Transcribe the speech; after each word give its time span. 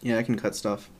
Yeah, 0.00 0.18
I 0.18 0.22
can 0.22 0.36
cut 0.36 0.54
stuff. 0.54 0.90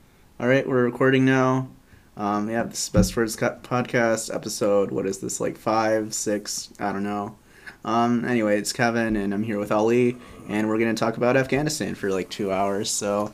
All 0.41 0.49
right, 0.49 0.69
we're 0.69 0.83
recording 0.83 1.25
now. 1.25 1.69
Um, 2.17 2.51
yeah, 2.51 2.65
this 2.65 2.83
is 2.83 2.89
Best 2.89 3.17
Words 3.17 3.37
Cut 3.37 3.63
podcast 3.63 4.35
episode. 4.35 4.91
What 4.91 5.07
is 5.07 5.19
this, 5.19 5.41
like 5.41 5.57
five, 5.57 6.13
six? 6.13 6.71
I 6.81 6.93
don't 6.93 7.05
know. 7.05 7.37
Um, 7.85 8.25
anyway, 8.25 8.59
it's 8.59 8.73
Kevin, 8.73 9.15
and 9.15 9.33
I'm 9.33 9.45
here 9.45 9.61
with 9.61 9.71
Ali, 9.71 10.17
and 10.49 10.69
we're 10.69 10.79
gonna 10.79 10.95
talk 10.95 11.17
about 11.17 11.37
Afghanistan 11.37 11.95
for 11.95 12.11
like 12.11 12.29
two 12.29 12.51
hours. 12.51 12.91
So, 12.91 13.33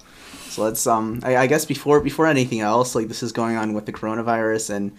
so 0.48 0.64
let's 0.64 0.86
um, 0.86 1.20
I, 1.22 1.36
I 1.38 1.46
guess 1.46 1.64
before 1.64 2.00
before 2.00 2.26
anything 2.26 2.60
else, 2.60 2.94
like 2.94 3.08
this 3.08 3.22
is 3.22 3.32
going 3.32 3.56
on 3.56 3.72
with 3.72 3.86
the 3.86 3.92
coronavirus, 3.92 4.68
and 4.68 4.92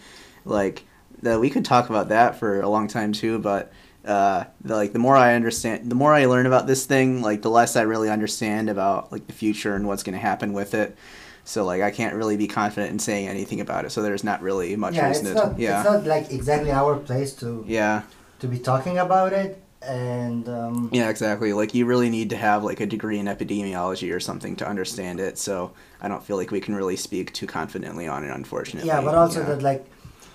like 0.46 0.84
that 1.22 1.40
we 1.40 1.52
could 1.52 1.64
talk 1.64 1.92
about 1.92 2.10
that 2.10 2.40
for 2.40 2.60
a 2.62 2.68
long 2.68 2.88
time 2.88 3.14
too, 3.14 3.38
but 3.38 3.72
uh, 4.06 4.46
the, 4.62 4.76
like 4.76 4.94
the 4.94 5.00
more 5.00 5.16
I 5.16 5.34
understand, 5.36 5.90
the 5.90 5.96
more 5.96 6.14
I 6.14 6.26
learn 6.26 6.46
about 6.46 6.68
this 6.68 6.86
thing, 6.86 7.22
like 7.22 7.42
the 7.42 7.50
less 7.50 7.76
I 7.76 7.82
really 7.82 8.10
understand 8.10 8.70
about 8.70 9.12
like 9.12 9.28
the 9.28 9.34
future 9.34 9.76
and 9.76 9.88
what's 9.88 10.04
going 10.04 10.14
to 10.14 10.20
happen 10.20 10.54
with 10.54 10.74
it. 10.74 10.96
So 11.44 11.64
like 11.66 11.82
I 11.82 11.92
can't 11.92 12.16
really 12.16 12.38
be 12.38 12.48
confident 12.48 12.92
in 12.92 13.00
saying 13.00 13.28
anything 13.28 13.62
about 13.62 13.86
it. 13.86 13.92
So 13.92 14.02
there's 14.02 14.24
not 14.24 14.42
really 14.42 14.76
much 14.76 14.96
yeah, 14.96 15.08
reason 15.08 15.28
it's 15.28 15.40
to 15.40 15.48
not, 15.48 15.60
yeah 15.60 15.82
it's 15.82 15.90
not 15.90 16.06
like 16.06 16.32
exactly 16.32 16.72
our 16.72 16.96
place 16.98 17.34
to 17.36 17.64
yeah 17.68 18.04
to 18.40 18.48
be 18.48 18.60
talking 18.60 18.98
about 18.98 19.32
it, 19.34 19.62
and 19.82 20.50
um, 20.50 20.90
yeah 20.92 21.10
exactly. 21.10 21.54
Like 21.54 21.74
you 21.74 21.86
really 21.86 22.10
need 22.10 22.30
to 22.32 22.38
have 22.38 22.64
like 22.64 22.80
a 22.80 22.86
degree 22.86 23.20
in 23.20 23.28
epidemiology 23.28 24.14
or 24.14 24.20
something 24.20 24.56
to 24.58 24.68
understand 24.68 25.20
it. 25.20 25.38
So 25.38 25.72
I 26.02 26.08
don't 26.08 26.24
feel 26.24 26.38
like 26.38 26.52
we 26.52 26.60
can 26.60 26.76
really 26.76 26.96
speak 26.98 27.32
too 27.34 27.48
confidently 27.48 28.08
on 28.08 28.24
it, 28.24 28.32
unfortunately. 28.32 28.88
yeah, 28.88 29.02
but 29.02 29.16
also 29.16 29.40
Yeah. 29.42 29.50
that 29.50 29.62
like 29.62 29.86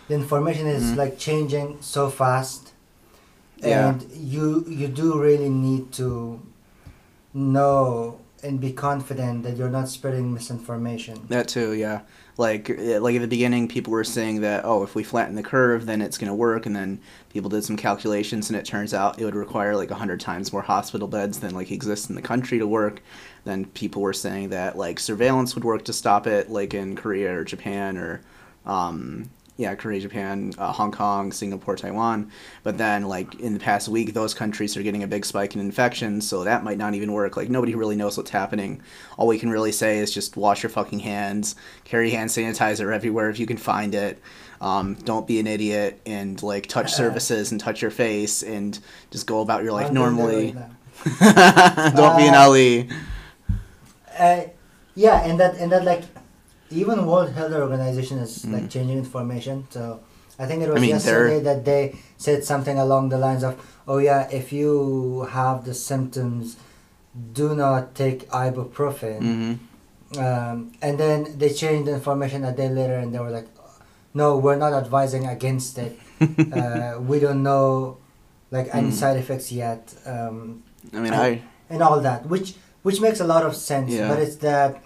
the 0.08 0.14
information 0.14 0.66
is 0.66 0.92
Mhm. 0.92 0.96
like 0.96 1.18
changing 1.18 1.78
so 1.80 2.08
fast, 2.08 2.69
Yeah. 3.62 3.90
and 3.90 4.10
you 4.12 4.64
you 4.68 4.88
do 4.88 5.20
really 5.20 5.48
need 5.48 5.92
to 5.92 6.40
know 7.34 8.20
and 8.42 8.60
be 8.60 8.72
confident 8.72 9.42
that 9.42 9.56
you're 9.56 9.70
not 9.70 9.88
spreading 9.88 10.32
misinformation. 10.32 11.26
That 11.28 11.48
too, 11.48 11.72
yeah. 11.72 12.00
Like 12.36 12.70
eh, 12.70 12.98
like 12.98 13.14
at 13.16 13.20
the 13.20 13.28
beginning, 13.28 13.68
people 13.68 13.92
were 13.92 14.04
saying 14.04 14.40
that 14.40 14.64
oh, 14.64 14.82
if 14.82 14.94
we 14.94 15.02
flatten 15.02 15.34
the 15.34 15.42
curve, 15.42 15.86
then 15.86 16.00
it's 16.00 16.16
gonna 16.16 16.34
work, 16.34 16.64
and 16.66 16.74
then 16.74 17.00
people 17.28 17.50
did 17.50 17.64
some 17.64 17.76
calculations, 17.76 18.48
and 18.48 18.58
it 18.58 18.64
turns 18.64 18.94
out 18.94 19.20
it 19.20 19.24
would 19.24 19.34
require 19.34 19.76
like 19.76 19.90
hundred 19.90 20.20
times 20.20 20.52
more 20.52 20.62
hospital 20.62 21.08
beds 21.08 21.40
than 21.40 21.54
like 21.54 21.70
exist 21.70 22.08
in 22.08 22.16
the 22.16 22.22
country 22.22 22.58
to 22.58 22.66
work. 22.66 23.02
Then 23.44 23.66
people 23.66 24.02
were 24.02 24.14
saying 24.14 24.50
that 24.50 24.76
like 24.78 24.98
surveillance 24.98 25.54
would 25.54 25.64
work 25.64 25.84
to 25.84 25.92
stop 25.92 26.26
it, 26.26 26.50
like 26.50 26.72
in 26.74 26.96
Korea 26.96 27.36
or 27.36 27.44
Japan 27.44 27.96
or. 27.96 28.22
Um, 28.66 29.30
yeah, 29.60 29.74
Korea, 29.74 30.00
Japan, 30.00 30.54
uh, 30.56 30.72
Hong 30.72 30.90
Kong, 30.90 31.32
Singapore, 31.32 31.76
Taiwan. 31.76 32.30
But 32.62 32.78
then, 32.78 33.04
like 33.04 33.38
in 33.40 33.52
the 33.52 33.60
past 33.60 33.88
week, 33.88 34.14
those 34.14 34.32
countries 34.32 34.74
are 34.74 34.82
getting 34.82 35.02
a 35.02 35.06
big 35.06 35.26
spike 35.26 35.54
in 35.54 35.60
infections, 35.60 36.26
so 36.26 36.44
that 36.44 36.64
might 36.64 36.78
not 36.78 36.94
even 36.94 37.12
work. 37.12 37.36
Like 37.36 37.50
nobody 37.50 37.74
really 37.74 37.94
knows 37.94 38.16
what's 38.16 38.30
happening. 38.30 38.80
All 39.18 39.26
we 39.26 39.38
can 39.38 39.50
really 39.50 39.70
say 39.70 39.98
is 39.98 40.14
just 40.14 40.34
wash 40.34 40.62
your 40.62 40.70
fucking 40.70 41.00
hands, 41.00 41.56
carry 41.84 42.10
hand 42.10 42.30
sanitizer 42.30 42.90
everywhere 42.94 43.28
if 43.28 43.38
you 43.38 43.46
can 43.46 43.58
find 43.58 43.94
it. 43.94 44.18
Um, 44.62 44.94
don't 44.94 45.26
be 45.26 45.40
an 45.40 45.46
idiot 45.46 46.00
and 46.06 46.42
like 46.42 46.66
touch 46.66 46.90
surfaces 47.02 47.52
and 47.52 47.60
touch 47.60 47.82
your 47.82 47.90
face 47.90 48.42
and 48.42 48.78
just 49.10 49.26
go 49.26 49.42
about 49.42 49.62
your 49.62 49.72
life 49.72 49.88
I'm 49.88 49.94
normally. 49.94 50.52
don't 51.20 52.16
be 52.16 52.26
an 52.26 52.34
Uh, 52.34 52.40
Ali. 52.40 52.88
Uh, 54.18 54.42
yeah, 54.94 55.22
and 55.24 55.38
that 55.38 55.56
and 55.56 55.70
that 55.70 55.84
like 55.84 56.02
even 56.70 57.06
World 57.06 57.30
Health 57.30 57.52
Organization 57.52 58.18
is 58.18 58.44
Mhm. 58.44 58.52
like 58.54 58.66
changing 58.70 58.98
information. 58.98 59.66
So 59.70 60.00
I 60.38 60.46
think 60.46 60.62
it 60.62 60.68
was 60.68 60.78
I 60.78 60.80
mean, 60.80 60.90
yesterday 60.96 61.40
that 61.40 61.64
they 61.64 61.94
said 62.16 62.44
something 62.44 62.78
along 62.78 63.08
the 63.10 63.18
lines 63.18 63.42
of, 63.42 63.54
"Oh 63.86 63.98
yeah, 63.98 64.28
if 64.30 64.52
you 64.52 65.26
have 65.30 65.64
the 65.64 65.74
symptoms, 65.74 66.56
do 67.34 67.54
not 67.54 67.94
take 67.94 68.28
ibuprofen." 68.30 69.20
hmm 69.20 69.52
Um, 70.18 70.72
and 70.82 70.98
then 70.98 71.18
they 71.38 71.50
changed 71.62 71.86
the 71.86 71.94
information 71.94 72.42
a 72.44 72.50
day 72.52 72.68
later, 72.68 72.96
and 72.98 73.14
they 73.14 73.20
were 73.20 73.30
like, 73.30 73.46
"No, 74.12 74.36
we're 74.44 74.56
not 74.58 74.72
advising 74.72 75.24
against 75.26 75.78
it. 75.78 75.94
uh, 76.60 76.98
we 77.10 77.20
don't 77.24 77.42
know 77.50 77.98
like 78.50 78.66
any 78.74 78.90
Mm. 78.90 78.98
side 79.00 79.16
effects 79.22 79.52
yet." 79.52 79.94
Um, 80.12 80.64
I 80.92 80.98
mean, 80.98 81.14
I 81.14 81.42
and 81.70 81.80
all 81.86 82.00
that, 82.00 82.26
which 82.26 82.48
which 82.82 82.98
makes 83.00 83.20
a 83.20 83.24
lot 83.34 83.44
of 83.48 83.54
sense. 83.54 83.92
Yeah. 83.92 84.08
But 84.10 84.18
it's 84.24 84.36
that, 84.42 84.82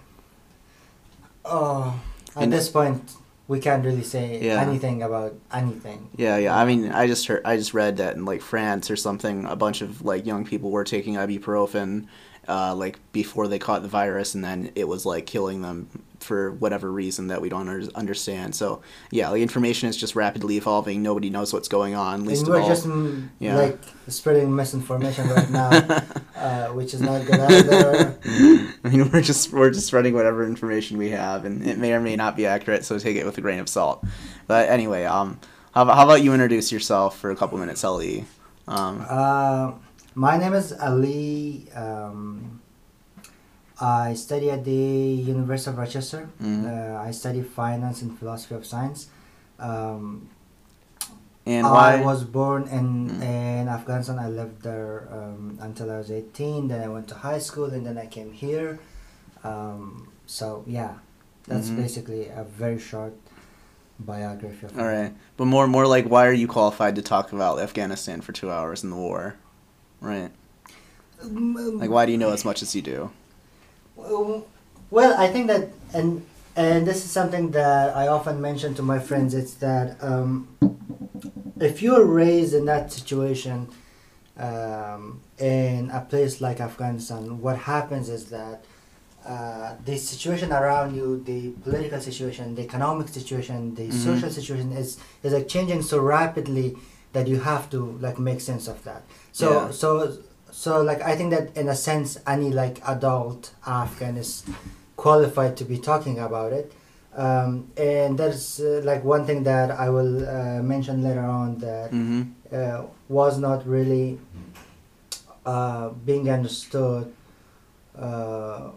oh, 1.45 2.01
at 2.37 2.43
And- 2.45 2.53
this 2.53 2.69
point, 2.69 3.13
we 3.47 3.61
can't 3.61 3.85
really 3.85 4.03
say 4.03 4.41
Yeah. 4.43 4.61
anything 4.61 5.03
about 5.03 5.35
anything. 5.53 6.09
Yeah, 6.17 6.37
yeah. 6.39 6.57
I 6.57 6.65
mean, 6.65 6.91
I 6.91 7.07
just 7.07 7.27
heard, 7.27 7.43
I 7.45 7.57
just 7.59 7.75
read 7.75 7.99
that 7.99 8.17
in 8.17 8.25
like 8.25 8.41
France 8.41 8.91
or 8.91 8.97
something, 8.97 9.45
a 9.45 9.55
bunch 9.57 9.83
of 9.83 10.03
like 10.03 10.25
young 10.25 10.45
people 10.47 10.71
were 10.71 10.85
taking 10.85 11.15
ibuprofen, 11.15 12.07
uh, 12.49 12.75
like 12.75 12.99
before 13.13 13.49
they 13.49 13.59
caught 13.59 13.83
the 13.83 13.89
virus, 13.89 14.35
and 14.35 14.45
then 14.45 14.71
it 14.75 14.87
was 14.89 15.05
like 15.07 15.27
killing 15.27 15.63
them 15.63 15.89
for 16.21 16.53
whatever 16.53 16.91
reason 16.91 17.27
that 17.27 17.43
we 17.43 17.51
don't 17.51 17.69
under- 17.69 17.91
understand. 17.95 18.55
So 18.55 18.81
yeah, 19.11 19.29
like 19.29 19.43
information 19.43 19.89
is 19.91 19.97
just 19.97 20.17
rapidly 20.17 20.57
evolving. 20.57 21.03
Nobody 21.03 21.29
knows 21.29 21.53
what's 21.53 21.69
going 21.69 21.95
on. 21.95 22.25
Least 22.25 22.43
and 22.43 22.49
of 22.49 22.55
we're 22.55 22.61
all. 22.63 22.69
just 22.69 22.87
mm, 22.87 23.29
Yeah. 23.39 23.57
like 23.57 23.79
spreading 24.09 24.55
misinformation 24.57 25.29
right 25.29 25.51
now, 25.51 25.69
uh, 26.37 26.69
which 26.69 26.95
is 26.95 27.01
not 27.03 27.27
good 27.27 27.41
either. 27.41 28.19
I 28.85 28.89
mean, 28.89 29.11
we're 29.11 29.21
just 29.21 29.53
we're 29.53 29.71
just 29.71 29.87
spreading 29.87 30.15
whatever 30.15 30.47
information 30.47 30.97
we 30.97 31.11
have, 31.11 31.45
and 31.45 31.67
it 31.67 31.77
may 31.79 31.93
or 31.93 32.01
may 32.01 32.17
not 32.17 32.37
be 32.37 32.47
accurate. 32.47 32.85
So 32.85 32.99
take 32.99 33.17
it 33.17 33.27
with 33.27 33.37
a 33.39 33.41
grain 33.43 33.59
of 33.61 33.69
salt. 33.69 34.05
But 34.47 34.69
anyway, 34.71 35.05
um, 35.05 35.39
how 35.75 35.83
about, 35.83 35.97
how 35.97 36.05
about 36.05 36.23
you 36.23 36.33
introduce 36.33 36.71
yourself 36.73 37.19
for 37.19 37.31
a 37.31 37.37
couple 37.37 37.59
minutes, 37.59 37.83
Ali? 37.85 38.25
Um, 38.67 39.05
Uh, 39.09 39.73
my 40.15 40.37
name 40.39 40.55
is 40.55 40.73
Ali. 40.73 41.67
Um, 41.75 42.61
I 43.81 44.15
study 44.15 44.51
at 44.51 44.65
the 44.65 44.73
University 45.35 45.71
of 45.71 45.79
Rochester. 45.79 46.29
Mhm. 46.41 46.65
Uh, 46.65 47.01
I 47.01 47.11
study 47.11 47.43
finance 47.43 48.03
and 48.03 48.17
philosophy 48.19 48.55
of 48.55 48.65
science. 48.65 49.09
Um, 49.59 50.29
and 51.47 51.67
why? 51.67 51.97
I 51.99 52.01
was 52.05 52.25
born 52.25 52.63
in 52.69 53.11
Mm. 53.11 53.23
in 53.23 53.69
Afghanistan. 53.69 54.19
I 54.19 54.29
lived 54.29 54.63
there 54.63 55.09
um, 55.13 55.59
until 55.61 55.91
I 55.91 55.99
was 55.99 56.11
eighteen. 56.11 56.69
Then 56.69 56.81
I 56.83 56.89
went 56.89 57.09
to 57.09 57.17
high 57.17 57.41
school, 57.41 57.67
and 57.75 57.85
then 57.87 57.99
I 57.99 58.07
came 58.07 58.33
here. 58.33 58.79
Um, 59.43 60.09
so 60.27 60.65
yeah, 60.67 60.95
that's 61.49 61.69
Mhm. 61.69 61.77
basically 61.77 62.29
a 62.29 62.45
very 62.45 62.79
short 62.79 63.13
biography 63.99 64.67
of 64.67 64.79
All 64.79 64.87
right, 64.87 65.13
but 65.37 65.45
more 65.47 65.67
more 65.67 65.87
like 65.87 66.07
why 66.09 66.27
are 66.27 66.33
you 66.33 66.49
qualified 66.49 66.95
to 66.97 67.03
talk 67.03 67.33
about 67.33 67.59
Afghanistan 67.61 68.21
for 68.23 68.33
two 68.33 68.51
hours 68.51 68.83
in 68.85 68.91
the 68.91 68.97
war, 68.97 69.35
right? 70.05 70.31
Um, 71.23 71.79
Like 71.81 71.91
why 71.91 72.07
do 72.07 72.13
you 72.13 72.19
know 72.19 72.31
as 72.33 72.45
much 72.45 72.63
as 72.63 72.75
you 72.77 72.83
do? 72.83 73.11
Well, 73.97 74.47
well, 74.91 75.15
I 75.19 75.29
think 75.29 75.47
that, 75.49 75.71
and 75.93 76.25
and 76.57 76.87
this 76.87 77.05
is 77.05 77.11
something 77.11 77.51
that 77.53 77.97
I 77.97 78.07
often 78.09 78.41
mention 78.41 78.75
to 78.75 78.83
my 78.83 78.99
friends. 78.99 79.35
It's 79.35 79.55
that 79.55 79.97
um, 80.03 80.49
if 81.61 81.83
you're 81.83 82.05
raised 82.05 82.55
in 82.55 82.65
that 82.67 82.93
situation, 82.93 83.69
um, 84.39 85.21
in 85.39 85.91
a 85.91 86.01
place 86.01 86.41
like 86.41 86.61
Afghanistan, 86.61 87.41
what 87.41 87.57
happens 87.59 88.09
is 88.09 88.27
that 88.27 88.65
uh, 89.27 89.75
the 89.85 89.97
situation 89.97 90.53
around 90.53 90.95
you, 90.95 91.23
the 91.25 91.51
political 91.63 92.01
situation, 92.01 92.55
the 92.55 92.63
economic 92.63 93.09
situation, 93.09 93.75
the 93.75 93.89
Mhm. 93.89 93.93
social 94.09 94.31
situation 94.31 94.73
is 94.73 94.99
is 95.23 95.33
like 95.33 95.49
changing 95.49 95.83
so 95.83 95.99
rapidly 95.99 96.77
that 97.15 97.27
you 97.27 97.41
have 97.41 97.71
to 97.71 97.81
like 98.01 98.19
make 98.19 98.41
sense 98.41 98.69
of 98.69 98.79
that. 98.85 99.03
So 99.33 99.47
Yeah. 99.51 99.71
so 99.71 99.89
so 100.53 100.83
like 100.83 101.01
I 101.03 101.17
think 101.17 101.31
that 101.35 101.57
in 101.57 101.69
a 101.69 101.75
sense 101.89 102.19
any 102.27 102.51
like 102.63 102.77
adult 102.87 103.55
Afghan 103.67 104.17
is 104.17 104.45
qualified 104.97 105.57
to 105.57 105.65
be 105.65 105.79
talking 105.79 106.19
about 106.19 106.53
it. 106.53 106.73
Um, 107.17 107.71
and 107.77 108.19
there's 108.19 108.59
uh, 108.61 108.81
like 108.85 109.05
one 109.05 109.25
thing 109.25 109.45
that 109.45 109.71
I 109.71 109.89
will 109.89 110.15
uh, 110.29 110.61
mention 110.63 111.03
later 111.03 111.25
on 111.25 111.59
that 111.59 111.91
Mm-hmm. 111.93 112.23
uh, 112.53 112.83
was 113.09 113.39
not 113.39 113.67
really 113.67 114.19
uh, 115.47 115.91
being 116.05 116.29
understood 116.31 117.13
uh, 117.99 118.71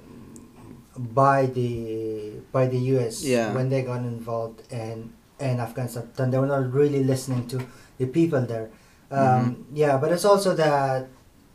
by 0.97 1.45
the 1.47 2.33
by 2.51 2.67
the 2.67 2.77
U.S. 2.97 3.23
Yeah. 3.23 3.53
when 3.53 3.69
they 3.69 3.81
got 3.81 4.01
involved 4.01 4.61
in 4.71 5.13
in 5.39 5.59
Afghanistan. 5.59 6.31
They 6.31 6.37
were 6.39 6.47
not 6.49 6.73
really 6.73 7.03
listening 7.03 7.47
to 7.53 7.61
the 7.97 8.05
people 8.07 8.41
there. 8.41 8.69
Um, 9.11 9.65
Yeah, 9.73 9.97
but 9.97 10.11
it's 10.11 10.25
also 10.25 10.53
that 10.55 11.07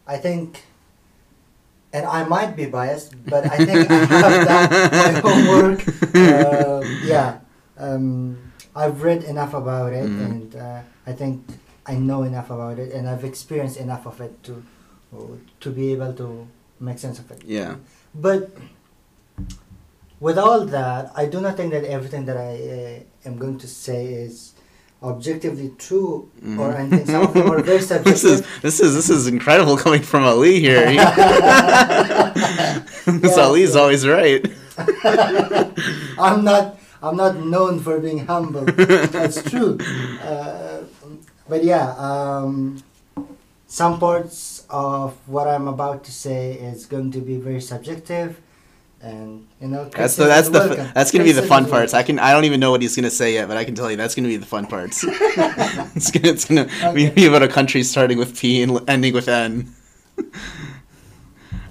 I 0.06 0.16
think, 0.16 0.62
and 1.92 2.06
I 2.06 2.24
might 2.24 2.56
be 2.56 2.66
biased, 2.66 3.12
but 3.26 3.44
I 3.46 3.56
think 3.64 3.90
I 3.90 3.94
have 4.24 4.46
done 4.48 4.68
my 4.92 5.10
homework. 5.26 5.80
Um 6.16 6.82
yeah, 7.04 7.38
um, 7.78 8.36
I've 8.74 9.02
read 9.02 9.22
enough 9.24 9.52
about 9.54 9.92
it, 9.92 10.08
Mhm. 10.08 10.24
and 10.26 10.48
uh, 10.56 10.80
I 11.06 11.12
think 11.12 11.44
I 11.86 11.94
know 12.00 12.22
enough 12.24 12.48
about 12.50 12.78
it, 12.78 12.92
and 12.96 13.08
I've 13.08 13.24
experienced 13.24 13.76
enough 13.76 14.06
of 14.06 14.20
it 14.20 14.32
to 14.48 14.62
to 15.60 15.68
be 15.70 15.92
able 15.92 16.12
to 16.14 16.48
make 16.80 16.98
sense 16.98 17.18
of 17.20 17.30
it. 17.30 17.44
Yeah. 17.44 17.76
But 18.14 18.48
with 20.20 20.38
all 20.38 20.64
that, 20.66 21.12
I 21.16 21.26
do 21.26 21.40
not 21.40 21.56
think 21.56 21.72
that 21.72 21.84
everything 21.84 22.24
that 22.26 22.36
I 22.36 22.52
uh, 22.54 23.28
am 23.28 23.36
going 23.38 23.58
to 23.58 23.68
say 23.68 24.06
is 24.06 24.51
objectively 25.02 25.72
true 25.78 26.30
or 26.58 26.68
Mhm. 26.72 26.78
anything. 26.80 27.06
Some 27.06 27.22
of 27.22 27.34
them 27.34 27.50
are 27.50 27.62
very 27.62 27.78
this 28.10 28.24
is 28.24 28.42
this 28.62 28.80
is 28.80 28.94
this 28.94 29.10
is 29.10 29.26
incredible 29.26 29.76
coming 29.76 30.02
from 30.02 30.22
Ali 30.24 30.60
here. 30.60 30.86
This 33.22 33.36
Yeah, 33.36 33.44
Ali's 33.46 33.74
yeah. 33.74 33.80
always 33.80 34.06
right. 34.06 34.42
I'm 36.18 36.44
not. 36.44 36.78
I'm 37.02 37.16
not 37.16 37.34
known 37.44 37.80
for 37.80 37.98
being 37.98 38.26
humble. 38.26 38.62
That's 38.64 39.42
true. 39.42 39.76
Uh, 40.22 40.82
but 41.48 41.64
yeah, 41.64 41.94
um, 41.98 42.78
some 43.66 43.98
parts 43.98 44.64
of 44.70 45.14
what 45.26 45.48
I'm 45.48 45.66
about 45.66 46.04
to 46.04 46.12
say 46.12 46.52
is 46.54 46.86
going 46.86 47.10
to 47.12 47.20
be 47.20 47.36
very 47.38 47.60
subjective, 47.60 48.38
and 49.02 49.46
you 49.60 49.68
know. 49.68 49.88
That's 49.88 50.16
the 50.16 50.24
that's 50.24 50.48
the 50.48 50.58
welcome. 50.60 50.88
that's 50.94 51.10
gonna 51.10 51.24
be 51.24 51.32
the 51.32 51.42
fun 51.42 51.68
parts. 51.68 51.92
I 51.94 52.02
can 52.02 52.18
I 52.18 52.32
don't 52.32 52.44
even 52.44 52.60
know 52.60 52.70
what 52.70 52.80
he's 52.82 52.94
gonna 52.96 53.10
say 53.10 53.34
yet, 53.34 53.48
but 53.48 53.56
I 53.56 53.64
can 53.64 53.74
tell 53.74 53.90
you 53.90 53.96
that's 53.96 54.14
gonna 54.14 54.28
be 54.28 54.36
the 54.36 54.46
fun 54.46 54.66
parts. 54.66 55.04
it's 55.08 56.10
gonna 56.10 56.28
it's 56.28 56.44
gonna 56.46 56.68
Okay. 56.84 57.10
be 57.10 57.26
about 57.26 57.42
a 57.42 57.48
country 57.48 57.82
starting 57.82 58.18
with 58.18 58.38
P 58.38 58.62
and 58.62 58.78
ending 58.88 59.12
with 59.12 59.28
N. 59.28 59.72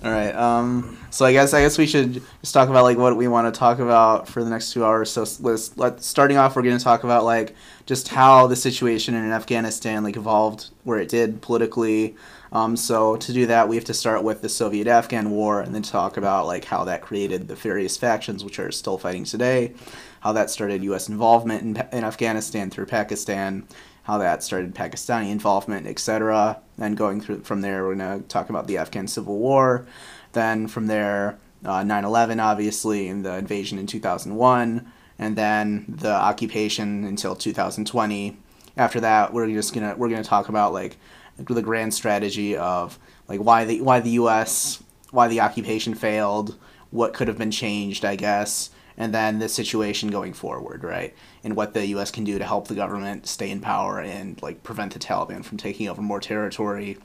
All 0.04 0.12
right. 0.12 0.34
Um. 0.36 0.98
So 1.12 1.26
I 1.26 1.32
guess 1.34 1.54
I 1.54 1.62
guess 1.62 1.78
we 1.78 1.86
should 1.86 2.22
just 2.42 2.54
talk 2.54 2.70
about 2.70 2.84
like 2.84 2.98
what 2.98 3.16
we 3.16 3.28
want 3.28 3.54
to 3.54 3.58
talk 3.58 3.80
about 3.80 4.28
for 4.28 4.44
the 4.44 4.50
next 4.50 4.72
two 4.74 4.84
hours. 4.84 5.12
So 5.12 5.26
let's 5.42 5.78
let 5.78 6.02
starting 6.02 6.38
off, 6.38 6.56
we're 6.56 6.64
gonna 6.64 6.80
talk 6.80 7.04
about 7.04 7.24
like 7.24 7.56
just 7.86 8.08
how 8.08 8.48
the 8.48 8.56
situation 8.56 9.14
in 9.14 9.32
Afghanistan 9.32 10.04
like 10.04 10.16
evolved 10.18 10.70
where 10.86 11.00
it 11.00 11.10
did 11.10 11.42
politically. 11.42 12.16
Um, 12.52 12.76
so 12.76 13.16
to 13.16 13.34
do 13.34 13.46
that, 13.46 13.70
we 13.70 13.78
have 13.78 13.86
to 13.86 13.94
start 13.94 14.24
with 14.24 14.42
the 14.42 14.50
Soviet-Afghan 14.50 15.32
War, 15.32 15.62
and 15.62 15.74
then 15.74 15.84
talk 15.84 16.18
about 16.18 16.48
like 16.48 16.66
how 16.66 16.84
that 16.84 17.02
created 17.02 17.48
the 17.48 17.56
various 17.56 17.96
factions 17.98 18.44
which 18.44 18.60
are 18.60 18.72
still 18.72 18.98
fighting 18.98 19.24
today, 19.24 19.74
how 20.20 20.34
that 20.34 20.50
started 20.50 20.84
U.S. 20.84 21.08
involvement 21.08 21.62
in, 21.62 21.98
in 21.98 22.04
Afghanistan 22.04 22.70
through 22.70 22.88
Pakistan, 22.88 23.66
how 24.04 24.18
that 24.18 24.44
started 24.44 24.76
Pakistani 24.76 25.32
involvement, 25.32 25.88
etc. 25.88 26.60
Then 26.78 26.96
going 26.96 27.22
through 27.22 27.42
from 27.44 27.62
there, 27.62 27.86
we're 27.86 27.96
gonna 27.96 28.20
talk 28.22 28.50
about 28.50 28.68
the 28.68 28.78
Afghan 28.78 29.08
Civil 29.08 29.38
War. 29.38 29.86
Then 30.34 30.68
from 30.68 30.88
there, 30.88 31.38
uh, 31.64 31.84
9/11, 31.84 32.42
obviously, 32.42 33.08
and 33.08 33.24
the 33.24 33.38
invasion 33.38 33.78
in 33.78 33.88
2001, 33.88 34.92
and 35.18 35.36
then 35.38 35.86
the 35.88 36.12
occupation 36.12 37.06
until 37.06 37.34
2020. 37.34 38.38
After 38.76 39.00
that, 39.00 39.34
we're 39.34 39.48
just 39.48 39.74
gonna 39.74 39.96
we're 39.98 40.10
gonna 40.10 40.24
talk 40.24 40.50
about 40.50 40.74
like 40.74 40.98
the 41.38 41.62
grand 41.62 41.94
strategy 41.94 42.56
of 42.56 43.00
like 43.28 43.40
why 43.40 43.66
the 43.66 43.82
why 43.82 44.00
the 44.00 44.12
U.S. 44.12 44.84
why 45.12 45.28
the 45.28 45.42
occupation 45.42 45.96
failed, 45.96 46.58
what 46.92 47.14
could 47.14 47.28
have 47.28 47.38
been 47.38 47.52
changed, 47.52 48.06
I 48.06 48.16
guess, 48.16 48.70
and 48.98 49.14
then 49.14 49.40
the 49.40 49.50
situation 49.50 50.10
going 50.10 50.34
forward, 50.34 50.84
right? 50.84 51.16
And 51.44 51.56
what 51.56 51.74
the 51.74 51.86
U.S. 51.88 52.12
can 52.12 52.24
do 52.24 52.38
to 52.38 52.46
help 52.46 52.68
the 52.68 52.76
government 52.76 53.28
stay 53.28 53.50
in 53.50 53.60
power 53.60 54.00
and 54.00 54.42
like 54.42 54.64
prevent 54.64 54.94
the 54.94 55.00
Taliban 55.00 55.44
from 55.44 55.58
taking 55.58 55.90
over 55.90 56.02
more 56.02 56.20
territory, 56.20 56.98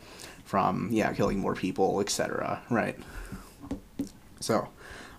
from 0.44 0.88
yeah 0.92 1.12
killing 1.12 1.38
more 1.38 1.54
people, 1.54 2.00
etc. 2.00 2.62
Right. 2.70 2.98
So, 4.40 4.68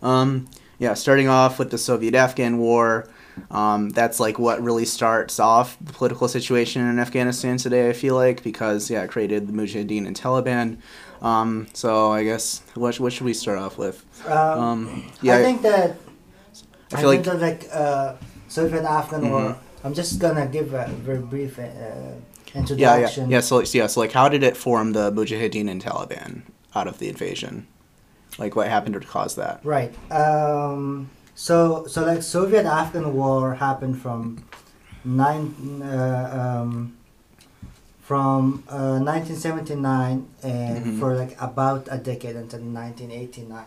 um, 0.01 0.47
yeah, 0.77 0.93
starting 0.93 1.27
off 1.27 1.57
with 1.59 1.71
the 1.71 1.77
Soviet-Afghan 1.77 2.59
War. 2.59 3.07
Um, 3.51 3.89
that's 3.89 4.19
like 4.19 4.37
what 4.39 4.61
really 4.61 4.85
starts 4.85 5.39
off 5.39 5.77
the 5.81 5.93
political 5.93 6.27
situation 6.27 6.87
in 6.87 6.99
Afghanistan 6.99 7.57
today. 7.57 7.89
I 7.89 7.93
feel 7.93 8.15
like 8.15 8.43
because 8.43 8.89
yeah, 8.89 9.03
it 9.03 9.09
created 9.09 9.47
the 9.47 9.53
Mujahideen 9.53 10.05
and 10.07 10.15
Taliban. 10.15 10.77
Um, 11.21 11.67
so 11.73 12.11
I 12.11 12.23
guess 12.23 12.61
what 12.75 12.99
what 12.99 13.13
should 13.13 13.25
we 13.25 13.33
start 13.33 13.57
off 13.59 13.77
with? 13.77 14.03
Um, 14.27 14.59
Um, 14.59 15.11
yeah, 15.21 15.37
I 15.37 15.43
think 15.43 15.61
that. 15.63 15.95
I 16.93 16.97
I, 16.97 17.01
feel 17.01 17.11
think 17.11 17.25
like 17.27 17.39
that 17.39 17.41
like 17.41 17.69
uh, 17.73 18.13
Soviet 18.47 18.83
Afghan 18.83 19.29
War. 19.29 19.41
Mhm. 19.41 19.57
I'm 19.83 19.93
just 19.93 20.19
gonna 20.19 20.47
give 20.47 20.73
a 20.73 20.87
very 20.87 21.19
brief 21.19 21.59
uh, 21.59 21.63
yeah, 21.63 21.71
yeah, 22.53 22.59
introduction. 22.59 23.29
yeah. 23.29 23.41
So 23.41 23.61
yeah, 23.73 23.87
so 23.87 23.99
like 23.99 24.11
how 24.13 24.29
did 24.29 24.43
it 24.43 24.55
form 24.57 24.93
the 24.93 25.11
Mujahideen 25.11 25.69
and 25.69 25.83
Taliban 25.83 26.41
out 26.75 26.87
of 26.87 26.97
the 26.99 27.09
invasion? 27.09 27.67
Like 28.37 28.55
what 28.55 28.67
happened 28.67 28.93
to 28.93 28.99
cause 29.01 29.35
that? 29.35 29.59
Right. 29.63 29.93
Um, 30.11 31.09
so 31.37 31.85
so 31.85 32.01
like 32.09 32.21
Soviet 32.25 32.65
Afghan 32.65 33.13
War 33.13 33.55
happened 33.61 34.01
from 34.01 34.41
nine 35.05 35.53
uh, 35.85 36.25
um, 36.65 36.97
from 38.01 38.63
uh, 38.67 38.97
1979 38.99 40.25
and 40.41 40.79
Mhm. 40.85 40.99
for 40.99 41.13
like 41.15 41.35
about 41.39 41.87
a 41.91 41.97
decade 42.01 42.35
until 42.35 42.61
1989. 42.61 43.65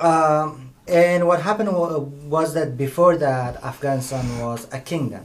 Um, 0.00 0.70
and 0.88 1.26
what 1.26 1.42
happened 1.42 1.72
wa- 1.72 1.98
was 2.28 2.54
that 2.54 2.76
before 2.76 3.16
that 3.16 3.62
Afghanistan 3.62 4.24
was 4.40 4.66
a 4.72 4.80
kingdom. 4.80 5.24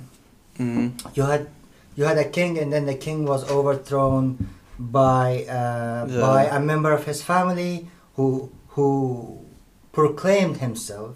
hmm 0.57 0.87
You 1.15 1.23
had 1.23 1.47
you 1.95 2.03
had 2.05 2.17
a 2.17 2.29
king, 2.37 2.57
and 2.59 2.71
then 2.73 2.85
the 2.85 2.95
king 2.95 3.25
was 3.25 3.43
overthrown 3.49 4.37
by 4.79 5.45
uh, 5.49 6.05
The- 6.05 6.21
by 6.21 6.41
a 6.51 6.59
member 6.59 6.91
of 6.93 7.05
his 7.05 7.21
family 7.23 7.87
who 8.15 8.49
who 8.75 9.38
proclaimed 9.91 10.57
himself 10.57 11.15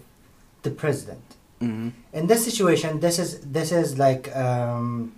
the 0.62 0.70
president. 0.70 1.24
hmm 1.60 1.88
In 2.12 2.26
this 2.26 2.44
situation, 2.44 3.00
this 3.00 3.18
is 3.18 3.30
this 3.56 3.70
is 3.72 3.98
like 3.98 4.24
um, 4.36 5.12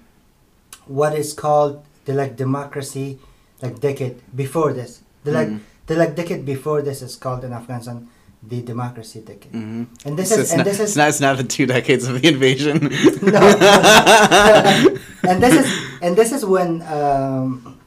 what 0.86 1.12
is 1.22 1.32
called 1.32 1.74
the 2.06 2.12
like 2.14 2.36
democracy, 2.36 3.18
like 3.62 3.80
decade 3.80 4.16
before 4.42 4.72
this. 4.72 5.00
The 5.24 5.32
like 5.32 5.48
Mhm. 5.48 5.60
the 5.88 5.94
like 6.02 6.12
decade 6.20 6.42
before 6.54 6.82
this 6.82 7.02
is 7.02 7.16
called 7.16 7.42
in 7.44 7.52
Afghanistan 7.52 8.08
the 8.50 8.60
democracy 8.62 9.20
decade. 9.30 9.52
hmm 9.52 9.84
And 10.06 10.12
this 10.18 10.28
so 10.28 10.34
is 10.34 10.40
it's 10.42 10.52
and 10.52 10.58
not, 10.58 10.66
this 10.70 10.78
is 10.80 10.88
it's 10.90 10.96
not 11.00 11.08
it's 11.12 11.20
not 11.26 11.34
the 11.42 11.48
two 11.56 11.66
decades 11.66 12.04
of 12.10 12.14
the 12.20 12.28
invasion. 12.34 12.76
No, 13.36 13.40
and 15.30 15.36
this 15.42 15.54
is 15.60 15.66
and 16.04 16.12
this 16.20 16.30
is 16.36 16.42
when 16.44 16.70
um, 16.98 17.78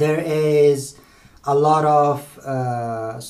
there 0.00 0.20
is 0.20 0.96
a 1.44 1.54
lot 1.54 1.84
of 1.84 2.16
uh, 2.44 3.20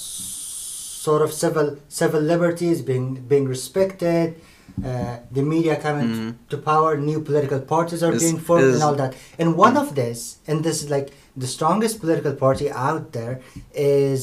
sort 1.06 1.22
of 1.26 1.30
civil 1.42 1.68
civil 2.02 2.22
liberties 2.32 2.78
being 2.90 3.06
being 3.32 3.46
respected. 3.56 4.28
Uh, 4.90 5.14
the 5.36 5.42
media 5.54 5.74
coming 5.86 6.08
Mhm. 6.14 6.30
to 6.52 6.56
power, 6.72 6.90
new 7.10 7.20
political 7.28 7.60
parties 7.74 8.00
are 8.06 8.14
Is- 8.16 8.22
being 8.24 8.38
formed, 8.48 8.70
and 8.74 8.82
all 8.86 8.96
that. 9.02 9.12
And 9.40 9.48
one 9.66 9.76
of 9.82 9.88
this, 10.00 10.18
and 10.48 10.56
this 10.66 10.76
is 10.82 10.88
like 10.96 11.08
the 11.44 11.48
strongest 11.56 11.94
political 12.02 12.34
party 12.44 12.66
out 12.88 13.04
there, 13.18 13.34
is 13.74 14.22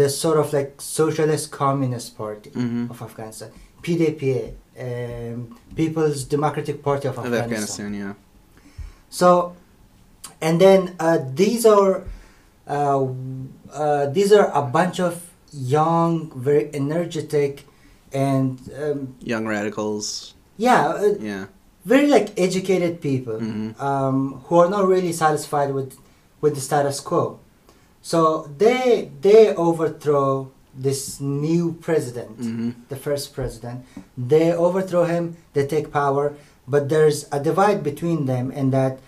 the 0.00 0.08
sort 0.22 0.38
of 0.42 0.46
like 0.56 0.70
socialist 0.98 1.46
communist 1.62 2.08
party 2.22 2.50
Mhm. 2.50 2.90
of 2.92 2.96
Afghanistan, 3.08 3.50
PDPA, 3.84 4.44
um, 4.86 5.38
People's 5.80 6.18
Democratic 6.36 6.76
Party 6.88 7.06
of 7.12 7.16
of 7.18 7.24
Afghanistan. 7.24 7.52
Afghanistan, 7.52 7.90
yeah. 8.02 8.14
So, 9.20 9.28
and 10.46 10.60
then 10.64 10.80
uh, 11.06 11.18
these 11.42 11.62
are 11.76 11.92
uh, 12.76 13.00
uh, 13.72 14.04
these 14.16 14.30
are 14.38 14.46
a 14.62 14.62
bunch 14.78 14.98
of 15.08 15.14
young, 15.52 16.30
very 16.34 16.70
energetic, 16.74 17.64
and 18.12 18.58
um, 18.82 19.14
Young 19.20 19.46
radicals, 19.46 20.34
yeah, 20.56 20.86
uh, 20.88 21.14
yeah. 21.20 21.46
very 21.84 22.06
like 22.06 22.28
educated 22.38 23.00
people 23.00 23.38
Mhm. 23.40 23.80
um, 23.80 24.40
who 24.46 24.56
are 24.62 24.68
not 24.70 24.86
really 24.88 25.12
satisfied 25.12 25.72
with 25.74 25.96
with 26.40 26.54
the 26.54 26.60
status 26.60 27.00
quo. 27.00 27.38
So 28.02 28.48
they 28.58 29.10
they 29.20 29.54
overthrow 29.54 30.50
this 30.74 31.20
new 31.20 31.72
president 31.80 32.36
hmm 32.38 32.70
the 32.88 32.96
first 32.96 33.34
president. 33.34 33.84
They 34.16 34.52
overthrow 34.54 35.04
him, 35.04 35.36
they 35.52 35.66
take 35.66 35.90
power, 35.92 36.32
but 36.66 36.88
there's 36.88 37.26
a 37.32 37.40
divide 37.40 37.82
between 37.82 38.26
them 38.26 38.52
and 38.54 38.72
that 38.72 38.98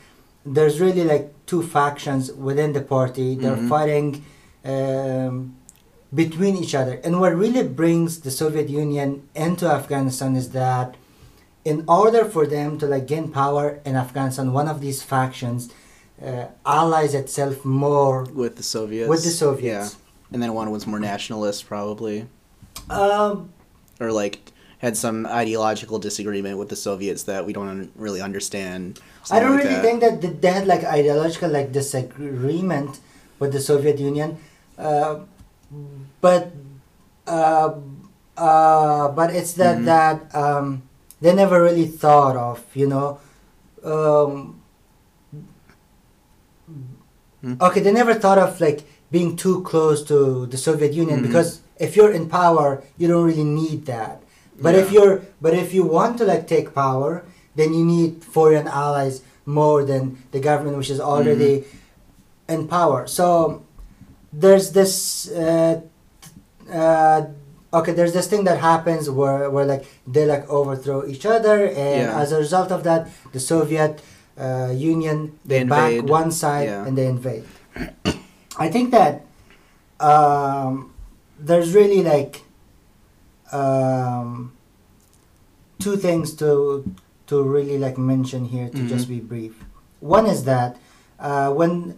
there's 0.44 0.80
really 0.80 1.04
like 1.04 1.26
two 1.46 1.62
factions 1.62 2.32
within 2.32 2.72
the 2.72 2.80
party. 2.96 3.36
They're 3.36 3.56
Mhm. 3.62 3.68
fighting 3.68 4.08
um, 4.64 5.54
between 6.14 6.56
each 6.56 6.74
other. 6.74 7.00
And 7.04 7.20
what 7.20 7.34
really 7.36 7.62
brings 7.66 8.20
the 8.20 8.30
Soviet 8.30 8.68
Union 8.68 9.28
into 9.34 9.66
Afghanistan 9.66 10.34
is 10.36 10.50
that 10.50 10.96
in 11.64 11.84
order 11.86 12.24
for 12.24 12.46
them 12.46 12.78
to 12.78 12.86
like 12.86 13.06
gain 13.06 13.30
power 13.30 13.80
in 13.84 13.94
Afghanistan, 13.96 14.52
one 14.52 14.66
of 14.68 14.80
these 14.80 15.02
factions 15.02 15.70
uh, 16.24 16.46
allies 16.66 17.14
itself 17.14 17.64
more 17.64 18.24
With 18.34 18.56
the 18.56 18.62
Soviets. 18.62 19.08
with 19.08 19.22
the 19.24 19.30
Soviets. 19.30 19.96
Yeah. 19.96 20.32
And 20.32 20.42
then 20.42 20.52
one 20.54 20.70
was 20.70 20.86
more 20.86 21.00
nationalist, 21.00 21.66
probably. 21.66 22.26
Um, 22.88 23.50
Or 24.00 24.10
like 24.12 24.38
had 24.78 24.96
some 24.96 25.26
ideological 25.26 25.98
disagreement 25.98 26.56
with 26.58 26.68
the 26.70 26.76
Soviets 26.76 27.24
that 27.24 27.44
we 27.46 27.52
don't 27.52 27.68
un- 27.68 27.92
really 27.96 28.20
understand. 28.22 28.98
I 29.30 29.38
don't 29.40 29.52
like 29.56 29.64
really 29.64 29.74
that. 29.74 29.82
think 29.84 30.00
that 30.00 30.20
th- 30.22 30.40
they 30.40 30.52
had 30.52 30.66
like 30.66 30.84
ideological 30.84 31.50
like 31.50 31.72
disagreement 31.72 32.98
with 33.38 33.52
the 33.52 33.60
Soviet 33.60 33.98
Union, 33.98 34.38
uh, 34.78 35.20
but 36.20 36.52
uh, 37.26 37.70
uh, 38.36 39.08
but 39.08 39.30
it's 39.34 39.54
that 39.54 39.78
Mhm. 39.78 39.84
that 39.84 40.16
um, 40.34 40.82
they 41.20 41.32
never 41.34 41.62
really 41.62 41.86
thought 41.86 42.36
of 42.36 42.60
you 42.74 42.86
know. 42.88 43.18
Um, 43.84 44.56
Hmm. 47.40 47.54
Okay, 47.60 47.80
they 47.80 47.90
never 47.92 48.12
thought 48.14 48.36
of 48.38 48.60
like 48.60 48.84
being 49.10 49.34
too 49.34 49.62
close 49.62 50.04
to 50.04 50.44
the 50.46 50.58
Soviet 50.58 50.92
Union 50.92 51.20
Mhm. 51.20 51.26
because 51.32 51.60
if 51.78 51.96
you're 51.96 52.12
in 52.12 52.28
power, 52.28 52.82
you 52.98 53.08
don't 53.08 53.24
really 53.24 53.44
need 53.48 53.86
that. 53.86 54.20
But 54.60 54.74
if 54.76 54.92
you're 54.92 55.22
but 55.40 55.54
if 55.56 55.72
you 55.72 55.82
want 55.88 56.18
to 56.20 56.24
like 56.28 56.44
take 56.46 56.74
power, 56.74 57.24
then 57.56 57.72
you 57.72 57.80
need 57.84 58.20
foreign 58.22 58.68
allies 58.68 59.22
more 59.46 59.84
than 59.88 60.18
the 60.32 60.38
government 60.40 60.76
which 60.76 60.90
is 60.92 61.00
already 61.00 61.64
Mm-hmm. 61.64 62.52
in 62.54 62.68
power. 62.68 63.06
So 63.08 63.62
there's 64.32 64.72
this 64.72 65.28
uh, 65.30 65.80
uh, 66.72 67.26
okay, 67.72 67.92
there's 67.92 68.12
this 68.12 68.26
thing 68.28 68.44
that 68.44 68.58
happens 68.58 69.10
where 69.10 69.50
where 69.50 69.64
like 69.64 69.84
they 70.06 70.26
like 70.26 70.48
overthrow 70.48 71.06
each 71.06 71.26
other, 71.26 71.66
and 71.66 72.06
Yeah. 72.10 72.20
as 72.20 72.32
a 72.32 72.38
result 72.38 72.70
of 72.70 72.82
that, 72.84 73.08
the 73.32 73.40
Soviet 73.40 74.02
uh, 74.38 74.70
Union 74.74 75.38
They 75.44 75.58
they 75.62 75.64
back 75.64 76.02
one 76.08 76.30
side 76.30 76.68
Yeah. 76.68 76.86
and 76.86 76.96
they 76.96 77.06
invade. 77.06 77.44
I 78.58 78.68
think 78.70 78.90
that 78.92 79.26
um, 80.00 80.92
there's 81.38 81.74
really 81.74 82.02
like 82.02 82.42
um, 83.52 84.52
two 85.78 85.96
things 85.96 86.34
to 86.36 86.84
to 87.26 87.42
really 87.42 87.78
like 87.78 87.98
mention 87.98 88.44
here 88.46 88.68
to 88.68 88.82
just 88.88 89.06
Mhm. 89.06 89.14
be 89.14 89.20
brief. 89.20 89.54
One 90.00 90.26
is 90.26 90.44
that 90.44 90.76
uh, 91.18 91.50
when 91.52 91.94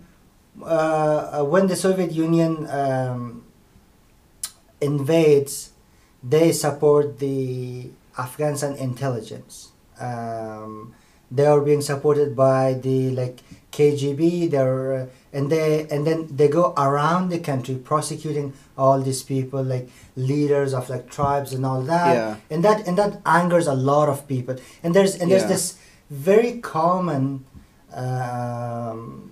uh, 0.60 0.64
uh, 1.40 1.44
when 1.44 1.66
the 1.66 1.76
Soviet 1.76 2.12
Union 2.12 2.66
um, 2.70 3.44
invades, 4.80 5.70
they 6.22 6.52
support 6.52 7.18
the 7.18 7.90
Afghanistan 8.18 8.76
intelligence. 8.76 9.70
Um, 10.00 10.94
they 11.30 11.46
are 11.46 11.60
being 11.60 11.80
supported 11.80 12.36
by 12.36 12.74
the 12.74 13.10
like 13.10 13.40
KGB. 13.72 14.50
They're 14.50 14.94
uh, 14.94 15.06
and 15.32 15.50
they 15.50 15.86
and 15.90 16.06
then 16.06 16.28
they 16.30 16.48
go 16.48 16.74
around 16.76 17.30
the 17.30 17.38
country 17.38 17.76
prosecuting 17.76 18.52
all 18.76 19.00
these 19.00 19.22
people 19.22 19.62
like 19.62 19.88
leaders 20.14 20.74
of 20.74 20.90
like 20.90 21.08
tribes 21.10 21.54
and 21.54 21.64
all 21.64 21.80
that 21.82 22.14
Yeah. 22.14 22.36
and 22.50 22.62
that 22.64 22.86
and 22.86 22.98
that 22.98 23.22
angers 23.24 23.66
a 23.66 23.72
lot 23.74 24.10
of 24.10 24.28
people 24.28 24.56
and 24.82 24.94
there's 24.94 25.14
and 25.16 25.30
there's 25.30 25.42
Yeah. 25.48 25.48
this 25.56 25.78
very 26.10 26.58
common 26.60 27.44
um, 27.94 29.31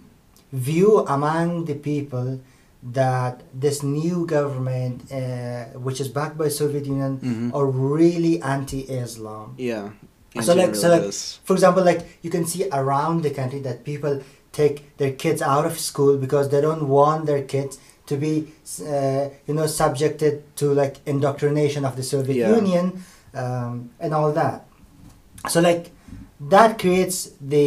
view 0.53 1.05
among 1.07 1.65
the 1.67 1.75
people 1.75 2.41
that 2.83 3.43
this 3.55 3.83
new 3.83 4.25
government 4.27 5.11
uh, 5.13 5.65
which 5.87 6.01
is 6.01 6.09
backed 6.09 6.37
by 6.39 6.49
soviet 6.49 6.87
union 6.87 7.19
Mhm. 7.23 7.55
are 7.55 7.67
really 7.67 8.41
anti-islam 8.43 9.55
Yeah. 9.59 9.91
So, 10.47 10.55
like- 10.55 10.77
so, 10.77 10.89
like, 10.89 11.13
for 11.47 11.55
example, 11.55 11.83
like 11.85 12.03
you 12.23 12.31
can 12.31 12.47
see 12.47 12.63
around 12.71 13.23
the 13.27 13.31
country 13.31 13.59
that 13.67 13.83
people 13.85 14.21
take 14.53 14.77
their 14.97 15.11
kids 15.13 15.43
out 15.43 15.65
of 15.67 15.75
school 15.79 16.17
because 16.25 16.49
they 16.53 16.61
don't 16.61 16.87
want 16.89 17.27
their 17.27 17.43
kids 17.43 17.79
to 18.07 18.15
be, 18.17 18.33
uh, 18.95 19.25
you 19.47 19.55
know, 19.59 19.67
subjected 19.67 20.35
to 20.61 20.73
like 20.83 20.95
indoctrination 21.05 21.85
of 21.85 21.97
the 21.97 22.05
Soviet 22.13 22.37
Yeah. 22.37 22.55
Union 22.61 23.03
um, 23.43 23.91
and 23.99 24.15
all 24.15 24.31
that. 24.33 24.67
So 25.49 25.59
like 25.61 25.91
that 26.55 26.79
creates 26.79 27.31
the 27.55 27.67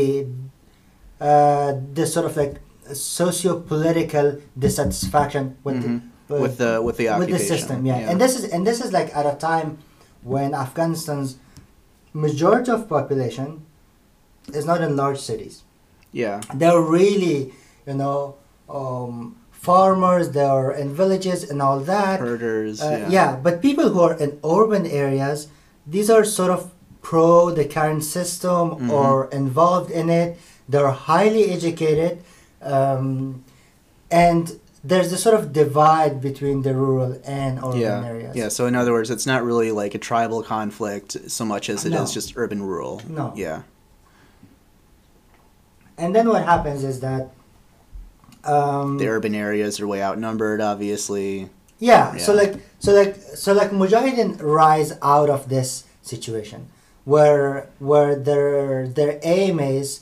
uh, 1.20 1.70
this 1.94 2.14
sort 2.16 2.26
of 2.26 2.36
like 2.38 2.56
socio-political 2.94 4.38
dissatisfaction 4.58 5.56
with 5.64 5.76
Mhm. 5.84 6.02
the, 6.28 6.36
with 6.44 6.58
the 6.58 6.72
with 6.82 6.98
the 6.98 7.08
with 7.20 7.30
the 7.30 7.40
system 7.40 7.86
yeah. 7.86 8.10
and 8.10 8.20
this 8.24 8.34
is 8.40 8.44
and 8.54 8.66
this 8.70 8.80
is 8.86 8.92
like 8.98 9.10
at 9.20 9.26
a 9.26 9.36
time 9.50 9.78
when 10.34 10.54
afghanistan's 10.64 11.30
majority 12.14 12.72
of 12.72 12.88
population 12.88 13.66
is 14.54 14.66
not 14.66 14.80
in 14.82 14.96
large 14.96 15.20
cities 15.20 15.64
yeah. 16.12 16.42
they're 16.54 16.82
really 17.00 17.54
you 17.88 17.94
know 18.02 18.36
um, 18.70 19.36
farmers 19.52 20.26
they're 20.38 20.72
in 20.72 20.94
villages 21.02 21.40
and 21.50 21.62
all 21.62 21.80
that 21.80 22.20
Herders. 22.20 22.82
uh, 22.82 22.90
yeah. 22.90 23.10
yeah 23.18 23.36
but 23.46 23.62
people 23.62 23.88
who 23.90 24.02
are 24.08 24.16
in 24.26 24.32
urban 24.58 24.86
areas 24.86 25.48
these 25.96 26.10
are 26.10 26.24
sort 26.24 26.52
of 26.52 26.72
pro 27.02 27.52
the 27.60 27.66
current 27.78 28.04
system 28.18 28.64
Mhm. 28.72 28.90
or 29.00 29.14
involved 29.42 29.90
in 29.92 30.10
it 30.10 30.30
they're 30.72 30.96
highly 31.12 31.44
educated 31.58 32.14
um, 32.64 33.44
and 34.12 34.60
there's 34.84 35.12
a 35.14 35.18
sort 35.18 35.36
of 35.40 35.54
divide 35.54 36.20
between 36.22 36.62
the 36.64 36.74
rural 36.74 37.20
and 37.26 37.58
urban 37.60 37.80
yeah. 37.80 38.04
areas 38.06 38.36
Yeah. 38.36 38.50
So 38.50 38.66
in 38.68 38.76
other 38.76 38.92
words, 38.92 39.10
it's 39.10 39.26
not 39.26 39.44
really 39.44 39.72
like 39.72 39.96
a 39.96 39.98
tribal 40.00 40.44
conflict 40.44 41.30
so 41.32 41.46
much 41.46 41.70
as 41.70 41.86
it 41.86 41.94
is 41.94 42.10
No. 42.10 42.14
just 42.14 42.34
urban 42.36 42.62
rural. 42.62 43.02
No. 43.08 43.34
Yeah. 43.36 43.64
and 45.98 46.16
then 46.16 46.28
what 46.28 46.44
happens 46.44 46.84
is 46.84 47.00
that 47.02 47.30
um, 48.44 48.98
The 48.98 49.08
urban 49.08 49.36
areas 49.36 49.80
are 49.80 49.88
way 49.88 50.04
outnumbered, 50.04 50.60
obviously. 50.60 51.50
Yeah, 51.80 52.18
so 52.18 52.34
like 52.34 52.56
so 52.80 52.94
like 52.94 53.16
so 53.16 53.54
like 53.54 53.72
Mujahideen 53.72 54.42
rise 54.42 54.94
out 55.02 55.30
of 55.30 55.50
this 55.50 55.84
situation 56.02 56.68
where 57.06 57.68
where 57.80 58.16
their 58.16 58.88
their 58.88 59.20
aim 59.24 59.60
is 59.60 60.02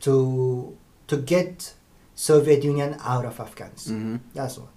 to 0.00 0.76
to 1.06 1.16
get 1.16 1.74
Soviet 2.14 2.62
Union 2.64 2.96
out 3.04 3.24
of 3.24 3.40
Afghanistan. 3.40 3.94
hmm 4.00 4.16
That's 4.34 4.58
one. 4.58 4.68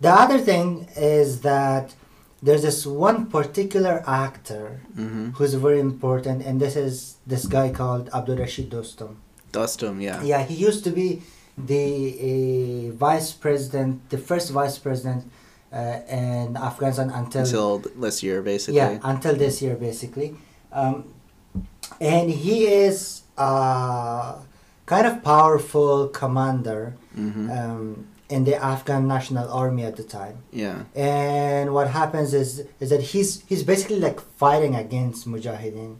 The 0.00 0.10
other 0.10 0.38
thing 0.38 0.88
is 0.96 1.40
that 1.42 1.94
there's 2.42 2.62
this 2.62 2.84
one 2.86 3.26
particular 3.26 4.02
actor 4.06 4.80
hmm 4.94 5.30
who's 5.36 5.54
very 5.54 5.80
important, 5.80 6.42
and 6.44 6.60
this 6.60 6.76
is 6.76 7.16
this 7.26 7.46
guy 7.46 7.70
called 7.70 8.10
Abdul 8.12 8.36
Rashid 8.36 8.70
Dostum. 8.70 9.16
Dostum. 9.52 10.02
Yeah. 10.02 10.22
Yeah, 10.22 10.42
he 10.44 10.54
used 10.54 10.82
to 10.84 10.90
be 10.90 11.22
the 11.56 12.90
uh, 12.90 12.92
vice 12.96 13.32
president, 13.32 14.10
the 14.10 14.18
first 14.18 14.50
vice 14.50 14.76
president 14.78 15.30
uh, 15.72 16.00
in 16.08 16.56
Afghanistan 16.56 17.10
until, 17.10 17.42
Until 17.42 17.78
this 18.04 18.22
year, 18.22 18.42
basically. 18.42 18.76
yeah 18.76 18.98
until 19.02 19.34
this 19.36 19.62
year 19.62 19.76
basically, 19.76 20.34
um, 20.72 21.14
and 22.00 22.30
he 22.30 22.66
is 22.66 23.22
a 23.38 24.34
kind 24.86 25.06
of 25.06 25.22
powerful 25.22 26.08
commander 26.08 26.94
hmm 27.14 27.50
um, 27.50 28.06
in 28.30 28.44
the 28.44 28.56
Afghan 28.56 29.06
National 29.06 29.46
Army 29.52 29.84
at 29.84 29.96
the 29.96 30.02
time. 30.02 30.36
yeah. 30.50 30.78
And 30.96 31.72
what 31.76 31.88
happens 32.00 32.32
is 32.34 32.64
is 32.80 32.88
that 32.90 33.02
he's 33.12 33.42
he's 33.48 33.62
basically 33.62 34.00
like 34.00 34.18
fighting 34.42 34.74
against 34.74 35.26
Mujahideen 35.28 35.92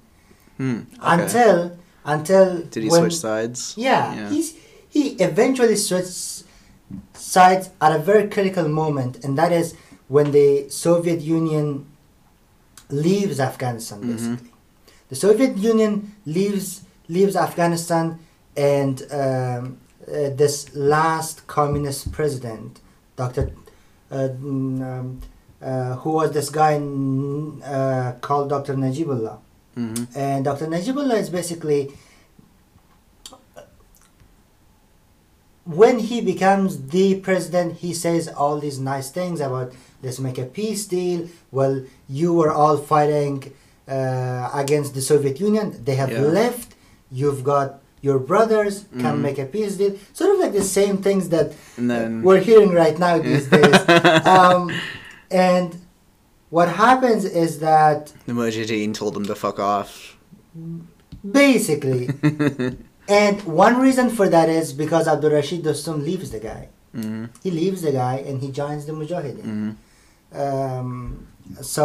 Hmm. 0.57 0.81
Okay. 0.81 1.13
until 1.15 1.57
until 2.05 2.63
Did 2.75 2.83
he 2.85 2.89
when- 2.91 3.01
switch 3.03 3.17
sides? 3.27 3.75
yeah, 3.77 4.15
Yeah. 4.15 4.29
he's 4.33 4.49
he 4.95 5.03
eventually 5.29 5.77
switched 5.77 6.45
sides 7.15 7.71
at 7.81 7.91
a 7.99 7.99
very 8.11 8.29
critical 8.35 8.69
moment, 8.69 9.13
and 9.25 9.37
that 9.41 9.53
is 9.53 9.75
when 10.09 10.31
the 10.39 10.49
Soviet 10.71 11.21
Union 11.39 11.87
leaves 12.91 13.41
Afghanistan. 13.41 14.01
Mhm. 14.03 14.11
Basically, 14.13 14.51
the 15.11 15.17
Soviet 15.17 15.57
Union 15.57 15.93
leaves 16.27 16.83
leaves 17.09 17.35
Afghanistan, 17.37 18.19
and 18.57 19.03
um, 19.11 19.79
uh, 20.07 20.31
this 20.31 20.75
last 20.75 21.47
communist 21.47 22.13
president, 22.13 22.81
Doctor, 23.17 23.51
uh, 24.11 24.29
mm, 24.29 24.83
um, 24.83 25.21
uh, 25.63 25.95
who 25.97 26.11
was 26.11 26.33
this 26.33 26.51
guy 26.51 26.75
uh, 26.77 28.13
called 28.21 28.51
Doctor 28.51 28.75
Najibullah. 28.75 29.39
hmm 29.75 30.05
And 30.15 30.45
Dr. 30.45 30.67
Najibullah 30.67 31.19
is 31.19 31.31
basically 31.31 31.91
when 35.65 35.99
he 35.99 36.21
becomes 36.21 36.89
the 36.89 37.21
president, 37.21 37.79
he 37.79 37.95
says 37.95 38.29
all 38.29 38.59
these 38.61 38.79
nice 38.79 39.11
things 39.11 39.41
about 39.41 39.73
let's 40.03 40.19
make 40.21 40.37
a 40.39 40.45
peace 40.45 40.85
deal. 40.87 41.29
Well, 41.51 41.83
you 42.09 42.35
were 42.35 42.53
all 42.53 42.77
fighting 42.77 43.53
uh, 43.89 44.51
against 44.53 44.95
the 44.95 45.01
Soviet 45.01 45.41
Union. 45.41 45.83
They 45.85 45.95
have 45.97 46.13
Yeah. 46.13 46.21
left. 46.21 46.75
You've 47.11 47.43
got 47.45 47.81
your 48.07 48.19
brothers. 48.31 48.75
Come 49.05 49.17
Mhm. 49.19 49.27
make 49.29 49.39
a 49.47 49.49
peace 49.57 49.75
deal. 49.81 49.93
Sort 50.19 50.31
of 50.35 50.39
like 50.43 50.53
the 50.61 50.67
same 50.81 50.97
things 51.07 51.25
that 51.35 51.47
then. 51.93 52.23
we're 52.27 52.43
hearing 52.51 52.73
right 52.83 52.99
now 53.07 53.15
these 53.31 53.47
days. 53.57 53.77
Um, 54.37 54.63
and 55.51 55.69
what 56.57 56.69
happens 56.87 57.23
is 57.45 57.51
that 57.69 58.01
the 58.27 58.35
Mujahideen 58.41 58.93
told 59.01 59.13
them 59.17 59.27
to 59.33 59.35
fuck 59.45 59.59
off. 59.75 59.91
basically 61.43 62.03
And 63.23 63.37
one 63.65 63.75
reason 63.87 64.09
for 64.19 64.27
that 64.31 64.49
is 64.49 64.73
because 64.73 65.05
Abdul 65.13 65.33
Rashid 65.37 65.63
Dostum 65.63 65.97
leaves 66.09 66.29
the 66.31 66.41
guy. 66.51 66.63
hmm 66.95 67.25
He 67.45 67.51
leaves 67.51 67.81
the 67.83 67.93
guy 67.93 68.17
and 68.29 68.41
he 68.45 68.49
joins 68.61 68.83
the 68.89 68.93
Mujahideen. 69.01 69.45
hmm 69.51 69.71
Um, 70.45 71.27
so 71.77 71.85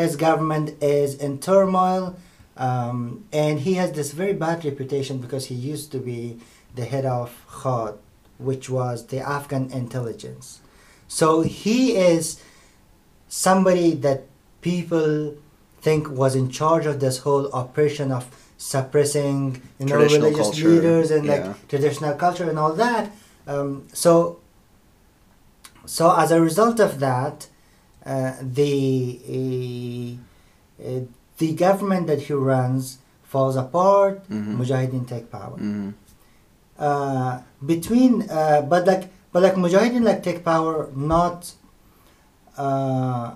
his 0.00 0.12
government 0.26 0.66
is 0.82 1.10
in 1.26 1.32
turmoil, 1.50 2.02
um, 2.56 3.24
and 3.32 3.60
he 3.60 3.74
has 3.74 3.92
this 3.92 4.12
very 4.12 4.32
bad 4.32 4.64
reputation 4.64 5.18
because 5.18 5.46
he 5.46 5.54
used 5.54 5.90
to 5.92 5.98
be 5.98 6.38
the 6.74 6.84
head 6.84 7.04
of 7.04 7.44
Khad, 7.48 7.98
which 8.38 8.68
was 8.70 9.06
the 9.06 9.18
Afghan 9.18 9.70
intelligence. 9.72 10.60
So 11.08 11.42
he 11.42 11.96
is 11.96 12.40
somebody 13.28 13.94
that 13.94 14.26
people 14.60 15.34
think 15.80 16.08
was 16.08 16.34
in 16.34 16.50
charge 16.50 16.86
of 16.86 17.00
this 17.00 17.18
whole 17.18 17.50
operation 17.52 18.10
of 18.10 18.24
suppressing 18.56 19.60
you 19.78 19.86
know 19.86 19.96
religious 19.96 20.36
culture, 20.36 20.68
leaders 20.68 21.10
and 21.10 21.26
yeah. 21.26 21.48
like 21.48 21.68
traditional 21.68 22.14
culture 22.14 22.48
and 22.48 22.58
all 22.58 22.72
that 22.72 23.10
um, 23.46 23.86
so 23.92 24.38
so 25.84 26.14
as 26.16 26.30
a 26.30 26.40
result 26.40 26.80
of 26.80 27.00
that 27.00 27.48
uh, 28.06 28.32
the 28.40 30.16
uh, 30.80 31.00
the 31.44 31.52
government 31.66 32.06
that 32.10 32.20
he 32.26 32.32
runs 32.52 32.84
falls 33.32 33.56
apart 33.64 34.14
Mhm. 34.30 34.56
mujahideen 34.60 35.04
take 35.12 35.26
power 35.38 35.56
hmm 35.66 35.88
uh, 36.86 37.32
between 37.72 38.12
uh, 38.38 38.60
but 38.72 38.82
like 38.90 39.04
but 39.32 39.40
like 39.46 39.56
mujahideen 39.64 40.04
like 40.10 40.20
take 40.28 40.40
power 40.52 40.74
not 41.12 41.38
uh, 42.56 43.26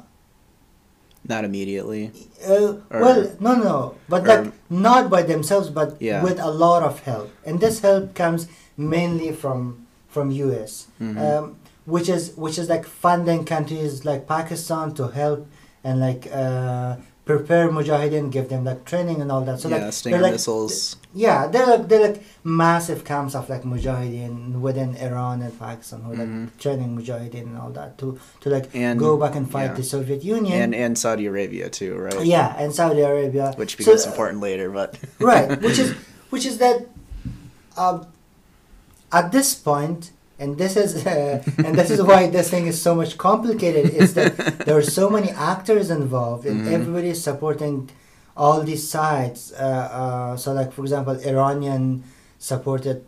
Not 1.33 1.45
immediately. 1.45 2.03
uh, 2.49 2.53
Or- 2.91 3.01
well, 3.05 3.21
no, 3.47 3.53
no, 3.57 3.95
but 4.09 4.23
or- 4.23 4.29
like 4.29 4.53
not 4.71 5.11
by 5.15 5.23
themselves, 5.23 5.69
but 5.79 5.89
Yeah. 6.01 6.23
with 6.27 6.39
a 6.41 6.51
lot 6.65 6.83
of 6.83 6.95
help, 7.11 7.29
and 7.47 7.61
this 7.61 7.81
help 7.81 8.15
comes 8.15 8.47
mainly 8.95 9.31
from 9.43 9.61
from 10.09 10.31
U.S., 10.47 10.87
Mhm. 11.01 11.17
um, 11.27 11.45
which 11.95 12.09
is 12.09 12.23
which 12.45 12.57
is 12.63 12.67
like 12.75 12.85
funding 13.05 13.45
countries 13.55 14.05
like 14.11 14.23
Pakistan 14.27 14.95
to 14.99 15.05
help 15.21 15.41
and 15.85 16.01
like 16.07 16.23
uh, 16.33 16.97
prepare 17.29 17.69
mujahideen, 17.69 18.33
give 18.33 18.49
them 18.49 18.65
like 18.65 18.81
training 18.89 19.21
and 19.21 19.31
all 19.31 19.45
that. 19.45 19.61
So 19.61 19.69
yeah, 19.69 19.85
like 19.85 19.93
Stinger 19.93 20.19
like 20.25 20.33
missiles. 20.33 20.97
yeah, 21.13 21.47
they're 21.47 21.67
like 21.67 21.85
they're 21.89 22.01
like 22.09 22.23
massive 22.43 23.05
camps 23.05 23.35
of 23.37 23.51
like 23.53 23.63
mujahideen 23.69 24.61
within 24.65 24.97
Iran 24.97 25.43
and 25.45 25.53
Pakistan 25.61 26.01
who 26.03 26.13
are 26.17 26.25
like 26.25 26.57
training 26.57 26.97
mujahideen 26.97 27.53
and 27.53 27.59
all 27.61 27.69
that 27.77 27.99
to 28.01 28.17
to 28.41 28.47
like 28.49 28.73
And- 28.73 28.99
go 28.99 29.19
back 29.21 29.37
and 29.37 29.45
fight 29.45 29.71
yeah. 29.71 29.75
the 29.81 29.85
Soviet 29.85 30.25
Union. 30.25 30.57
And 30.63 30.73
and 30.75 30.97
Saudi 30.97 31.27
Arabia 31.29 31.69
too, 31.69 31.93
right? 32.01 32.25
yeah, 32.25 32.57
and 32.57 32.73
Saudi 32.75 33.03
Arabia, 33.05 33.53
Which 33.61 33.77
So, 33.77 33.79
becomes 33.85 34.07
uh, 34.07 34.11
important 34.11 34.41
later, 34.41 34.71
but 34.73 34.97
right? 35.21 35.61
Which 35.61 35.79
is 35.79 35.93
which 36.33 36.47
is 36.49 36.57
that 36.65 36.89
um, 37.77 38.07
at 39.13 39.33
this 39.37 39.53
point, 39.55 40.11
and 40.39 40.57
this 40.59 40.77
is 40.77 41.07
uh, 41.07 41.43
and 41.67 41.75
this 41.77 41.91
is 41.91 42.03
why 42.03 42.29
this 42.29 42.49
thing 42.51 42.67
is 42.67 42.81
so 42.81 42.95
much 42.95 43.19
complicated. 43.19 43.91
Is 43.95 44.15
that 44.15 44.37
there 44.67 44.77
are 44.77 44.83
so 44.83 45.11
many 45.11 45.31
actors 45.31 45.91
involved, 45.91 46.47
and 46.47 46.63
Mhm. 46.63 46.73
everybody 46.73 47.09
is 47.11 47.23
supporting 47.23 47.91
all 48.37 48.63
these 48.63 48.89
sides. 48.89 49.53
Uh, 49.53 49.65
uh, 50.01 50.37
so, 50.37 50.53
like 50.53 50.73
for 50.73 50.83
example, 50.83 51.15
Iranian 51.27 52.05
supported 52.39 53.05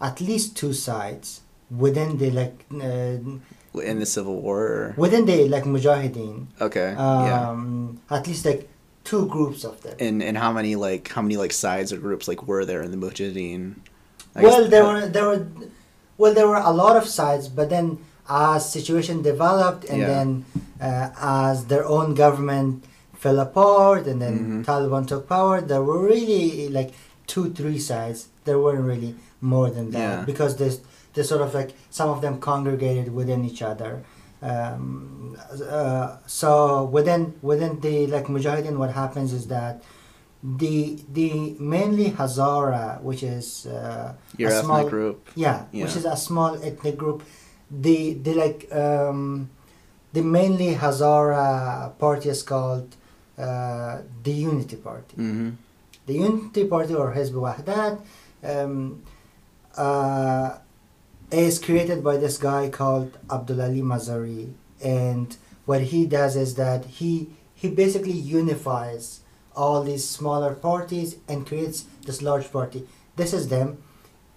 at 0.00 0.20
least 0.20 0.56
two 0.56 0.72
sides 0.72 1.40
within 1.70 2.18
the 2.18 2.30
like 2.30 2.64
uh, 2.74 3.80
in 3.82 3.98
the 4.00 4.06
Civil 4.06 4.40
War. 4.40 4.60
Or... 4.66 4.94
within 4.96 5.24
the 5.26 5.48
like 5.48 5.64
Mujahideen. 5.64 6.46
Okay. 6.60 6.92
yeah. 6.96 7.50
Um, 7.50 8.00
At 8.10 8.26
least 8.26 8.44
like 8.44 8.68
two 9.04 9.26
groups 9.26 9.64
of 9.64 9.80
them. 9.82 9.96
And 10.00 10.22
and 10.22 10.36
how 10.36 10.52
many 10.52 10.74
like 10.76 11.08
how 11.08 11.22
many 11.22 11.36
like 11.36 11.52
sides 11.52 11.92
or 11.92 11.98
groups 11.98 12.26
like 12.28 12.46
were 12.46 12.64
there 12.64 12.82
in 12.82 12.90
the 12.90 12.96
Mujahideen? 12.96 13.76
I 14.34 14.42
well, 14.42 14.60
guess- 14.62 14.70
there 14.70 14.84
were 14.84 15.06
there 15.06 15.26
were 15.26 15.46
well 16.18 16.32
there 16.34 16.48
were 16.48 16.56
a 16.72 16.72
lot 16.72 16.96
of 16.96 17.06
sides, 17.06 17.48
but 17.48 17.68
then 17.70 17.98
as 18.28 18.60
situation 18.78 19.22
developed 19.22 19.84
and 19.90 20.00
Yeah. 20.00 20.06
then 20.14 20.28
uh, 20.80 21.08
as 21.48 21.66
their 21.66 21.86
own 21.86 22.14
government 22.14 22.84
fell 23.22 23.38
apart 23.38 24.06
and 24.06 24.20
then 24.20 24.34
Mhm. 24.38 24.64
Taliban 24.68 25.06
took 25.06 25.28
power, 25.28 25.60
there 25.60 25.82
were 25.88 26.00
really 26.14 26.68
like 26.78 26.90
two 27.26 27.46
three 27.58 27.78
sides. 27.90 28.18
There 28.44 28.58
weren't 28.64 28.84
really 28.92 29.12
more 29.40 29.68
than 29.76 29.86
that 29.92 29.98
Yeah. 30.10 30.24
because 30.30 30.56
there's 30.56 30.78
they 31.14 31.22
sort 31.22 31.40
of 31.46 31.54
like 31.54 31.70
some 31.98 32.08
of 32.14 32.20
them 32.24 32.34
congregated 32.50 33.08
within 33.20 33.40
each 33.50 33.62
other. 33.70 33.92
Um, 34.42 35.36
uh, 35.70 36.16
so 36.26 36.50
within 36.96 37.22
within 37.42 37.80
the 37.80 38.06
like 38.14 38.26
Mujahideen, 38.26 38.76
what 38.82 38.90
happens 39.02 39.32
is 39.32 39.46
that 39.46 39.82
the 40.46 40.98
the 41.12 41.56
mainly 41.58 42.10
Hazara, 42.12 43.02
which 43.02 43.22
is 43.22 43.66
uh, 43.66 44.14
your 44.38 44.50
a 44.50 44.52
ethnic 44.54 44.64
small- 44.64 44.88
group. 44.88 45.28
yeah, 45.34 45.64
Yeah. 45.72 45.84
which 45.84 45.96
is 45.96 46.04
a 46.04 46.16
small 46.16 46.54
ethnic 46.62 46.96
group. 46.96 47.22
The 47.70 48.14
the 48.14 48.34
like 48.34 48.60
um, 48.72 49.50
the 50.12 50.22
mainly 50.22 50.74
Hazara 50.76 51.98
party 51.98 52.28
is 52.28 52.42
called 52.42 52.94
uh, 53.36 54.02
the 54.22 54.30
Unity 54.32 54.76
Party. 54.76 55.16
Mm-hmm. 55.16 55.50
The 56.06 56.14
Unity 56.14 56.64
Party 56.68 56.94
or 56.94 57.12
Hizb 57.12 57.34
Wahdat 57.34 57.98
um, 58.44 59.02
uh, 59.76 60.58
is 61.32 61.58
created 61.58 62.04
by 62.04 62.16
this 62.18 62.38
guy 62.38 62.68
called 62.70 63.18
Abdul 63.28 63.60
Ali 63.60 63.82
Mazari, 63.82 64.52
and 64.80 65.36
what 65.64 65.80
he 65.90 66.06
does 66.06 66.36
is 66.36 66.54
that 66.54 66.84
he 67.02 67.30
he 67.54 67.68
basically 67.68 68.12
unifies 68.12 69.20
all 69.56 69.82
these 69.82 70.04
smaller 70.08 70.54
parties 70.54 71.16
and 71.28 71.46
creates 71.46 71.84
this 72.06 72.20
large 72.22 72.52
party. 72.52 72.86
This 73.16 73.32
is 73.32 73.48
them, 73.48 73.78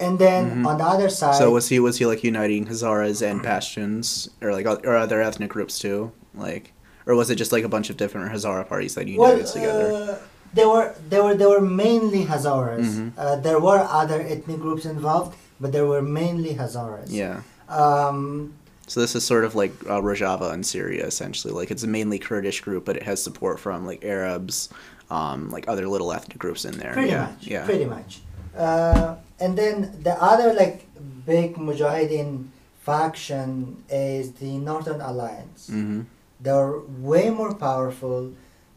and 0.00 0.18
then 0.18 0.42
Mhm. 0.62 0.66
on 0.66 0.78
the 0.78 0.84
other 0.84 1.08
side, 1.10 1.34
So 1.36 1.50
was 1.50 1.68
he 1.68 1.78
was 1.78 1.98
he 1.98 2.06
like 2.06 2.24
uniting 2.24 2.66
Hazaras 2.66 3.20
and 3.22 3.42
Pashtuns 3.42 4.28
or 4.42 4.52
like 4.52 4.66
or 4.66 4.96
other 4.96 5.20
ethnic 5.22 5.50
groups 5.50 5.78
too? 5.78 6.10
Like 6.34 6.72
or 7.06 7.14
was 7.14 7.28
it 7.30 7.36
just 7.36 7.52
like 7.52 7.64
a 7.64 7.68
bunch 7.68 7.90
of 7.90 7.96
different 7.96 8.32
Hazara 8.32 8.66
parties 8.68 8.94
that 8.94 9.06
united 9.08 9.44
well, 9.44 9.52
together? 9.52 9.86
uh, 9.92 10.18
they 10.54 10.64
were 10.72 10.94
they 11.10 11.20
were 11.20 11.34
they 11.34 11.46
were 11.46 11.60
mainly 11.60 12.24
Hazaras. 12.24 12.86
Mhm. 12.94 13.12
Uh, 13.18 13.36
there 13.36 13.60
were 13.60 13.80
other 14.00 14.20
ethnic 14.20 14.60
groups 14.60 14.84
involved, 14.86 15.36
but 15.60 15.72
there 15.72 15.86
were 15.86 16.02
mainly 16.02 16.54
Hazaras. 16.54 17.08
yeah. 17.08 17.42
Um, 17.68 18.54
So 18.86 18.98
this 19.00 19.14
is 19.14 19.22
sort 19.24 19.44
of 19.44 19.54
like 19.54 19.72
uh, 19.86 20.00
Rojava 20.00 20.52
in 20.52 20.64
Syria, 20.64 21.04
essentially. 21.06 21.52
Like 21.54 21.70
it's 21.70 21.84
a 21.84 21.86
mainly 21.86 22.18
Kurdish 22.18 22.60
group, 22.66 22.84
but 22.84 22.96
it 22.96 23.04
has 23.04 23.22
support 23.22 23.60
from 23.60 23.86
like 23.86 24.04
Arabs, 24.04 24.68
um, 25.10 25.50
like 25.50 25.68
other 25.68 25.86
little 25.88 26.12
ethnic 26.12 26.38
groups 26.38 26.64
in 26.64 26.78
there. 26.78 26.92
Pretty 26.92 27.10
yeah, 27.10 27.26
much. 27.26 27.46
yeah. 27.46 27.64
Pretty 27.64 27.84
much. 27.84 28.20
Uh, 28.56 29.16
and 29.38 29.56
then 29.56 30.02
the 30.02 30.14
other 30.22 30.52
like 30.52 30.86
big 31.26 31.56
Mujahideen 31.56 32.48
faction 32.82 33.82
is 33.88 34.32
the 34.32 34.58
Northern 34.58 35.00
Alliance. 35.00 35.68
Mm-hmm. 35.70 36.02
They're 36.40 36.78
way 36.78 37.30
more 37.30 37.54
powerful. 37.54 38.32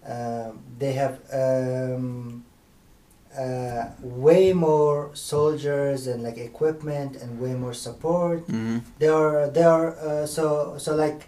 Um 0.06 0.60
they 0.80 0.94
have 0.94 1.16
um, 1.32 2.44
uh, 3.38 3.90
way 4.02 4.54
more 4.54 5.12
soldiers 5.14 6.08
and 6.08 6.24
like 6.24 6.38
equipment 6.38 7.16
and 7.16 7.40
way 7.40 7.54
more 7.54 7.74
support. 7.74 8.42
Mm-hmm. 8.48 8.80
They 9.00 9.08
are 9.08 9.50
they 9.50 9.64
are 9.64 9.98
uh, 9.98 10.26
so 10.26 10.76
so 10.78 10.96
like 10.96 11.28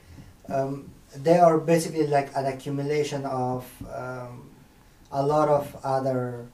um, 0.49 0.91
they 1.15 1.39
are 1.39 1.57
basically 1.57 2.07
like 2.07 2.29
an 2.35 2.45
accumulation 2.45 3.25
of 3.25 3.65
um, 3.93 4.44
a 5.11 5.23
lot 5.25 5.47
of 5.49 5.75
other 5.83 6.45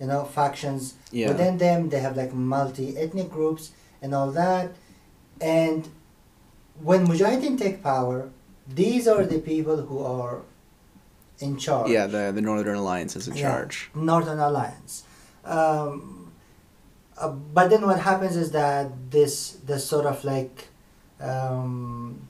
you 0.00 0.06
know 0.06 0.24
factions 0.24 0.94
Yeah. 1.12 1.28
within 1.28 1.58
them. 1.58 1.88
They 1.90 2.00
have 2.00 2.16
like 2.16 2.32
multi 2.32 2.96
ethnic 2.96 3.30
groups 3.30 3.72
and 4.02 4.14
all 4.14 4.30
that. 4.32 4.70
And 5.40 5.88
when 6.82 7.06
Mujahideen 7.06 7.58
take 7.58 7.82
power, 7.82 8.30
these 8.68 9.06
are 9.08 9.24
the 9.24 9.38
people 9.38 9.76
who 9.88 9.98
are 10.04 10.40
in 11.38 11.56
charge. 11.58 11.90
Yeah, 11.90 12.06
the 12.06 12.32
the 12.34 12.40
Northern 12.40 12.76
Alliance 12.76 13.16
is 13.16 13.28
in 13.28 13.34
Yeah. 13.36 13.42
charge. 13.50 13.90
Northern 13.94 14.38
Alliance. 14.38 15.04
Um, 15.44 16.32
uh, 17.16 17.28
but 17.28 17.68
then 17.70 17.82
what 17.86 18.00
happens 18.00 18.36
is 18.36 18.50
that 18.52 18.86
this 19.10 19.56
this 19.66 19.84
sort 19.86 20.06
of 20.06 20.24
like 20.24 20.68
um, 21.20 22.28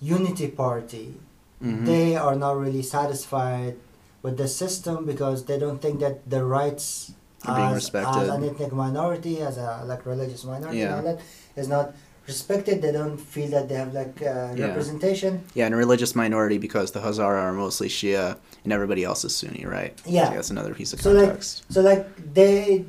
unity 0.00 0.46
party, 0.48 1.14
Mhm. 1.60 1.84
they 1.86 2.16
are 2.16 2.36
not 2.36 2.56
really 2.56 2.82
satisfied 2.82 3.74
with 4.22 4.36
the 4.36 4.48
system 4.48 5.04
because 5.04 5.44
they 5.46 5.58
don't 5.58 5.80
think 5.82 6.00
that 6.00 6.28
their 6.28 6.44
rights 6.46 7.12
Are 7.44 7.56
being 7.56 7.68
as, 7.68 7.74
respected. 7.74 8.22
as 8.22 8.28
an 8.28 8.44
ethnic 8.44 8.72
minority, 8.72 9.40
as 9.40 9.58
a 9.58 9.82
like 9.84 10.06
religious 10.06 10.44
minority, 10.44 10.80
and 10.82 10.90
Yeah. 10.90 10.96
all 10.96 11.02
that 11.02 11.20
is 11.56 11.68
not 11.68 11.92
respected. 12.28 12.82
They 12.82 12.92
don't 12.92 13.18
feel 13.18 13.50
that 13.50 13.68
they 13.68 13.74
have 13.74 13.92
like 13.92 14.22
uh, 14.22 14.54
Yeah. 14.54 14.66
representation. 14.68 15.42
Yeah, 15.54 15.66
and 15.66 15.74
a 15.74 15.78
religious 15.78 16.14
minority 16.14 16.58
because 16.58 16.92
the 16.92 17.00
Hazara 17.00 17.40
are 17.48 17.52
mostly 17.52 17.88
Shia 17.88 18.36
and 18.64 18.72
everybody 18.72 19.02
else 19.02 19.24
is 19.24 19.34
Sunni, 19.34 19.64
right? 19.66 19.94
Yeah. 20.06 20.28
So 20.28 20.34
that's 20.36 20.50
another 20.50 20.72
piece 20.74 20.92
of 20.92 21.00
So, 21.00 21.10
like, 21.12 21.24
context. 21.26 21.64
So 21.74 21.80
like 21.80 22.04
they 22.34 22.84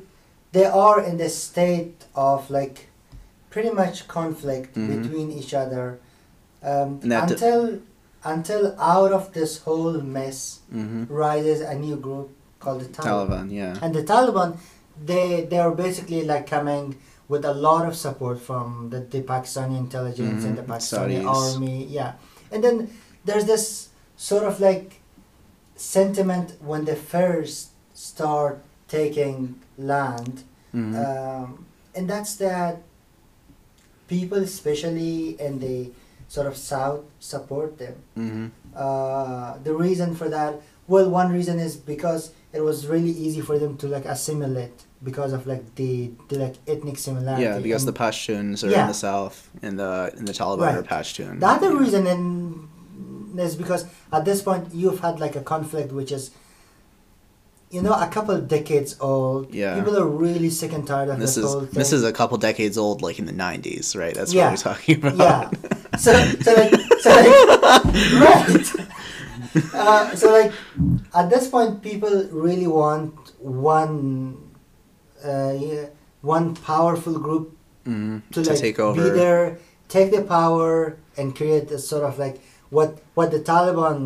they 0.52 0.66
are 0.66 1.00
in 1.02 1.16
the 1.18 1.28
state 1.28 2.04
of 2.14 2.48
like 2.48 2.76
pretty 3.50 3.70
much 3.70 4.06
conflict 4.06 4.76
Mhm. 4.76 4.88
between 5.02 5.28
each 5.32 5.52
other 5.52 5.98
um, 6.62 7.00
And 7.02 7.28
d- 7.28 7.34
until 8.24 8.74
out 8.80 9.12
of 9.12 9.32
this 9.32 9.58
whole 9.58 10.00
mess 10.00 10.60
mm-hmm. 10.72 11.04
rises 11.12 11.60
a 11.60 11.74
new 11.74 11.96
group 11.96 12.30
called 12.60 12.80
the 12.80 12.86
Taliban. 12.88 13.28
Taliban, 13.28 13.52
yeah. 13.52 13.78
And 13.82 13.94
the 13.94 14.02
Taliban, 14.02 14.56
they 15.04 15.44
they 15.50 15.58
are 15.58 15.72
basically 15.72 16.24
like 16.24 16.46
coming 16.46 16.96
with 17.28 17.44
a 17.44 17.52
lot 17.54 17.86
of 17.88 17.96
support 17.96 18.38
from 18.40 18.90
the, 18.90 19.00
the 19.00 19.20
Pakistani 19.22 19.76
intelligence 19.78 20.44
and 20.44 20.56
the 20.58 20.62
Mhm, 20.62 20.68
Pakistani 20.68 21.22
Saudis. 21.22 21.54
army. 21.54 21.84
Yeah, 21.84 22.12
and 22.52 22.62
then 22.64 22.90
there's 23.24 23.44
this 23.46 23.88
sort 24.16 24.44
of 24.44 24.60
like 24.60 25.00
sentiment 25.76 26.52
when 26.60 26.84
they 26.84 26.94
first 26.94 27.70
start 27.94 28.62
taking 28.88 29.56
land, 29.76 30.44
Mhm. 30.74 30.94
um, 31.04 31.66
and 31.94 32.08
that's 32.08 32.36
that 32.36 32.82
people, 34.08 34.38
especially 34.38 35.36
in 35.40 35.58
the 35.60 35.90
sort 36.34 36.46
of 36.50 36.56
south, 36.56 37.00
support 37.32 37.70
them. 37.82 37.94
Mhm. 38.18 38.46
Uh, 38.74 39.54
the 39.66 39.74
reason 39.86 40.08
for 40.20 40.28
that, 40.36 40.52
well, 40.92 41.08
one 41.20 41.28
reason 41.38 41.56
is 41.66 41.72
because 41.94 42.22
it 42.52 42.60
was 42.68 42.76
really 42.94 43.14
easy 43.26 43.40
for 43.48 43.56
them 43.62 43.72
to 43.82 43.86
like 43.96 44.04
assimilate 44.14 44.78
because 45.08 45.32
of 45.36 45.46
like 45.52 45.64
the, 45.80 46.10
the 46.30 46.36
like 46.44 46.56
ethnic 46.72 46.96
similarity. 46.98 47.44
Yeah, 47.44 47.58
because 47.66 47.82
and 47.84 47.90
the 47.92 47.98
Pashtuns 48.04 48.58
are 48.64 48.70
Yeah. 48.74 48.82
in 48.82 48.88
the 48.94 49.00
south 49.08 49.36
and 49.66 49.74
the 49.82 49.92
and 50.18 50.26
the 50.30 50.36
Taliban 50.40 50.72
are 50.74 50.80
Right. 50.80 50.92
Pashtun. 50.94 51.32
the 51.44 51.50
other 51.56 51.70
yeah. 51.72 51.82
reason 51.84 52.02
in, 52.14 52.22
is 53.46 53.54
because 53.62 53.82
at 54.16 54.22
this 54.24 54.40
point 54.48 54.64
you've 54.80 55.00
had 55.06 55.14
like 55.24 55.34
a 55.42 55.44
conflict 55.54 55.90
which 56.00 56.12
is 56.18 56.24
you 57.70 57.82
know 57.82 57.92
a 57.92 58.06
couple 58.08 58.38
decades 58.40 58.96
old 59.00 59.52
Yeah. 59.54 59.74
people 59.78 59.96
are 59.98 60.06
really 60.06 60.50
sick 60.50 60.72
and 60.72 60.86
tired 60.86 61.08
of 61.08 61.18
This 61.18 61.34
this 61.34 61.44
is 61.44 61.50
whole 61.52 61.60
thing 61.66 61.78
this 61.80 61.92
is 61.92 62.04
a 62.04 62.12
couple 62.12 62.38
decades 62.38 62.76
old, 62.78 63.02
like 63.02 63.18
in 63.18 63.26
the 63.26 63.32
'90s, 63.32 63.96
right? 63.96 64.14
That's 64.14 64.32
Yeah. 64.32 64.50
what 64.50 64.52
we're 64.52 64.72
talking 64.72 64.96
about. 64.98 65.16
yeah 65.18 65.50
so, 65.98 66.12
so 66.46 66.52
like, 66.54 66.74
so 67.00 67.10
like, 67.10 67.30
right. 68.26 68.72
Uh, 69.72 70.14
so 70.16 70.32
like, 70.32 70.52
at 71.14 71.30
this 71.30 71.46
point, 71.48 71.82
people 71.82 72.26
really 72.32 72.66
want 72.66 73.14
one, 73.38 74.36
uh, 75.24 75.52
one 76.22 76.54
powerful 76.56 77.18
group 77.18 77.56
Mhm. 77.86 78.22
to, 78.32 78.42
to 78.42 78.50
like 78.50 78.58
take 78.58 78.76
be 78.76 78.82
over. 78.82 79.10
there, 79.10 79.58
take 79.88 80.10
the 80.10 80.22
power, 80.22 80.96
and 81.16 81.36
create 81.36 81.70
a 81.70 81.78
sort 81.78 82.02
of 82.02 82.18
like 82.18 82.40
what 82.74 82.90
what 83.18 83.30
the 83.34 83.40
Taliban 83.52 83.98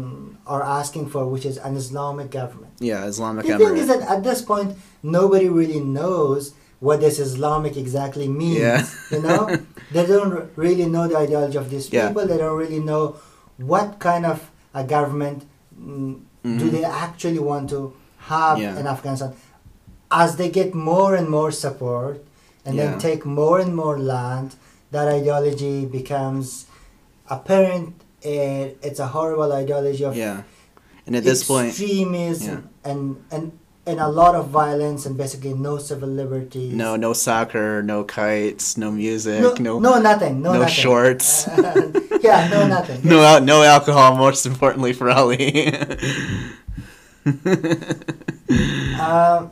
are 0.55 0.63
asking 0.63 1.07
for, 1.13 1.23
which 1.35 1.47
is 1.51 1.57
an 1.69 1.75
Islamic 1.83 2.29
government. 2.31 2.73
Yeah, 2.81 3.05
Islamic 3.13 3.47
government 3.47 3.59
The 3.61 3.67
thing 3.67 3.83
is 3.83 3.89
that 3.93 4.03
at 4.15 4.21
this 4.29 4.41
point, 4.51 4.77
nobody 5.03 5.49
really 5.61 5.81
knows 5.81 6.43
what 6.87 7.01
this 7.05 7.19
Islamic 7.19 7.75
exactly 7.85 8.29
means. 8.43 8.61
Yeah. 8.67 8.87
You 9.15 9.23
know, 9.27 9.41
they 9.95 10.05
don't 10.07 10.35
really 10.65 10.87
know 10.95 11.05
the 11.11 11.17
ideology 11.25 11.59
of 11.65 11.69
these 11.73 11.87
Yeah. 11.93 12.09
people. 12.09 12.25
They 12.31 12.39
don't 12.45 12.59
really 12.65 12.83
know 12.91 13.03
what 13.73 13.99
kind 14.09 14.25
of 14.33 14.39
a 14.81 14.85
government 14.97 15.39
mm, 15.75 16.21
do 16.61 16.65
Mhm. 16.67 16.71
they 16.77 16.85
actually 17.07 17.43
want 17.53 17.67
to 17.75 17.81
have 18.33 18.57
Yeah. 18.65 18.79
in 18.81 18.85
Afghanistan. 18.95 19.33
As 20.25 20.31
they 20.41 20.49
get 20.61 20.71
more 20.91 21.11
and 21.19 21.29
more 21.37 21.51
support 21.65 22.17
and 22.65 22.73
then 22.81 22.93
take 23.09 23.21
more 23.41 23.57
and 23.65 23.73
more 23.83 23.97
land, 24.15 24.49
that 24.95 25.07
ideology 25.19 25.77
becomes 25.99 26.47
apparent. 27.37 27.95
It, 28.23 28.79
it's 28.83 28.99
a 28.99 29.07
horrible 29.07 29.53
ideology 29.53 30.05
of 30.05 30.17
yeah, 30.17 30.43
and 31.07 31.15
at 31.17 31.25
this 31.25 31.45
point, 31.45 31.69
extremism 31.69 32.69
and 32.85 33.23
and 33.31 33.59
and 33.87 34.01
a 34.01 34.09
lot 34.09 34.35
of 34.35 34.49
violence 34.49 35.07
and 35.07 35.17
basically 35.17 35.55
no 35.55 35.79
civil 35.79 36.09
liberties. 36.09 36.75
no, 36.75 36.97
no 36.97 37.13
soccer, 37.15 37.83
no 37.83 38.05
kites, 38.05 38.77
no 38.77 38.91
music, 38.91 39.41
no, 39.41 39.55
no, 39.55 39.79
no, 39.79 40.01
nothing, 40.01 40.43
no, 40.43 40.53
no 40.53 40.59
nothing. 40.61 40.75
shorts. 40.75 41.49
Uh, 41.49 41.93
yeah, 42.23 42.49
no, 42.49 42.67
nothing. 42.67 43.01
no, 43.09 43.23
al- 43.23 43.41
no 43.41 43.63
alcohol. 43.63 44.17
Most 44.17 44.45
importantly 44.47 44.93
for 44.93 45.09
Ali. 45.11 45.73
Um, 48.99 49.51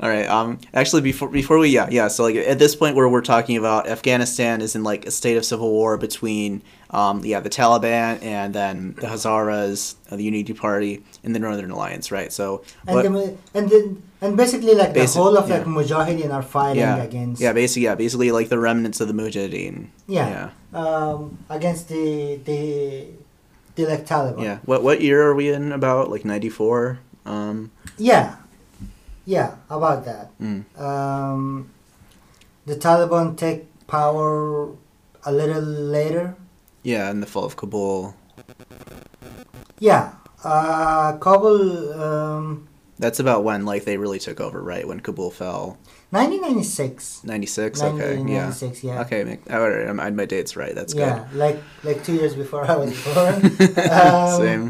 All 0.00 0.08
right. 0.08 0.28
Um. 0.28 0.58
Actually, 0.74 1.02
before 1.02 1.28
before 1.28 1.58
we 1.58 1.68
yeah 1.70 1.88
yeah. 1.90 2.06
So 2.08 2.22
like 2.22 2.36
at 2.36 2.58
this 2.60 2.76
point 2.76 2.94
where 2.94 3.08
we're 3.08 3.20
talking 3.20 3.56
about 3.56 3.88
Afghanistan 3.88 4.60
is 4.62 4.76
in 4.76 4.84
like 4.84 5.06
a 5.06 5.10
state 5.10 5.36
of 5.36 5.44
civil 5.44 5.70
war 5.70 5.96
between 5.98 6.62
um 6.90 7.24
yeah 7.24 7.40
the 7.40 7.50
Taliban 7.50 8.22
and 8.22 8.54
then 8.54 8.94
the 8.94 9.08
Hazaras, 9.08 9.96
uh, 10.10 10.14
the 10.16 10.22
Unity 10.22 10.54
Party, 10.54 11.02
and 11.24 11.34
the 11.34 11.40
Northern 11.40 11.72
Alliance, 11.72 12.12
right? 12.12 12.32
So 12.32 12.62
and 12.86 12.94
what- 12.94 13.02
the, 13.02 13.36
and 13.58 13.68
then 13.70 14.02
and 14.20 14.36
basically 14.36 14.74
like 14.74 14.94
Basic- 14.94 15.14
the 15.16 15.22
whole 15.22 15.36
of 15.36 15.50
like 15.50 15.66
yeah. 15.66 15.72
Mujahideen 15.72 16.32
are 16.32 16.42
fighting 16.42 16.78
yeah 16.78 17.02
against 17.02 17.42
yeah 17.42 17.52
basically 17.52 17.82
yeah 17.84 17.94
basically 17.96 18.30
like 18.30 18.48
the 18.50 18.58
remnants 18.58 19.00
of 19.00 19.08
the 19.08 19.14
Mujahideen. 19.14 19.88
yeah, 20.06 20.50
Yeah. 20.72 20.78
um 20.78 21.38
against 21.50 21.88
the 21.88 22.38
the 22.44 23.06
the 23.74 23.86
like 23.86 24.06
Taliban. 24.06 24.42
Yeah. 24.44 24.58
What 24.64 24.82
what 24.84 25.00
year 25.02 25.22
are 25.26 25.34
we 25.34 25.50
in? 25.50 25.72
About 25.72 26.08
like 26.08 26.24
ninety 26.24 26.48
four. 26.50 27.00
Um. 27.26 27.70
yeah, 27.98 28.36
yeah, 29.28 29.50
about 29.68 30.04
that. 30.08 30.32
mm. 30.40 30.64
Um, 30.80 31.68
the 32.64 32.76
Taliban 32.76 33.36
take 33.36 33.68
power 33.86 34.72
a 35.24 35.32
little 35.32 35.60
later. 35.62 36.34
Yeah, 36.82 37.10
in 37.12 37.20
the 37.20 37.26
fall 37.28 37.44
of 37.44 37.56
Kabul. 37.56 38.14
Yeah, 39.78 40.12
uh, 40.44 41.16
Kabul, 41.20 41.92
um, 41.92 42.68
That's 42.98 43.20
about 43.20 43.44
when 43.44 43.64
like 43.64 43.84
they 43.84 43.96
really 43.96 44.18
took 44.18 44.40
over, 44.40 44.62
right? 44.62 44.86
When 44.88 45.00
Kabul 45.00 45.30
fell. 45.30 45.76
1996. 46.10 47.22
Ninety 47.24 47.46
six. 47.46 47.82
Okay. 47.82 48.16
Yeah. 48.16 48.48
1996, 48.56 48.82
yeah. 48.84 49.00
Okay. 49.02 49.24
make- 49.24 49.44
All 49.52 49.60
right. 49.60 49.86
I'm- 49.86 50.00
I- 50.00 50.10
my 50.10 50.24
date's 50.24 50.56
right. 50.56 50.74
That's 50.74 50.94
good. 50.94 51.00
yeah, 51.04 51.28
like 51.34 51.60
like 51.84 52.02
two 52.02 52.14
years 52.14 52.34
before 52.34 52.64
I 52.64 52.76
was 52.76 52.90
born. 53.04 53.36
Um, 53.92 54.40
Same. 54.40 54.64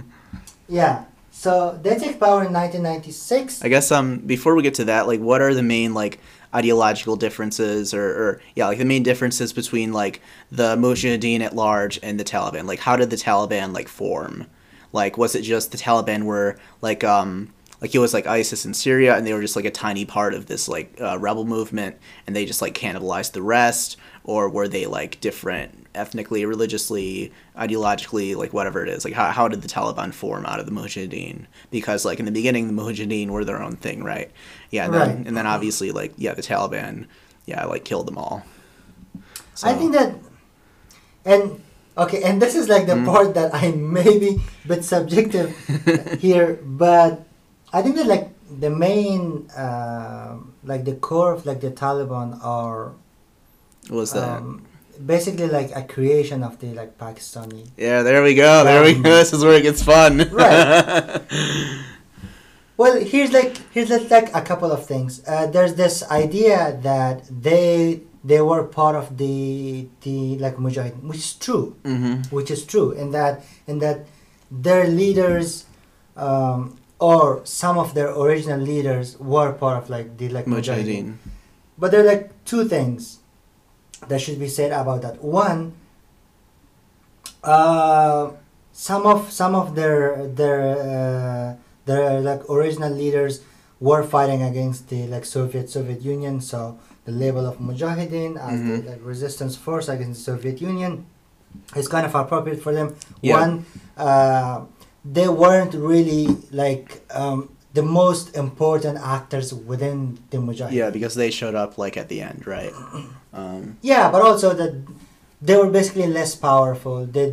yeah, 0.69 1.05
so 1.39 1.79
they 1.85 1.97
take 1.97 2.19
power 2.19 2.45
in 2.45 2.53
1996. 2.53 3.63
I 3.63 3.69
guess 3.69 3.93
um 3.93 4.19
before 4.19 4.57
we 4.57 4.63
get 4.65 4.75
to 4.75 4.87
that, 4.87 5.07
like 5.07 5.21
what 5.21 5.41
are 5.41 5.55
the 5.55 5.63
main 5.63 5.95
like 5.95 6.19
ideological 6.53 7.15
differences 7.15 7.95
or, 7.95 8.07
or 8.07 8.41
yeah, 8.57 8.67
like 8.67 8.79
the 8.79 8.85
main 8.85 9.05
differences 9.05 9.53
between 9.53 9.93
like 9.93 10.21
the 10.51 10.75
Mujahideen 10.75 11.41
at 11.43 11.55
large 11.55 12.01
and 12.03 12.19
the 12.19 12.25
Taliban? 12.25 12.67
Like 12.67 12.81
how 12.81 12.97
did 12.97 13.11
the 13.11 13.17
Taliban 13.17 13.73
like 13.73 13.87
form? 13.87 14.49
Like 14.93 15.17
was 15.17 15.37
it 15.37 15.43
just 15.43 15.71
the 15.71 15.79
Taliban 15.79 16.25
were 16.25 16.59
like 16.83 17.05
um 17.05 17.55
like 17.81 17.95
it 17.95 18.01
was 18.01 18.13
like 18.13 18.27
ISIS 18.27 18.67
in 18.67 18.75
Syria 18.75 19.17
and 19.17 19.25
they 19.25 19.33
were 19.33 19.41
just 19.41 19.55
like 19.55 19.65
a 19.65 19.71
tiny 19.71 20.05
part 20.05 20.35
of 20.35 20.47
this 20.47 20.69
like 20.69 21.01
uh, 21.01 21.21
rebel 21.21 21.45
movement 21.45 21.99
and 22.27 22.35
they 22.35 22.47
just 22.47 22.61
like 22.61 22.75
cannibalized 22.75 23.31
the 23.31 23.43
rest 23.43 23.97
or 24.29 24.47
were 24.51 24.69
they 24.69 24.85
like 24.85 25.19
different 25.23 25.87
ethnically, 25.95 26.45
religiously, 26.45 27.33
ideologically, 27.57 28.37
like 28.37 28.53
whatever 28.53 28.83
it 28.85 28.91
is? 28.91 29.03
Like 29.07 29.15
how, 29.15 29.31
how 29.31 29.49
did 29.49 29.63
the 29.63 29.69
Taliban 29.69 30.13
form 30.13 30.45
out 30.45 30.61
of 30.61 30.67
the 30.67 30.73
Mujahideen? 30.73 31.47
Because 31.71 32.05
like 32.05 32.19
in 32.21 32.27
the 32.27 32.31
beginning, 32.31 32.67
the 32.69 32.75
Mujahideen 32.83 33.29
were 33.31 33.43
their 33.45 33.63
own 33.63 33.77
thing, 33.77 34.05
right? 34.05 34.31
Yeah, 34.71 34.85
and 34.85 34.93
then 34.93 35.01
Right. 35.17 35.27
and 35.27 35.35
then 35.37 35.47
obviously 35.47 35.93
like 35.93 36.13
yeah, 36.19 36.35
the 36.35 36.43
Taliban, 36.43 37.07
yeah, 37.47 37.65
like 37.65 37.85
killed 37.87 38.07
them 38.07 38.19
all. 38.19 38.43
I 39.63 39.73
think 39.75 39.93
that, 39.95 40.15
and 41.25 41.61
okay, 41.97 42.23
and 42.23 42.41
this 42.43 42.55
is 42.55 42.69
like 42.69 42.87
the 42.87 42.95
Mm. 43.01 43.07
part 43.07 43.33
that 43.35 43.55
I 43.55 43.71
may 43.73 44.19
be 44.19 44.31
a 44.65 44.69
bit 44.69 44.85
subjective 44.85 45.57
here, 46.21 46.59
but 46.63 47.25
I 47.73 47.81
think 47.83 47.97
that 47.97 48.07
like 48.07 48.29
the 48.61 48.69
main, 48.71 49.49
um 49.57 50.53
like 50.65 50.85
the 50.85 50.97
core 51.09 51.33
of 51.33 51.47
like 51.47 51.61
the 51.63 51.71
Taliban 51.71 52.39
are 52.45 52.93
What 53.89 53.99
was 53.99 54.13
that? 54.13 54.39
um, 54.41 54.65
basically 55.05 55.49
like 55.49 55.75
a 55.75 55.83
creation 55.83 56.43
of 56.43 56.59
the 56.59 56.69
like 56.75 56.99
Pakistani. 56.99 57.69
yeah, 57.77 58.03
there 58.03 58.23
we 58.23 58.35
go. 58.35 58.65
There 58.65 58.83
we 58.83 58.95
go. 58.95 59.03
This 59.03 59.33
is 59.33 59.45
where 59.45 59.55
it 59.55 59.63
gets 59.63 59.83
fun. 59.83 60.29
Right. 60.31 61.21
Well, 62.79 63.01
here's 63.01 63.33
like 63.33 63.59
here's 63.75 63.91
like, 63.91 64.33
a 64.33 64.41
couple 64.41 64.71
of 64.71 64.87
things. 64.87 65.21
Uh, 65.27 65.47
there's 65.47 65.75
this 65.75 66.09
idea 66.13 66.79
that 66.83 67.27
they 67.29 68.03
they 68.23 68.41
were 68.41 68.63
part 68.63 68.95
of 68.95 69.19
the 69.19 69.89
the 70.03 70.39
like 70.39 70.57
Mujahideen, 70.57 71.03
which 71.03 71.19
is 71.19 71.35
true. 71.35 71.75
hmm 71.83 72.23
which 72.31 72.53
is 72.53 72.65
true 72.65 72.93
in 72.93 73.11
that 73.11 73.43
in 73.67 73.81
that 73.81 74.07
their 74.51 74.87
leaders 74.87 75.67
um, 76.17 76.79
or 77.01 77.43
some 77.45 77.79
of 77.79 77.95
their 77.95 78.15
original 78.15 78.61
leaders 78.61 79.19
were 79.19 79.53
part 79.53 79.83
of 79.83 79.91
like 79.91 80.17
the 80.19 80.29
like 80.29 80.47
Mujahideen. 80.47 80.87
Mujahideen. 80.87 81.15
But 81.77 81.91
there 81.91 82.03
are 82.03 82.07
like 82.15 82.31
two 82.45 82.65
things 82.69 83.18
that 84.07 84.21
should 84.21 84.39
be 84.39 84.49
said 84.49 84.71
about 84.73 85.03
that. 85.03 85.23
One, 85.23 85.73
uh, 87.43 88.31
some 88.73 89.07
of 89.07 89.31
some 89.33 89.55
of 89.55 89.75
their 89.75 90.27
their 90.29 90.61
uh, 90.79 91.57
their 91.87 92.21
like 92.21 92.49
original 92.49 92.93
leaders 92.93 93.41
were 93.81 94.03
fighting 94.03 94.43
against 94.43 94.89
the 94.89 95.07
like 95.07 95.25
Soviet 95.25 95.71
Soviet 95.71 96.03
Union. 96.03 96.41
So 96.41 96.79
the 97.05 97.13
label 97.13 97.47
of 97.47 97.59
Mujahideen 97.59 98.37
as 98.39 98.61
Mhm. 98.61 98.85
the 98.85 98.91
like, 98.91 99.01
resistance 99.03 99.57
force 99.57 99.89
against 99.89 100.25
the 100.27 100.33
Soviet 100.37 100.61
Union 100.61 101.07
is 101.77 101.89
kind 101.89 102.05
of 102.07 102.15
appropriate 102.15 102.61
for 102.63 102.73
them. 102.73 102.95
Yeah. 103.23 103.41
One, 103.41 103.65
uh, 103.97 104.63
they 105.05 105.29
weren't 105.29 105.75
really 105.75 106.27
like 106.51 107.03
um, 107.11 107.49
the 107.79 107.83
most 108.03 108.27
important 108.45 108.97
actors 109.17 109.49
within 109.71 110.19
the 110.31 110.39
Mujahideen. 110.47 110.73
Yeah, 110.81 110.91
because 110.97 111.15
they 111.15 111.31
showed 111.41 111.55
up 111.63 111.71
like 111.85 111.97
at 112.03 112.09
the 112.13 112.19
end, 112.31 112.41
right? 112.57 112.75
Um, 113.41 113.77
Yeah, 113.83 114.11
but 114.11 114.21
also 114.29 114.49
that 114.61 114.73
they 115.47 115.57
were 115.61 115.71
basically 115.79 116.09
less 116.19 116.33
powerful. 116.49 116.97
They 117.17 117.27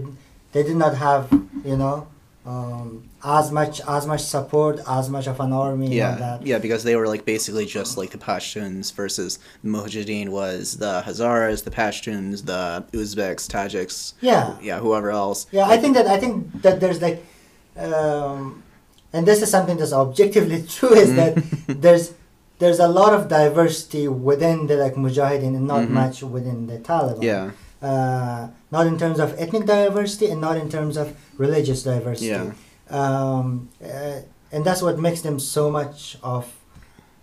they 0.53 0.61
did 0.69 0.75
not 0.83 0.93
have 1.07 1.23
you 1.69 1.77
know 1.81 1.95
um, 2.45 3.09
as 3.23 3.45
much 3.59 3.75
as 3.97 4.03
much 4.11 4.21
support, 4.35 4.75
as 4.99 5.05
much 5.15 5.27
of 5.33 5.37
an 5.45 5.51
army. 5.65 5.85
and 5.85 5.95
yeah, 6.01 6.15
that. 6.15 6.45
yeah, 6.45 6.59
because 6.65 6.83
they 6.87 6.95
were 6.99 7.07
like 7.13 7.23
basically 7.25 7.65
just 7.65 7.91
like 7.99 8.11
the 8.11 8.21
Pashtuns 8.29 8.93
versus 8.99 9.39
the 9.63 9.69
Mujahideen 9.75 10.27
was 10.29 10.77
the 10.83 11.01
Hazaras, 11.07 11.63
the 11.63 11.71
Pashtuns, 11.81 12.45
the 12.51 12.63
Uzbeks, 12.99 13.43
Tajiks, 13.53 14.13
yeah, 14.21 14.57
yeah, 14.61 14.77
whoever 14.85 15.09
else. 15.23 15.39
yeah. 15.57 15.65
I 15.73 15.77
think 15.81 15.95
that 15.97 16.07
I 16.15 16.17
think 16.19 16.33
that 16.65 16.75
there's 16.81 17.01
like, 17.07 17.17
um, 17.77 18.61
and 19.15 19.21
this 19.29 19.39
is 19.43 19.49
something 19.55 19.77
that's 19.79 19.93
objectively 20.05 20.59
true 20.77 20.93
is 21.03 21.09
that 21.19 21.33
there's 21.83 22.05
there's 22.61 22.79
a 22.79 22.87
lot 22.99 23.11
of 23.17 23.21
diversity 23.39 24.03
within 24.29 24.57
the 24.69 24.75
like 24.83 24.95
Mujahideen 25.03 25.53
and 25.59 25.67
not 25.73 25.83
Mhm. 25.87 25.89
much 26.01 26.17
within 26.35 26.59
the 26.71 26.77
Taliban. 26.89 27.23
Yeah, 27.31 27.45
uh, 27.89 28.41
not 28.75 28.83
in 28.91 28.95
terms 29.03 29.19
of 29.19 29.27
ethnic 29.43 29.65
diversity 29.65 30.27
and 30.31 30.39
not 30.47 30.55
in 30.63 30.67
terms 30.75 30.95
of 31.01 31.07
religious 31.45 31.79
diversity. 31.91 32.27
yeah, 32.35 32.51
Um, 32.99 33.69
uh, 33.83 34.19
and 34.53 34.61
that's 34.67 34.81
what 34.87 34.95
makes 35.07 35.21
them 35.27 35.37
so 35.39 35.63
much 35.79 36.17
of 36.23 36.43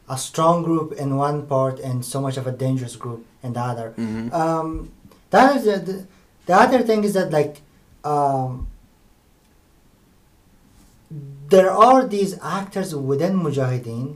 a 0.09 0.19
strong 0.29 0.57
group 0.69 0.89
in 1.03 1.09
one 1.17 1.39
part 1.55 1.77
and 1.87 2.05
so 2.05 2.21
much 2.27 2.37
of 2.37 2.47
a 2.47 2.55
dangerous 2.65 2.97
group 2.97 3.23
in 3.45 3.51
the 3.57 3.61
other. 3.73 3.89
hmm 3.97 4.29
Um, 4.43 4.67
that 5.31 5.57
is 5.57 5.63
the, 5.69 5.77
the, 5.89 5.97
the 6.49 6.55
other 6.65 6.81
thing 6.89 7.01
is 7.09 7.13
that 7.19 7.29
like 7.39 7.55
um, 8.05 8.67
there 11.55 11.71
are 11.88 12.01
these 12.17 12.33
actors 12.59 12.91
within 13.11 13.33
Mujahideen 13.45 14.07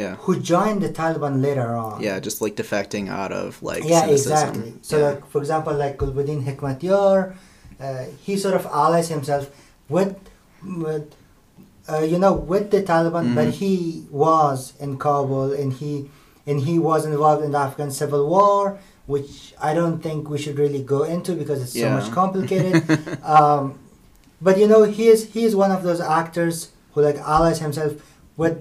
Yeah. 0.00 0.12
who 0.24 0.32
joined 0.52 0.80
the 0.84 0.88
Taliban 1.00 1.34
later 1.46 1.70
on. 1.86 1.94
Yeah, 2.06 2.16
just 2.28 2.38
like 2.44 2.54
defecting 2.62 3.06
out 3.20 3.32
of 3.42 3.62
like 3.70 3.82
yeah, 3.84 4.02
cynicism. 4.02 4.32
exactly. 4.32 4.70
So, 4.88 4.94
yeah. 4.98 5.04
like 5.08 5.22
for 5.32 5.38
example, 5.44 5.74
like 5.84 5.94
Gulbuddin 6.00 6.40
Hekmatyar, 6.46 7.16
uh, 7.80 8.04
he 8.26 8.32
sort 8.44 8.54
of 8.60 8.64
allies 8.84 9.08
himself 9.16 9.44
with, 9.94 10.16
with 10.84 11.06
uh, 11.92 12.04
you 12.12 12.18
know, 12.24 12.32
with 12.52 12.66
the 12.74 12.80
Taliban, 12.90 13.34
but 13.38 13.48
Mhm. 13.48 13.58
he 13.62 13.72
was 14.10 14.58
in 14.84 14.90
Kabul 15.04 15.52
and 15.60 15.70
he 15.80 15.92
and 16.46 16.56
he 16.68 16.74
was 16.90 17.00
involved 17.12 17.42
in 17.46 17.50
the 17.56 17.58
Afghan 17.68 17.90
civil 17.90 18.22
war, 18.34 18.62
which 19.06 19.32
I 19.68 19.70
don't 19.78 19.98
think 20.06 20.18
we 20.32 20.38
should 20.42 20.58
really 20.64 20.82
go 20.94 21.00
into 21.14 21.30
because 21.40 21.58
it's 21.64 21.76
so 21.84 21.90
much 21.98 22.08
complicated. 22.20 22.82
um, 23.36 23.62
but 24.42 24.58
you 24.58 24.66
know, 24.66 24.82
he 24.84 25.06
is 25.14 25.20
he 25.34 25.44
is 25.48 25.54
one 25.64 25.70
of 25.76 25.82
those 25.82 26.00
actors 26.20 26.56
who 26.92 27.00
like 27.08 27.16
allies 27.34 27.58
himself 27.60 27.92
with 28.36 28.56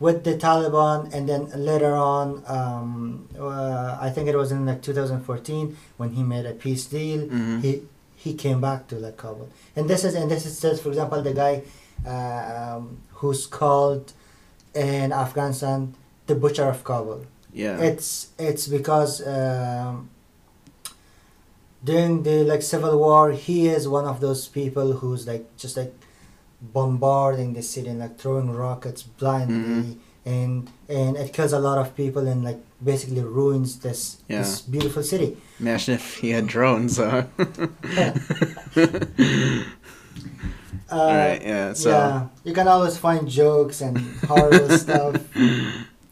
with 0.00 0.24
the 0.24 0.34
Taliban, 0.36 0.98
and 1.14 1.28
then 1.28 1.42
later 1.70 1.94
on, 1.94 2.42
um, 2.46 3.28
uh, 3.38 3.96
I 4.06 4.10
think 4.10 4.28
it 4.28 4.36
was 4.36 4.50
in 4.52 4.66
like 4.66 4.82
2014 4.82 5.76
when 5.96 6.10
he 6.16 6.22
made 6.22 6.44
a 6.46 6.52
peace 6.64 6.84
deal. 6.86 7.20
Mhm. 7.26 7.62
He 7.62 7.72
he 8.24 8.34
came 8.34 8.60
back 8.60 8.88
to 8.88 8.96
like 8.96 9.16
Kabul, 9.16 9.48
and 9.76 9.88
this 9.88 10.04
is 10.04 10.14
and 10.14 10.30
this 10.30 10.44
is 10.46 10.60
just 10.60 10.82
for 10.82 10.88
example 10.90 11.22
the 11.22 11.32
guy 11.44 11.62
uh, 12.06 12.76
um, 12.76 12.98
who's 13.20 13.46
called 13.46 14.12
in 14.74 15.12
Afghanistan 15.12 15.94
the 16.26 16.34
butcher 16.34 16.68
of 16.74 16.82
Kabul. 16.84 17.20
yeah. 17.52 17.78
It's 17.78 18.28
it's 18.38 18.66
because 18.66 19.12
um, 19.26 20.10
during 21.84 22.22
the 22.22 22.44
like 22.44 22.62
civil 22.62 22.98
war, 22.98 23.32
he 23.32 23.68
is 23.68 23.86
one 23.86 24.06
of 24.06 24.20
those 24.20 24.48
people 24.48 24.92
who's 24.94 25.26
like 25.26 25.44
just 25.56 25.76
like 25.76 25.92
bombarding 26.60 27.52
the 27.54 27.62
city 27.62 27.88
and 27.90 27.98
like 28.00 28.18
throwing 28.18 28.50
rockets 28.50 29.02
blindly, 29.02 29.56
Mhm. 29.56 29.98
and 30.24 30.70
and 30.88 31.16
it 31.16 31.32
kills 31.32 31.52
a 31.52 31.58
lot 31.58 31.78
of 31.78 31.94
people 31.94 32.26
and 32.26 32.42
like 32.42 32.58
basically 32.82 33.22
ruins 33.22 33.78
this 33.80 34.00
Yeah. 34.28 34.38
this 34.42 34.62
beautiful 34.62 35.02
city. 35.02 35.36
Imagine 35.60 35.94
if 35.94 36.06
he 36.20 36.30
had 36.30 36.46
drones, 36.46 36.96
huh? 36.96 37.24
Uh, 40.90 40.96
All 41.00 41.06
right, 41.16 41.40
yeah. 41.42 41.72
So 41.72 41.90
yeah, 41.90 42.26
you 42.44 42.52
can 42.52 42.68
always 42.68 42.96
find 42.98 43.26
jokes 43.28 43.80
and 43.80 43.98
horrible 44.28 44.76
stuff. 44.84 45.16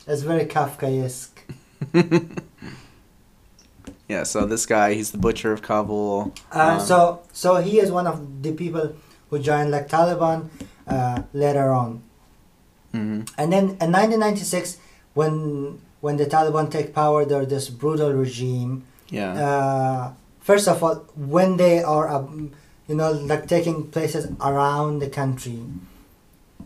It's 0.07 0.23
very 0.23 0.47
Kafkaesque. 0.47 1.39
Yeah, 4.13 4.23
so 4.25 4.45
this 4.45 4.65
guy, 4.67 4.93
he's 4.99 5.11
the 5.11 5.19
butcher 5.19 5.53
of 5.57 5.61
Kabul. 5.63 6.33
Uh, 6.53 6.77
Um, 6.77 6.81
so 6.81 6.97
so 7.33 7.49
he 7.65 7.75
is 7.85 7.89
one 7.91 8.07
of 8.13 8.17
the 8.45 8.53
people 8.53 8.93
who 9.29 9.39
joined 9.41 9.71
like 9.73 9.89
Taliban 9.89 10.39
uh, 10.87 11.23
later 11.33 11.73
on, 11.73 11.91
mhm. 12.93 13.25
and 13.41 13.49
then 13.53 13.65
in 13.81 13.89
1996 13.93 14.77
when 15.15 15.33
when 16.05 16.17
the 16.21 16.27
Taliban 16.27 16.67
take 16.71 16.93
power, 16.93 17.25
they're 17.25 17.47
this 17.47 17.71
brutal 17.71 18.13
regime. 18.13 18.85
Yeah. 19.09 19.33
Uh, 19.47 20.03
first 20.41 20.67
of 20.69 20.83
all, 20.85 20.97
when 21.17 21.57
they 21.57 21.83
are 21.83 22.07
um, 22.13 22.51
you 22.89 22.95
know 22.99 23.11
like 23.13 23.47
taking 23.49 23.89
places 23.95 24.29
around 24.41 25.01
the 25.01 25.09
country, 25.09 25.61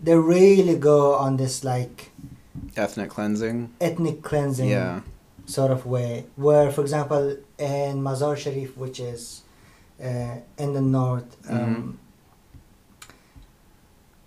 they 0.02 0.16
really 0.16 0.76
go 0.76 1.14
on 1.14 1.37
this 1.37 1.62
like 1.62 2.11
Ethnic 2.76 3.11
cleansing. 3.11 3.70
ethnic 3.80 4.22
cleansing 4.22 4.68
Yeah. 4.68 5.00
Sort 5.46 5.70
of 5.70 5.87
way. 5.87 6.26
Where, 6.37 6.70
for 6.70 6.80
example, 6.82 7.37
in 7.59 8.02
Mazar 8.02 8.37
Sharif, 8.37 8.76
which 8.76 9.00
is 9.00 9.42
uh, 10.02 10.37
in 10.59 10.72
the 10.74 10.80
north, 10.82 11.37
um, 11.48 11.98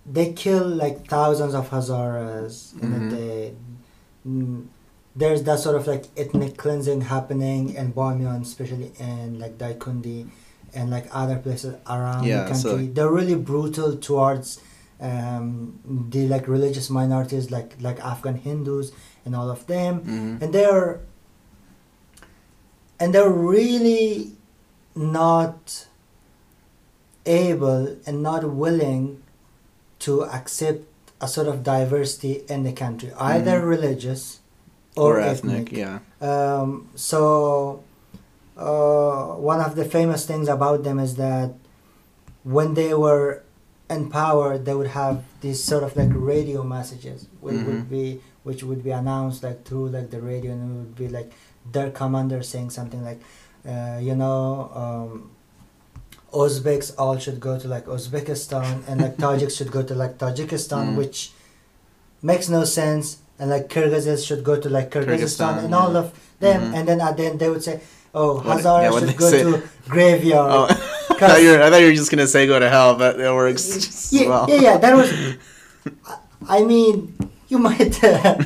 they 0.06 0.32
kill 0.32 0.66
like 0.66 1.06
thousands 1.06 1.54
of 1.54 1.70
Hazaras 1.70 2.72
in 2.82 2.88
Mhm. 2.92 3.06
a 3.06 3.10
day. 3.16 3.54
Mm, 4.26 4.66
there's 5.14 5.42
that 5.44 5.58
sort 5.60 5.76
of 5.76 5.86
like 5.86 6.06
ethnic 6.16 6.56
cleansing 6.56 7.02
happening 7.02 7.74
in 7.74 7.92
Bamiyan, 7.92 8.42
especially 8.42 8.92
in 8.98 9.38
like 9.38 9.58
Daikundi 9.58 10.28
and 10.74 10.90
like 10.90 11.06
other 11.12 11.36
places 11.36 11.74
around 11.88 12.24
Yeah, 12.24 12.44
the 12.48 12.54
so- 12.54 12.70
country. 12.70 12.86
They're 12.88 13.10
really 13.12 13.34
brutal 13.36 13.96
towards 13.96 14.60
um, 15.02 15.78
the 16.10 16.26
like 16.28 16.46
religious 16.46 16.90
minorities, 16.90 17.50
like 17.50 17.74
like 17.80 17.98
Afghan 18.00 18.34
Hindus 18.36 18.92
and 19.24 19.34
all 19.34 19.48
of 19.50 19.66
them 19.66 20.00
Mhm. 20.00 20.42
and 20.42 20.52
they're 20.52 21.00
and 23.00 23.14
they're 23.14 23.30
really 23.30 24.32
not 24.94 25.86
able 27.26 27.96
and 28.06 28.22
not 28.22 28.44
willing 28.44 29.22
to 30.00 30.24
accept 30.24 30.82
a 31.20 31.28
sort 31.28 31.46
of 31.48 31.62
diversity 31.62 32.42
in 32.48 32.62
the 32.62 32.72
country 32.72 33.12
either 33.18 33.60
Mhm. 33.60 33.68
religious 33.68 34.40
or, 34.96 35.16
Or 35.16 35.20
ethnic, 35.20 35.72
ethnic. 35.72 35.72
Yeah. 35.72 35.98
um, 36.20 36.88
so 36.94 37.82
uh, 38.56 39.34
one 39.52 39.60
of 39.60 39.74
the 39.74 39.84
famous 39.86 40.26
things 40.26 40.46
about 40.48 40.82
them 40.84 40.98
is 40.98 41.14
that 41.16 41.52
when 42.44 42.74
they 42.74 42.92
were 42.92 43.42
in 43.88 44.10
power, 44.10 44.58
they 44.58 44.74
would 44.74 44.88
have 44.88 45.24
these 45.40 45.62
sort 45.64 45.82
of 45.82 45.96
like 45.96 46.10
radio 46.14 46.62
messages, 46.62 47.26
which 47.40 47.54
Mhm. 47.56 47.66
would 47.66 47.90
be 47.90 48.20
which 48.42 48.62
would 48.64 48.82
be 48.82 48.90
announced 48.90 49.42
like 49.42 49.64
through 49.66 49.88
like 49.88 50.08
the 50.10 50.20
radio, 50.20 50.52
and 50.52 50.60
it 50.70 50.78
would 50.78 50.96
be 50.96 51.08
like 51.08 51.30
their 51.64 51.90
commander 51.90 52.42
saying 52.42 52.70
something 52.70 53.02
like, 53.04 53.20
uh, 53.68 53.98
you 54.00 54.14
know. 54.14 54.70
Um, 54.74 55.30
Uzbeks 56.32 56.94
all 56.96 57.18
should 57.18 57.40
go 57.40 57.58
to 57.58 57.66
like 57.66 57.86
Uzbekistan 57.86 58.86
and 58.86 59.00
like 59.00 59.16
Tajiks 59.24 59.56
should 59.58 59.72
go 59.72 59.82
to 59.82 59.94
like 59.94 60.16
Tajikistan, 60.18 60.94
Mm. 60.94 60.96
which 60.96 61.32
makes 62.22 62.48
no 62.48 62.62
sense. 62.64 63.18
And 63.38 63.50
like 63.50 63.68
Kyrgyzs 63.68 64.24
should 64.26 64.44
go 64.44 64.60
to 64.60 64.68
like 64.68 64.90
Kyrgyzstan, 64.90 65.18
Kyrgyzstan, 65.18 65.58
and 65.64 65.70
yeah. 65.70 65.76
all 65.78 65.96
of 65.96 66.12
them. 66.38 66.60
Mhm. 66.70 66.76
And 66.78 66.88
then 66.88 67.00
at 67.00 67.16
the 67.16 67.24
end 67.26 67.40
they 67.40 67.48
would 67.50 67.64
say, 67.64 67.80
"Oh, 68.14 68.38
Hazara 68.46 68.92
yeah, 68.92 68.98
should 69.00 69.16
go 69.16 69.30
say. 69.30 69.42
to 69.42 69.62
graveyard." 69.88 70.70
Oh, 71.20 71.26
I 71.26 71.28
thought, 71.28 71.42
you 71.42 71.50
were, 71.50 71.62
I 71.62 71.68
thought 71.68 71.80
you 71.82 71.86
were 71.88 71.92
just 72.00 72.10
gonna 72.10 72.26
say 72.26 72.46
go 72.46 72.58
to 72.58 72.68
hell, 72.70 72.94
but 72.94 73.18
it 73.20 73.28
works 73.34 74.10
yeah, 74.12 74.28
well. 74.32 74.46
yeah, 74.48 74.60
yeah. 74.60 74.76
That 74.78 74.94
was. 74.96 75.10
I- 76.48 76.62
mean, 76.64 77.12
you 77.48 77.58
might. 77.58 78.02
Uh, 78.04 78.38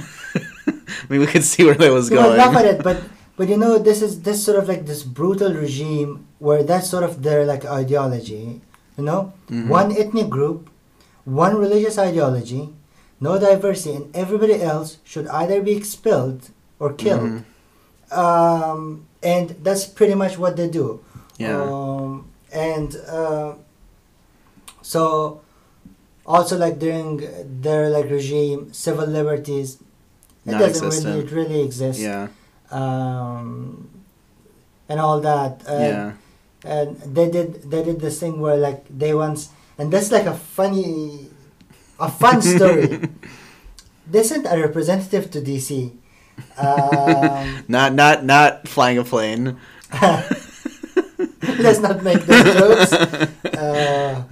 mean, 1.15 1.27
we 1.27 1.31
could 1.33 1.45
see 1.45 1.65
where 1.65 1.75
that 1.75 1.93
was 1.93 2.11
going. 2.11 2.37
laugh 2.37 2.55
at 2.57 2.65
it, 2.67 2.83
but 2.83 3.03
but 3.37 3.49
you 3.49 3.57
know, 3.57 3.79
this 3.79 4.03
is 4.03 4.23
this 4.23 4.45
sort 4.45 4.59
of 4.59 4.69
like 4.69 4.87
this 4.87 5.03
brutal 5.03 5.53
regime 5.55 6.27
where 6.39 6.63
that's 6.63 6.89
sort 6.89 7.05
of 7.05 7.23
their 7.23 7.45
like 7.45 7.65
ideology. 7.65 8.61
You 8.99 9.05
know, 9.05 9.33
Mhm. 9.51 9.69
one 9.69 9.91
ethnic 9.91 10.29
group, 10.31 10.71
one 11.25 11.57
religious 11.57 11.99
ideology, 11.99 12.71
no 13.21 13.39
diversity, 13.39 13.95
and 13.99 14.07
everybody 14.15 14.63
else 14.63 14.99
should 15.03 15.27
either 15.29 15.59
be 15.63 15.73
expelled 15.81 16.51
or 16.79 16.93
killed. 16.93 17.31
Mhm. 17.31 18.17
Um, 18.17 19.07
and 19.23 19.57
that's 19.67 19.85
pretty 19.87 20.15
much 20.15 20.39
what 20.39 20.57
they 20.57 20.69
do. 20.69 21.01
Yeah. 21.39 21.59
Um, 21.63 22.27
and 22.53 22.95
uh, 23.11 23.55
so, 24.83 25.41
also 26.27 26.57
like 26.57 26.79
during 26.79 27.27
their 27.63 27.91
like 27.91 28.09
regime, 28.11 28.73
civil 28.73 29.07
liberties, 29.07 29.79
it 30.47 30.59
doesn't 30.59 31.05
really 31.05 31.21
it 31.21 31.31
really 31.31 31.61
exist. 31.63 32.01
yeah. 32.01 32.29
Um, 32.71 33.89
and 34.89 35.01
all 35.01 35.21
that. 35.21 35.63
And, 35.67 35.85
yeah. 35.85 36.13
And 36.65 36.97
they 37.01 37.31
did 37.31 37.71
they 37.71 37.85
did 37.85 38.01
this 38.01 38.21
thing 38.21 38.41
where 38.41 38.57
like 38.57 38.85
they 38.89 39.13
once 39.15 39.51
and 39.79 39.93
that's 39.93 40.11
like 40.13 40.27
a 40.27 40.35
funny, 40.35 41.29
a 41.99 42.11
fun 42.11 42.41
story. 42.41 43.09
they 44.11 44.23
sent 44.23 44.47
a 44.47 44.57
representative 44.59 45.31
to 45.33 45.41
DC. 45.41 45.93
Um, 46.59 47.65
Not 47.69 47.95
not 47.95 48.25
not 48.25 48.67
flying 48.67 48.99
a 48.99 49.05
plane. 49.05 49.57
let's 51.63 51.79
not 51.79 52.03
make 52.03 52.23
those 52.27 52.55
jokes. 52.59 52.93
Uh, 53.55 54.25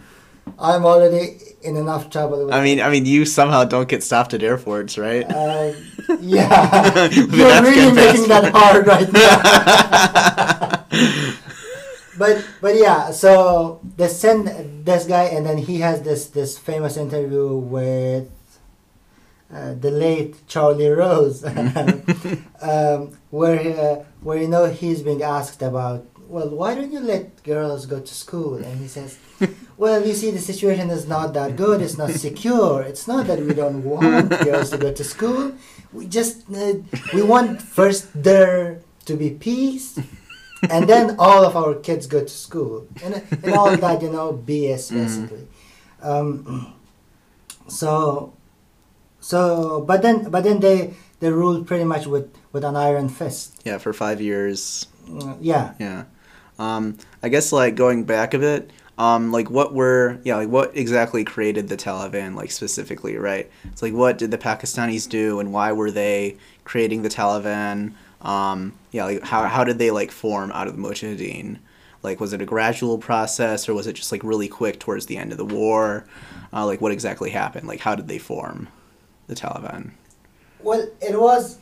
I'm 0.59 0.85
already 0.85 1.39
in 1.63 1.77
enough 1.77 2.11
trouble. 2.11 2.47
With 2.47 2.55
I 2.55 2.63
mean, 2.63 2.81
I 2.81 2.91
mean, 2.91 3.07
you 3.07 3.25
somehow 3.25 3.65
don't 3.65 3.89
get 3.89 4.03
stopped 4.03 4.35
at 4.35 4.43
airports, 4.43 4.99
right? 4.99 5.25
Uh, 5.29 5.73
yeah, 6.21 7.09
you're 7.11 7.63
really 7.63 7.93
making 7.93 8.29
that 8.29 8.53
hard 8.55 8.87
right 8.87 9.11
now. 9.13 10.85
but 12.19 12.45
but 12.61 12.77
yeah, 12.77 13.11
so 13.11 13.81
they 13.97 14.09
send 14.09 14.85
this 14.85 15.07
guy, 15.07 15.25
and 15.25 15.47
then 15.47 15.59
he 15.59 15.81
has 15.81 16.03
this 16.03 16.27
this 16.27 16.59
famous 16.59 16.97
interview 16.97 17.57
with 17.57 18.31
uh, 19.53 19.75
the 19.75 19.91
late 19.91 20.47
Charlie 20.47 20.89
Rose, 20.89 21.45
um, 22.63 23.19
where 23.31 23.61
uh, 23.79 24.05
where 24.21 24.39
you 24.39 24.49
know 24.49 24.67
he's 24.67 25.03
being 25.03 25.23
asked 25.23 25.63
about. 25.63 26.07
Well, 26.33 26.49
why 26.49 26.75
don't 26.75 26.91
you 26.91 27.01
let 27.01 27.43
girls 27.45 27.85
go 27.85 28.01
to 28.01 28.15
school? 28.25 28.57
And 28.57 28.81
he 28.81 28.89
says, 28.89 29.19
"Well, 29.77 30.01
you 30.01 30.15
see, 30.17 30.31
the 30.33 30.41
situation 30.41 30.89
is 30.89 31.05
not 31.07 31.35
that 31.37 31.57
good. 31.61 31.83
It's 31.85 31.99
not 32.01 32.09
secure. 32.17 32.81
It's 32.81 33.05
not 33.07 33.27
that 33.29 33.39
we 33.45 33.53
don't 33.53 33.85
want 33.85 34.31
girls 34.41 34.71
to 34.73 34.79
go 34.81 34.91
to 34.97 35.05
school. 35.05 35.53
We 35.93 36.09
just 36.09 36.49
uh, 36.49 36.81
we 37.13 37.21
want 37.21 37.61
first 37.61 38.09
there 38.17 38.81
to 39.05 39.13
be 39.13 39.29
peace, 39.37 40.01
and 40.73 40.89
then 40.89 41.17
all 41.21 41.45
of 41.45 41.53
our 41.53 41.75
kids 41.77 42.09
go 42.09 42.25
to 42.25 42.33
school, 42.47 42.89
and 43.05 43.21
and 43.45 43.53
all 43.53 43.77
that 43.77 44.01
you 44.01 44.09
know 44.09 44.33
BS 44.33 44.89
Mhm. 44.89 44.97
basically. 45.05 45.45
Um, 46.01 46.73
so 47.69 48.33
so 49.21 49.85
but 49.85 50.01
then 50.01 50.33
but 50.33 50.49
then 50.49 50.61
they 50.65 50.97
they 51.21 51.29
ruled 51.29 51.69
pretty 51.69 51.85
much 51.85 52.09
with 52.09 52.33
with 52.57 52.65
an 52.65 52.73
iron 52.77 53.13
fist. 53.13 53.61
Yeah, 53.69 53.77
for 53.77 53.93
five 53.93 54.25
years. 54.25 54.89
Mm, 55.05 55.37
Yeah. 55.45 55.77
Yeah. 55.79 56.09
Um, 56.59 56.99
I 57.23 57.29
guess 57.29 57.53
like 57.53 57.75
going 57.75 58.05
back 58.05 58.35
a 58.35 58.39
bit, 58.39 58.71
um, 58.99 59.33
like 59.33 59.51
what 59.51 59.75
were 59.75 60.19
yeah, 60.25 60.37
like 60.37 60.49
what 60.49 60.77
exactly 60.77 61.25
created 61.25 61.69
the 61.69 61.77
Taliban 61.77 62.35
like 62.35 62.51
specifically, 62.51 63.17
right? 63.17 63.51
It's 63.65 63.83
like 63.83 63.93
what 63.95 64.19
did 64.19 64.31
the 64.31 64.39
Pakistanis 64.39 65.09
do 65.09 65.41
and 65.41 65.53
why 65.53 65.73
were 65.73 65.91
they 65.91 66.37
creating 66.65 67.03
the 67.03 67.09
Taliban? 67.09 67.95
Um, 68.21 68.75
yeah, 68.91 69.05
like 69.05 69.23
how 69.23 69.45
how 69.45 69.65
did 69.65 69.79
they 69.79 69.91
like 69.91 70.11
form 70.11 70.53
out 70.53 70.69
of 70.69 70.77
the 70.77 70.83
Mujahideen? 70.83 71.59
Like 72.03 72.21
was 72.21 72.33
it 72.33 72.43
a 72.43 72.47
gradual 72.47 72.99
process 72.99 73.69
or 73.69 73.75
was 73.75 73.87
it 73.87 73.95
just 73.95 74.13
like 74.13 74.23
really 74.23 74.49
quick 74.49 74.79
towards 74.79 75.07
the 75.07 75.17
end 75.17 75.33
of 75.33 75.39
the 75.39 75.45
war? 75.45 76.05
Uh, 76.53 76.67
like 76.67 76.81
what 76.81 76.93
exactly 76.93 77.31
happened? 77.31 77.67
Like 77.67 77.81
how 77.81 77.95
did 77.95 78.09
they 78.09 78.19
form 78.19 78.69
the 79.27 79.35
Taliban? 79.35 79.93
Well, 80.61 80.87
it 81.01 81.19
was 81.19 81.59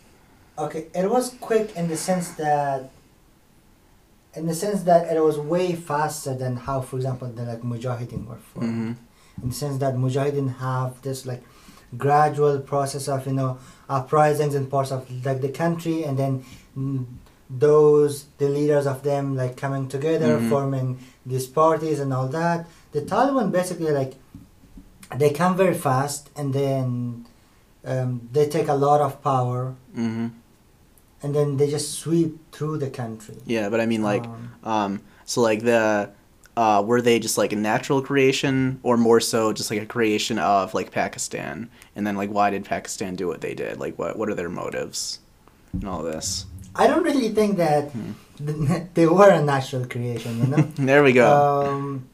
okay. 0.59 0.87
It 0.94 1.11
was 1.11 1.35
quick 1.40 1.74
in 1.76 1.88
the 1.88 1.96
sense 1.96 2.31
that, 2.33 2.90
in 4.34 4.46
the 4.46 4.54
sense 4.54 4.82
that 4.84 5.14
it 5.14 5.22
was 5.22 5.38
way 5.38 5.74
faster 5.74 6.34
than 6.34 6.56
how, 6.56 6.80
for 6.80 6.96
example, 6.96 7.28
the 7.28 7.42
like 7.42 7.62
Mujahideen 7.62 8.26
were 8.26 8.36
formed. 8.54 8.68
Mhm. 8.70 8.96
In 9.42 9.48
the 9.48 9.54
sense 9.54 9.78
that 9.78 9.94
Mujahideen 9.96 10.56
have 10.58 11.00
this 11.02 11.26
like 11.26 11.42
gradual 11.98 12.60
process 12.60 13.08
of 13.08 13.26
you 13.26 13.32
know 13.32 13.58
uprisings 13.88 14.54
in 14.54 14.66
parts 14.66 14.92
of 14.92 15.00
like 15.24 15.40
the 15.40 15.48
country, 15.48 16.04
and 16.04 16.16
then 16.18 16.44
those 17.48 18.26
the 18.38 18.48
leaders 18.48 18.86
of 18.86 19.02
them 19.02 19.36
like 19.36 19.56
coming 19.56 19.88
together, 19.88 20.38
Mhm. 20.38 20.48
forming 20.48 20.98
these 21.26 21.46
parties 21.46 21.98
and 21.98 22.12
all 22.14 22.28
that. 22.28 22.66
The 22.92 23.02
Taliban 23.02 23.50
basically 23.50 23.90
like 24.00 24.14
they 25.16 25.30
come 25.30 25.56
very 25.56 25.74
fast, 25.74 26.30
and 26.36 26.52
then 26.54 27.26
um, 27.84 28.28
they 28.32 28.46
take 28.46 28.68
a 28.68 28.74
lot 28.74 29.00
of 29.00 29.22
power 29.22 29.74
Mm-hmm. 29.96 30.26
And 31.22 31.35
then 31.35 31.56
they 31.56 31.68
just 31.70 31.98
sweep 32.00 32.38
through 32.52 32.78
the 32.78 32.90
country. 32.90 33.37
Yeah, 33.46 33.68
but 33.68 33.80
I 33.80 33.87
mean 33.87 34.02
like 34.02 34.24
Um, 34.24 34.50
Um, 34.64 35.00
so 35.24 35.40
like 35.42 35.62
the 35.62 36.11
uh, 36.56 36.83
were 36.85 37.00
they 37.00 37.18
just 37.18 37.38
like 37.38 37.52
a 37.52 37.56
natural 37.56 38.02
creation 38.02 38.80
or 38.83 38.96
more 38.96 39.20
so 39.20 39.52
just 39.52 39.70
like 39.70 39.80
a 39.80 39.87
creation 39.87 40.38
of 40.38 40.74
like 40.74 40.90
Pakistan? 40.90 41.70
And 41.96 42.06
then 42.06 42.16
like 42.16 42.30
why 42.30 42.50
did 42.50 42.64
Pakistan 42.64 43.14
do 43.16 43.26
what 43.28 43.40
they 43.40 43.54
did? 43.54 43.78
Like 43.78 43.98
what 43.98 44.16
what 44.18 44.28
are 44.28 44.35
their 44.35 44.48
motives 44.50 45.20
and 45.72 45.88
all 45.88 46.02
this? 46.02 46.46
I 46.74 46.87
don't 46.87 47.02
really 47.04 47.30
think 47.30 47.56
that 47.56 47.90
Hmm. 47.92 48.12
th- 48.46 48.83
they 48.94 49.06
were 49.06 49.30
a 49.30 49.42
natural 49.42 49.85
creation, 49.87 50.38
you 50.40 50.46
know. 50.52 50.62
there 50.90 51.02
we 51.02 51.12
go. 51.12 51.26
um, 51.26 52.04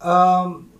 um, 0.00 0.70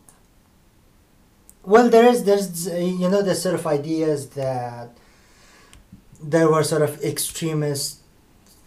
well, 1.65 1.89
there 1.91 2.07
is 2.09 2.25
there's 2.25 2.67
you 2.67 3.09
know 3.09 3.23
the 3.23 3.35
sort 3.35 3.55
of 3.55 3.67
ideas 3.67 4.31
that 4.31 4.97
there 6.23 6.49
were 6.51 6.63
sort 6.63 6.83
of 6.83 7.03
extremist 7.03 7.99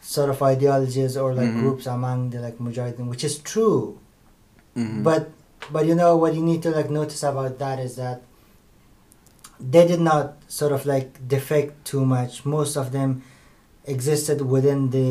sort 0.02 0.30
of 0.30 0.42
ideologies 0.42 1.16
or 1.18 1.34
like 1.34 1.50
Mhm. 1.50 1.60
groups 1.62 1.86
among 1.88 2.30
the 2.32 2.40
like 2.40 2.58
Mujahideen, 2.60 3.08
which 3.08 3.24
is 3.24 3.38
true. 3.40 3.98
Mhm. 4.76 5.04
But 5.04 5.30
but 5.72 5.86
you 5.86 5.96
know 5.96 6.18
what 6.18 6.34
you 6.36 6.44
need 6.44 6.62
to 6.64 6.72
like 6.72 6.90
notice 6.90 7.24
about 7.24 7.58
that 7.60 7.80
is 7.80 7.96
that 7.96 8.22
they 9.60 9.88
did 9.88 10.02
not 10.02 10.36
sort 10.48 10.72
of 10.74 10.86
like 10.86 11.26
defect 11.28 11.86
too 11.86 12.04
much. 12.06 12.46
Most 12.46 12.76
of 12.76 12.92
them 12.92 13.22
existed 13.86 14.42
within 14.42 14.90
the 14.90 15.08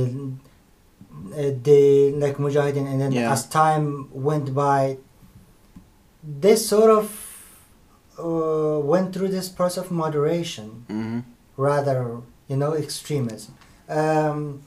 uh, 1.33 1.53
the 1.63 2.13
like 2.19 2.37
Mujahideen, 2.39 2.87
and 2.87 3.01
then 3.01 3.13
Yeah. 3.13 3.33
as 3.33 3.47
time 3.47 4.09
went 4.13 4.53
by, 4.55 4.99
they 6.41 6.57
sort 6.57 6.91
of 6.91 7.29
uh, 8.19 8.79
went 8.83 9.13
through 9.15 9.29
this 9.29 9.49
process 9.49 9.85
of 9.85 9.91
moderation 9.91 10.85
Mhm. 10.89 11.25
rather 11.57 12.21
you 12.49 12.57
know 12.57 12.73
extremism 12.75 13.55
um, 13.89 14.63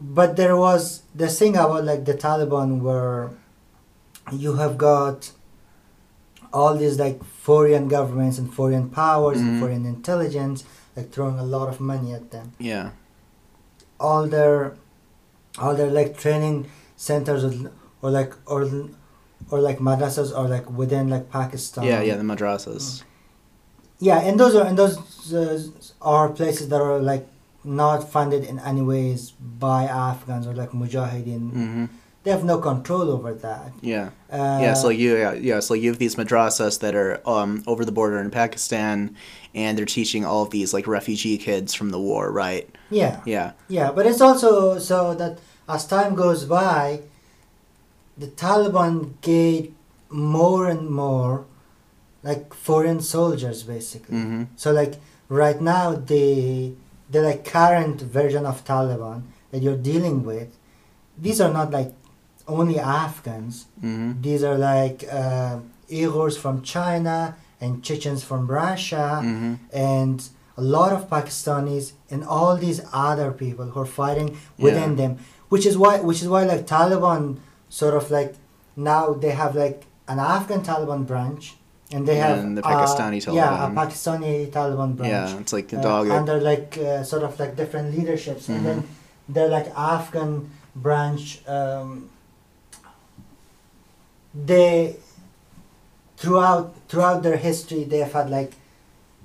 but 0.00 0.36
there 0.36 0.56
was 0.56 1.02
the 1.14 1.28
thing 1.28 1.54
about 1.56 1.84
like 1.84 2.04
the 2.04 2.14
taliban 2.14 2.80
where 2.80 3.30
you 4.32 4.54
have 4.56 4.76
got 4.78 5.30
all 6.52 6.74
these 6.76 6.98
like 6.98 7.22
foreign 7.24 7.88
governments 7.88 8.38
and 8.38 8.52
foreign 8.52 8.88
powers 8.90 9.38
Mhm. 9.38 9.40
and 9.48 9.60
foreign 9.60 9.86
intelligence 9.86 10.64
like 10.96 11.10
throwing 11.10 11.38
a 11.38 11.44
lot 11.44 11.68
of 11.68 11.80
money 11.80 12.12
at 12.12 12.30
them 12.30 12.52
Yeah. 12.58 12.90
all 14.00 14.26
their 14.26 14.74
all 15.58 15.74
their 15.74 15.90
like 15.90 16.16
training 16.18 16.66
centers 16.96 17.44
or, 17.44 17.52
or 18.02 18.10
like 18.10 18.32
or 18.46 18.60
or 19.50 19.60
like 19.60 19.78
madrasas 19.78 20.36
or 20.36 20.48
like 20.48 20.68
within 20.70 21.08
like 21.08 21.30
pakistan 21.30 21.84
Yeah, 21.84 22.00
yeah, 22.02 22.16
the 22.16 22.22
madrasas. 22.24 23.02
Yeah 24.08 24.18
and 24.26 24.34
those 24.40 24.54
are 24.58 24.66
and 24.68 24.76
those 24.82 24.94
uh, 25.40 25.58
are 26.14 26.28
places 26.40 26.66
that 26.72 26.80
are 26.88 26.98
like 27.12 27.24
not 27.64 27.98
funded 28.14 28.42
in 28.50 28.56
any 28.70 28.82
ways 28.92 29.20
by 29.66 29.80
afghans 30.08 30.44
or 30.48 30.54
like 30.62 30.72
mujahideen 30.80 31.44
Mhm. 31.62 31.84
they 32.24 32.30
have 32.36 32.44
no 32.52 32.56
control 32.70 33.06
over 33.16 33.30
that 33.48 33.70
Yeah. 33.92 34.08
uh, 34.38 34.58
yeah, 34.64 34.74
so 34.82 34.88
you 35.02 35.10
yeah, 35.24 35.34
yeah, 35.50 35.60
so 35.66 35.72
you 35.80 35.86
have 35.92 36.00
these 36.04 36.16
madrasas 36.22 36.74
that 36.84 36.94
are 37.02 37.12
um 37.34 37.50
over 37.72 37.82
the 37.88 37.94
border 38.00 38.18
in 38.24 38.30
Pakistan 38.42 38.96
and 39.62 39.70
they're 39.76 39.94
teaching 40.00 40.22
all 40.30 40.42
of 40.46 40.50
these 40.56 40.70
like 40.76 40.86
refugee 40.98 41.38
kids 41.48 41.70
from 41.78 41.88
the 41.94 42.02
war, 42.08 42.24
right? 42.44 42.66
yeah 43.00 43.14
Yeah. 43.34 43.48
yeah 43.78 43.88
but 43.96 44.04
it's 44.10 44.22
also 44.28 44.50
so 44.90 44.98
that 45.20 45.32
as 45.74 45.82
time 45.96 46.12
goes 46.24 46.40
by 46.60 46.82
the 48.22 48.28
taliban 48.44 48.94
get 49.28 49.70
more 50.10 50.62
and 50.74 50.84
more 51.02 51.34
like 52.22 52.54
foreign 52.54 53.00
soldiers 53.00 53.62
basically 53.64 54.16
Mhm. 54.16 54.46
So 54.56 54.72
like 54.72 54.94
right 55.28 55.60
now 55.60 55.86
the 56.12 56.72
the 57.10 57.20
like 57.28 57.44
current 57.44 58.00
version 58.00 58.44
of 58.46 58.64
Taliban 58.64 59.22
that 59.50 59.60
you're 59.64 59.76
dealing 59.92 60.18
with, 60.24 60.48
these 61.24 61.40
are 61.44 61.52
not 61.52 61.70
like 61.70 61.92
only 62.48 62.78
Afghans. 62.78 63.66
Mhm. 63.84 64.22
These 64.22 64.42
are 64.48 64.56
like 64.72 64.98
uh, 65.20 65.56
Uyghurs 65.90 66.36
from 66.38 66.62
China 66.62 67.36
and 67.60 67.82
Chechens 67.86 68.22
from 68.24 68.46
Russia 68.46 69.20
Mhm. 69.22 69.58
and 69.72 70.18
a 70.56 70.62
lot 70.62 70.90
of 70.96 71.08
Pakistanis 71.10 71.92
and 72.10 72.24
all 72.24 72.56
these 72.56 72.80
other 72.92 73.30
people 73.32 73.66
who 73.72 73.80
are 73.80 73.92
fighting 74.02 74.28
within 74.58 74.90
Yeah. 74.90 75.00
them, 75.00 75.12
which 75.52 75.64
is 75.70 75.76
why 75.82 75.94
which 76.08 76.20
is 76.22 76.28
why 76.28 76.42
like 76.52 76.66
Taliban 76.66 77.22
sort 77.68 77.94
of 78.00 78.10
like 78.10 78.32
now 78.76 79.12
they 79.22 79.30
have 79.42 79.52
like 79.64 79.78
an 80.08 80.18
Afghan 80.18 80.60
Taliban 80.62 81.06
branch 81.06 81.56
and 81.92 82.06
they 82.08 82.16
have 82.16 82.38
And 82.38 82.56
the 82.58 82.62
uh, 82.64 82.70
Pakistani 82.70 83.18
yeah 83.34 83.66
a 83.66 83.68
Taliban. 83.70 83.74
Pakistani 83.80 84.50
Taliban 84.50 84.96
branch 84.96 85.12
Yeah, 85.30 85.40
it's 85.42 85.52
like 85.52 85.72
a 85.72 85.78
uh, 85.78 85.82
dog. 85.82 86.08
under 86.10 86.40
like 86.40 86.78
uh, 86.78 87.02
sort 87.04 87.22
of 87.22 87.38
like 87.38 87.56
different 87.56 87.96
leaderships 87.96 88.48
and 88.48 88.64
then 88.66 88.78
Mm-hmm. 88.82 89.32
they're 89.34 89.48
like 89.58 89.68
Afghan 89.76 90.50
branch 90.74 91.24
um, 91.48 92.08
they 94.34 94.96
throughout 96.16 96.74
throughout 96.88 97.22
their 97.22 97.36
history 97.36 97.84
they 97.84 97.98
have 97.98 98.12
had 98.12 98.30
like 98.30 98.52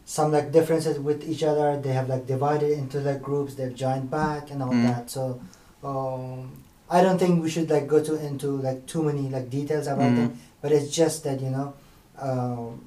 some 0.05 0.31
like 0.31 0.51
differences 0.51 0.99
with 0.99 1.23
each 1.29 1.43
other 1.43 1.79
they 1.79 1.93
have 1.93 2.07
like 2.09 2.25
divided 2.27 2.71
into 2.71 2.99
like 2.99 3.21
groups 3.21 3.55
they've 3.55 3.75
joined 3.75 4.09
back 4.09 4.51
and 4.51 4.61
all 4.63 4.71
Mm. 4.73 4.83
that 4.87 5.09
so 5.09 5.39
um, 5.83 6.63
I 6.89 7.01
don't 7.03 7.19
think 7.19 7.43
we 7.43 7.49
should 7.49 7.69
like 7.69 7.87
go 7.87 8.03
to 8.03 8.15
into 8.25 8.47
like 8.67 8.85
too 8.87 9.03
many 9.03 9.29
like 9.29 9.49
details 9.49 9.87
about 9.87 10.11
Mhm. 10.11 10.15
them 10.17 10.39
but 10.61 10.71
it's 10.71 10.89
just 11.01 11.23
that 11.25 11.41
you 11.41 11.49
know 11.49 11.73
um, 12.19 12.83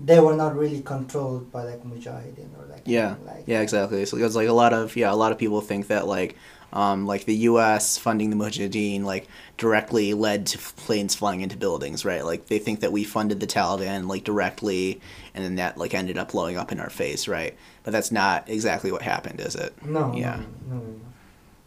they 0.00 0.18
were 0.18 0.34
not 0.34 0.56
really 0.56 0.80
controlled 0.82 1.50
by 1.52 1.62
like 1.62 1.82
mujahideen 1.84 2.48
or 2.58 2.66
like 2.68 2.82
Yeah, 2.84 3.16
like 3.24 3.44
Yeah, 3.46 3.60
exactly. 3.60 4.04
So 4.06 4.16
because 4.16 4.34
like 4.36 4.48
a 4.48 4.52
lot 4.52 4.72
of 4.72 4.96
yeah, 4.96 5.12
a 5.12 5.14
lot 5.14 5.32
of 5.32 5.38
people 5.38 5.60
think 5.60 5.86
that 5.88 6.06
like 6.06 6.36
um, 6.72 7.06
like 7.06 7.24
the 7.24 7.36
U.S. 7.50 7.98
funding 7.98 8.30
the 8.30 8.36
Mujahideen 8.36 9.04
like 9.04 9.28
directly 9.56 10.12
led 10.12 10.46
to 10.46 10.58
planes 10.58 11.14
flying 11.14 11.40
into 11.40 11.56
buildings, 11.56 12.04
right? 12.04 12.24
Like 12.24 12.46
they 12.46 12.58
think 12.58 12.80
that 12.80 12.90
we 12.90 13.04
funded 13.04 13.38
the 13.38 13.46
Taliban 13.46 14.08
like 14.08 14.24
directly, 14.24 15.00
and 15.34 15.44
then 15.44 15.54
that 15.54 15.78
like 15.78 15.94
ended 15.94 16.18
up 16.18 16.32
blowing 16.32 16.56
up 16.58 16.72
in 16.72 16.80
our 16.80 16.90
face, 16.90 17.28
right? 17.28 17.56
But 17.84 17.92
that's 17.92 18.10
not 18.10 18.48
exactly 18.48 18.90
what 18.90 19.02
happened, 19.02 19.40
is 19.40 19.54
it? 19.54 19.72
No, 19.84 20.12
Yeah. 20.16 20.40
no, 20.68 20.76
no, 20.76 20.82
no, 20.82 20.90
no. 20.90 21.00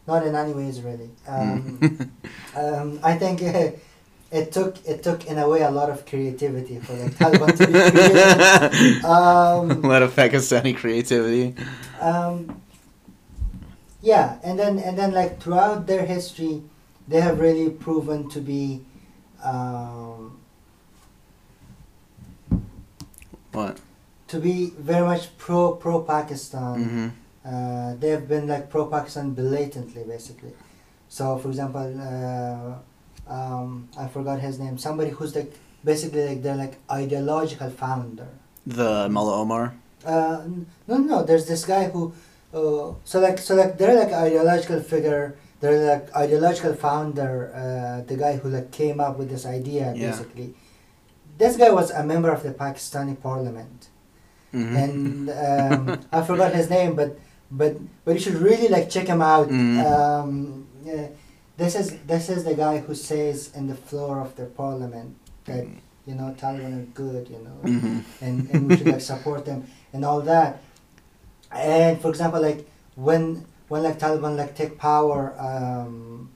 not 0.07 0.27
in 0.27 0.35
any 0.35 0.51
ways 0.51 0.81
really. 0.81 1.09
Um, 1.25 1.79
Mm. 1.79 2.09
um, 2.81 2.99
I 3.01 3.13
think 3.15 3.41
uh, 3.43 3.71
it 4.31 4.51
took 4.51 4.75
it 4.85 5.03
took 5.03 5.25
in 5.25 5.37
a 5.37 5.47
way 5.47 5.61
a 5.61 5.71
lot 5.71 5.89
of 5.89 6.05
creativity 6.05 6.79
for 6.79 6.93
the 6.93 7.09
Taliban 7.09 7.55
to 7.57 7.67
be 7.67 7.73
creative. 7.91 9.03
Um, 9.05 9.83
a 9.83 9.87
lot 9.87 10.01
of 10.03 10.13
Pakistani 10.15 10.75
creativity. 10.75 11.55
um, 12.01 12.61
yeah, 14.01 14.37
and 14.43 14.59
then 14.59 14.79
and 14.79 14.97
then 14.97 15.11
like 15.13 15.39
throughout 15.41 15.87
their 15.87 16.05
history, 16.05 16.61
they 17.07 17.21
have 17.21 17.39
really 17.39 17.69
proven 17.69 18.29
to 18.29 18.39
be. 18.41 18.81
Um, 19.43 20.33
What? 23.53 23.79
to 24.27 24.39
be 24.39 24.71
very 24.77 25.05
much 25.05 25.35
pro 25.37 25.71
pro 25.75 26.01
Pakistan. 26.03 26.75
Mm-hmm. 26.85 27.07
Uh, 27.47 27.95
they 27.95 28.09
have 28.09 28.27
been 28.27 28.45
like 28.47 28.69
pro 28.69 28.85
Pakistan 28.87 29.31
blatantly, 29.33 30.03
basically. 30.03 30.51
So, 31.09 31.37
for 31.37 31.47
example, 31.47 31.87
uh, 31.99 32.75
um, 33.29 33.89
I 33.97 34.07
forgot 34.07 34.39
his 34.39 34.59
name. 34.59 34.77
Somebody 34.77 35.11
who's 35.11 35.35
like 35.35 35.53
basically 35.83 36.27
like 36.27 36.41
their 36.43 36.55
like 36.55 36.75
ideological 36.91 37.69
founder. 37.69 38.27
The 38.65 39.07
Mullah 39.09 39.41
Omar. 39.41 39.75
Uh, 40.05 40.43
no, 40.87 40.97
no. 40.97 41.23
There's 41.23 41.45
this 41.47 41.65
guy 41.65 41.85
who, 41.89 42.13
uh, 42.53 42.93
so 43.03 43.19
like 43.19 43.39
so 43.39 43.55
like 43.55 43.77
they're 43.77 43.95
like 43.95 44.13
ideological 44.13 44.79
figure. 44.81 45.35
They're 45.59 45.95
like 45.97 46.15
ideological 46.15 46.73
founder. 46.75 47.51
Uh, 47.53 48.05
the 48.07 48.15
guy 48.17 48.37
who 48.37 48.49
like 48.49 48.71
came 48.71 48.99
up 48.99 49.17
with 49.17 49.29
this 49.29 49.45
idea 49.45 49.93
Yeah. 49.95 50.11
basically. 50.11 50.53
This 51.37 51.55
guy 51.57 51.69
was 51.71 51.91
a 51.91 52.03
member 52.03 52.31
of 52.31 52.41
the 52.43 52.51
Pakistani 52.51 53.15
parliament, 53.21 53.89
Mhm. 54.53 54.73
and 54.83 55.29
um, 55.29 55.99
I 56.11 56.21
forgot 56.21 56.53
his 56.53 56.69
name, 56.69 56.95
but 56.95 57.17
but 57.51 57.77
but 58.05 58.13
you 58.15 58.19
should 58.19 58.35
really 58.35 58.67
like 58.69 58.89
check 58.89 59.07
him 59.07 59.21
out. 59.21 59.49
Mhm. 59.49 59.85
Um, 59.85 60.65
yeah, 60.83 61.07
this 61.57 61.75
is 61.75 61.97
this 62.05 62.29
is 62.29 62.43
the 62.43 62.53
guy 62.55 62.77
who 62.79 62.93
says 62.95 63.51
in 63.55 63.67
the 63.67 63.75
floor 63.75 64.19
of 64.21 64.35
the 64.35 64.45
parliament 64.45 65.15
that 65.45 65.65
you 66.05 66.15
know 66.15 66.35
Taliban 66.39 66.73
are 66.81 66.85
good, 66.93 67.27
you 67.29 67.39
know, 67.39 67.57
Mhm. 67.63 68.03
and, 68.21 68.49
and 68.51 68.67
we 68.69 68.77
should 68.77 68.87
like 68.87 69.01
support 69.01 69.45
them 69.45 69.65
and 69.93 70.05
all 70.05 70.21
that. 70.21 70.61
And 71.51 71.99
for 72.01 72.09
example, 72.09 72.41
like 72.41 72.67
when 72.95 73.45
when 73.67 73.83
like 73.83 73.99
Taliban 73.99 74.37
like 74.37 74.55
take 74.55 74.77
power, 74.77 75.33
um, 75.39 76.29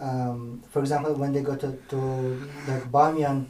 um, 0.00 0.62
for 0.70 0.80
example, 0.80 1.14
when 1.14 1.32
they 1.32 1.42
go 1.42 1.54
to 1.56 1.72
to 1.90 1.98
like 2.66 2.90
Bamyan, 2.90 3.46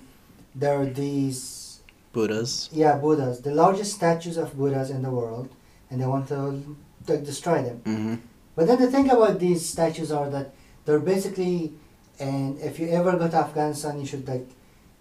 there 0.55 0.81
are 0.81 0.87
these 0.87 1.81
Buddhas. 2.13 2.69
yeah 2.73 2.97
Buddhas, 2.97 3.41
the 3.43 3.53
largest 3.55 3.95
statues 3.95 4.37
of 4.37 4.57
Buddhas 4.57 4.91
in 4.91 5.03
the 5.03 5.11
world, 5.11 5.49
and 5.91 6.01
they 6.01 6.07
want 6.07 6.29
to 6.29 6.63
like 7.07 7.25
destroy 7.25 7.63
them. 7.63 7.79
hmm 7.85 8.15
But 8.57 8.67
then 8.67 8.79
the 8.81 8.91
thing 8.91 9.09
about 9.11 9.39
these 9.39 9.63
statues 9.69 10.11
are 10.11 10.29
that 10.31 10.53
they're 10.89 10.99
basically, 10.99 11.75
and 12.19 12.59
if 12.61 12.79
you 12.81 12.89
ever 12.89 13.13
go 13.19 13.29
to 13.29 13.37
Afghanistan, 13.37 14.01
you 14.01 14.07
should 14.07 14.27
like, 14.27 14.49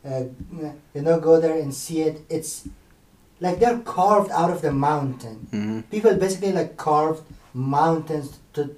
uh, 0.06 0.24
you 0.94 1.02
know, 1.02 1.18
go 1.18 1.40
there 1.40 1.58
and 1.58 1.74
see 1.74 2.02
it. 2.02 2.20
It's 2.30 2.68
like 3.40 3.60
they're 3.60 3.80
carved 3.80 4.30
out 4.32 4.50
of 4.52 4.62
the 4.62 4.74
mountain. 4.74 5.48
hmm 5.50 5.80
People 5.90 6.14
basically 6.16 6.52
like 6.52 6.76
carved 6.76 7.24
mountains 7.54 8.38
to 8.54 8.76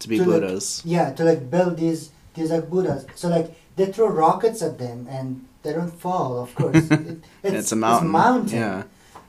To 0.00 0.08
be 0.08 0.18
To 0.18 0.24
Buddhas. 0.28 0.82
yeah 0.84 1.06
to 1.16 1.24
like 1.24 1.48
build 1.50 1.78
these 1.78 2.10
these 2.34 2.50
like 2.50 2.68
Buddhas. 2.68 3.06
So 3.14 3.28
like 3.36 3.48
they 3.76 3.86
throw 3.86 4.08
rockets 4.08 4.60
at 4.68 4.76
them 4.78 5.08
and 5.08 5.48
they 5.62 5.72
don't 5.72 5.96
fall. 6.04 6.30
Of 6.44 6.54
course, 6.54 6.76
it, 6.90 7.24
it's, 7.42 7.72
a 7.72 7.76
mountain. 7.76 8.06
It's 8.06 8.12
mountain. 8.12 8.58
Yeah. 8.58 8.82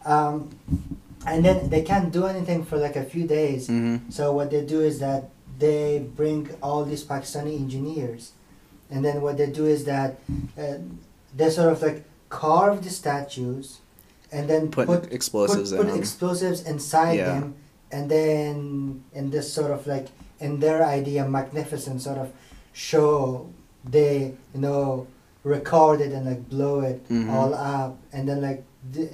Um, 0.04 0.36
and 1.26 1.46
then 1.46 1.70
they 1.72 1.82
can't 1.92 2.12
do 2.12 2.26
anything 2.26 2.66
for 2.68 2.78
like 2.86 2.98
a 3.00 3.08
few 3.14 3.26
days. 3.40 3.68
hmm 3.72 3.98
So 4.10 4.34
what 4.36 4.52
they 4.52 4.64
do 4.76 4.82
is 4.92 5.00
that 5.00 5.32
they 5.58 6.00
bring 6.16 6.50
all 6.62 6.86
these 6.86 7.04
Pakistani 7.04 7.56
engineers, 7.58 8.32
and 8.92 9.04
then 9.04 9.22
what 9.22 9.38
they 9.38 9.48
do 9.50 9.66
is 9.66 9.86
that 9.86 10.20
uh, 10.58 10.76
they 11.36 11.50
sort 11.50 11.72
of 11.74 11.82
like 11.82 12.04
carve 12.30 12.84
the 12.84 12.90
statues, 12.90 13.80
and 14.32 14.50
then 14.50 14.70
Put, 14.70 14.88
put 14.88 15.12
explosives 15.12 15.74
put, 15.74 15.88
put 15.88 15.98
explosives 15.98 16.62
inside 16.64 17.18
Yeah. 17.18 17.26
them, 17.40 17.56
and 17.92 18.10
then 18.12 19.04
in 19.14 19.30
this 19.32 19.52
sort 19.52 19.72
of 19.72 19.88
like 19.88 20.08
in 20.40 20.60
their 20.60 20.86
idea 20.86 21.28
magnificent 21.28 22.02
sort 22.02 22.18
of 22.20 22.32
show, 22.74 23.50
they 23.84 24.34
you 24.54 24.62
know 24.62 25.08
record 25.44 26.02
it 26.02 26.12
and 26.12 26.26
like 26.26 26.50
blow 26.50 26.82
it 26.82 27.02
Mhm. 27.10 27.30
all 27.32 27.54
up, 27.54 27.98
and 28.14 28.28
then 28.30 28.42
like 28.42 28.64
the 28.92 29.10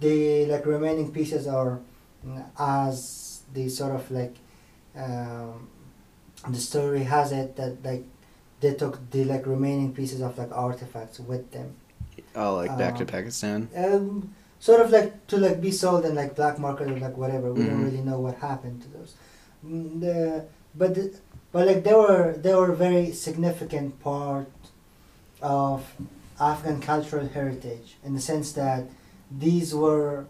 the 0.00 0.46
like 0.46 0.64
remaining 0.66 1.10
pieces 1.12 1.46
are 1.46 1.80
mm, 2.24 2.44
as 2.58 3.42
the 3.52 3.68
sort 3.68 3.94
of 3.94 4.10
like 4.10 4.34
um, 4.98 5.68
the 6.48 6.58
story 6.58 7.04
has 7.04 7.32
it 7.32 7.56
that 7.56 7.82
like 7.84 8.04
they 8.60 8.74
took 8.74 8.98
the 9.10 9.24
like 9.24 9.46
remaining 9.46 9.94
pieces 9.94 10.20
of 10.20 10.36
like 10.38 10.52
artifacts 10.52 11.18
with 11.20 11.50
them 11.52 11.74
oh, 12.34 12.56
like 12.56 12.76
back 12.78 12.94
to 12.96 13.02
um, 13.02 13.06
Pakistan. 13.06 13.68
um, 13.76 14.34
sort 14.60 14.80
of 14.80 14.90
like 14.90 15.26
to 15.28 15.36
like 15.36 15.60
be 15.60 15.70
sold 15.70 16.04
in 16.04 16.14
like 16.14 16.34
black 16.36 16.58
market 16.58 16.88
or 16.90 16.98
like 16.98 17.16
whatever 17.16 17.52
we 17.52 17.64
don't 17.64 17.80
Mhm. 17.80 17.84
really 17.84 18.02
know 18.10 18.18
what 18.20 18.36
happened 18.36 18.82
to 18.82 18.88
those 18.88 19.14
Mm, 19.66 20.00
the, 20.00 20.44
but 20.74 20.94
the, 20.94 21.04
but 21.52 21.66
like 21.66 21.82
they 21.82 21.92
were 21.94 22.34
they 22.44 22.54
were 22.54 22.72
very 22.72 23.10
significant 23.12 23.98
part 24.00 24.46
of 25.42 25.84
Afghan 26.40 26.80
cultural 26.80 27.26
heritage 27.26 27.96
in 28.04 28.14
the 28.14 28.20
sense 28.20 28.52
that 28.52 28.84
these 29.30 29.74
were 29.74 30.26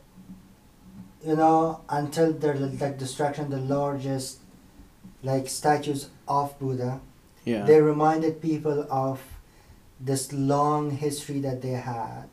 you 1.24 1.36
know 1.36 1.80
until 1.88 2.32
their 2.32 2.54
like 2.56 2.96
destruction 2.98 3.50
the 3.50 3.58
largest 3.60 4.38
like 5.22 5.48
statues 5.48 6.08
of 6.26 6.58
Buddha 6.58 7.00
Yeah. 7.44 7.64
they 7.64 7.80
reminded 7.80 8.40
people 8.40 8.86
of 8.90 9.20
this 10.00 10.32
long 10.32 10.90
history 10.90 11.40
that 11.40 11.60
they 11.62 11.76
had 11.94 12.28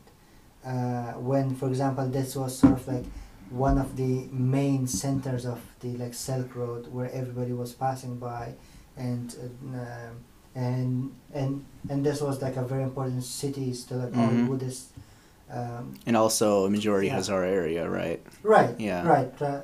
uh, 0.65 1.13
when 1.29 1.55
for 1.55 1.67
example 1.69 2.07
this 2.07 2.36
was 2.36 2.57
sort 2.57 2.73
of 2.73 2.88
like 2.88 3.05
one 3.49 3.77
of 3.77 3.95
the 3.97 4.27
main 4.31 4.88
centers 4.88 5.45
of 5.45 5.59
the 5.79 5.89
like 5.97 6.13
silk 6.13 6.55
road 6.55 6.88
where 6.91 7.09
everybody 7.11 7.53
was 7.53 7.73
passing 7.73 8.17
by 8.17 8.53
and 8.97 9.36
uh, 9.73 10.11
and 10.55 11.11
and 11.33 11.63
and 11.89 12.05
this 12.05 12.21
was 12.21 12.41
like 12.41 12.55
a 12.55 12.63
very 12.63 12.83
important 12.83 13.23
city 13.23 13.73
to 13.88 13.93
like 13.95 14.15
all 14.17 14.29
Mhm. 14.33 14.47
buddhist 14.47 14.86
um, 15.51 15.93
and 16.07 16.17
also 16.17 16.65
a 16.65 16.69
majority 16.69 17.07
Yeah. 17.07 17.17
Hazara 17.19 17.47
area, 17.61 17.88
right? 17.89 18.19
right 18.43 18.75
Yeah. 18.79 19.07
right 19.07 19.41
uh, 19.41 19.61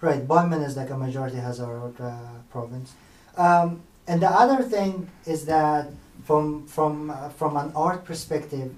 right 0.00 0.26
Bamyan 0.26 0.64
is 0.64 0.76
like 0.76 0.90
a 0.90 0.96
majority 0.96 1.36
Hazara 1.36 2.00
uh, 2.00 2.18
province. 2.50 2.94
Um, 3.36 3.82
and 4.06 4.22
the 4.22 4.30
other 4.30 4.62
thing 4.62 5.08
is 5.26 5.46
that 5.46 5.88
from 6.24 6.66
from 6.66 7.10
uh, 7.10 7.28
from 7.30 7.56
an 7.56 7.72
art 7.74 8.04
perspective 8.04 8.74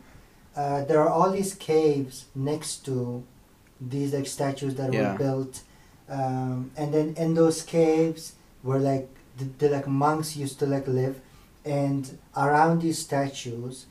uh, 0.56 0.84
there 0.84 1.00
are 1.00 1.08
all 1.08 1.30
these 1.30 1.54
caves 1.54 2.24
next 2.34 2.84
to 2.86 3.22
these 3.80 4.12
like 4.14 4.26
statues 4.26 4.74
that 4.76 4.92
Yeah. 4.92 5.12
were 5.12 5.18
built 5.18 5.62
um, 6.08 6.70
and 6.76 6.92
then 6.94 7.14
in 7.16 7.34
those 7.34 7.62
caves 7.62 8.32
were 8.62 8.78
like 8.78 9.08
the, 9.38 9.44
the 9.58 9.68
like 9.68 9.86
monks 9.86 10.36
used 10.36 10.58
to 10.60 10.66
like 10.66 10.88
live. 10.88 11.20
And 11.64 12.18
around 12.36 12.82
these 12.82 12.98
statues 12.98 13.86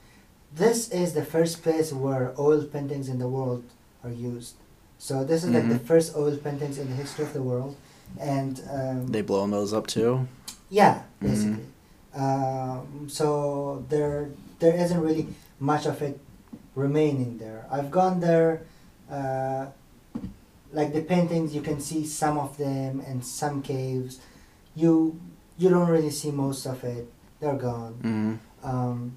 this 0.54 0.90
is 0.90 1.14
the 1.14 1.24
first 1.24 1.62
place 1.62 1.94
where 1.94 2.34
oil 2.40 2.64
paintings 2.64 3.08
in 3.10 3.20
the 3.20 3.28
world 3.28 3.64
are 4.04 4.12
used 4.12 4.56
so 5.00 5.24
this 5.24 5.44
is 5.44 5.52
like 5.52 5.68
the 5.70 5.76
Mhm. 5.76 5.86
first 5.86 6.16
oil 6.16 6.36
paintings 6.38 6.78
in 6.78 6.90
the 6.90 6.96
history 6.96 7.24
of 7.26 7.34
the 7.34 7.42
world 7.42 7.76
and 8.20 8.62
um, 8.72 9.08
They 9.08 9.22
blowing 9.22 9.52
those 9.52 9.74
up 9.74 9.88
too. 9.88 10.28
yeah, 10.70 11.02
Mhm. 11.22 11.30
basically. 11.30 11.66
Um, 12.16 13.08
so 13.08 13.84
there, 13.90 14.30
there 14.60 14.76
isn't 14.76 15.00
really 15.02 15.28
much 15.60 15.86
of 15.86 16.02
it 16.02 16.20
remaining 16.76 17.38
there. 17.38 17.66
I've 17.72 17.92
gone 17.92 18.20
there. 18.20 18.62
Uh, 19.10 19.68
like 20.74 20.94
the 20.94 21.02
paintings, 21.02 21.54
you 21.56 21.62
can 21.62 21.80
see 21.80 22.06
some 22.06 22.38
of 22.38 22.58
them 22.58 23.00
in 23.02 23.22
some 23.22 23.62
caves. 23.62 24.20
You, 24.76 25.20
you 25.58 25.70
don't 25.70 25.88
really 25.90 26.10
see 26.12 26.32
most 26.32 26.66
of 26.66 26.84
it. 26.84 27.08
They're 27.40 27.56
gone. 27.56 27.94
hmm 28.02 28.34
Um, 28.64 29.14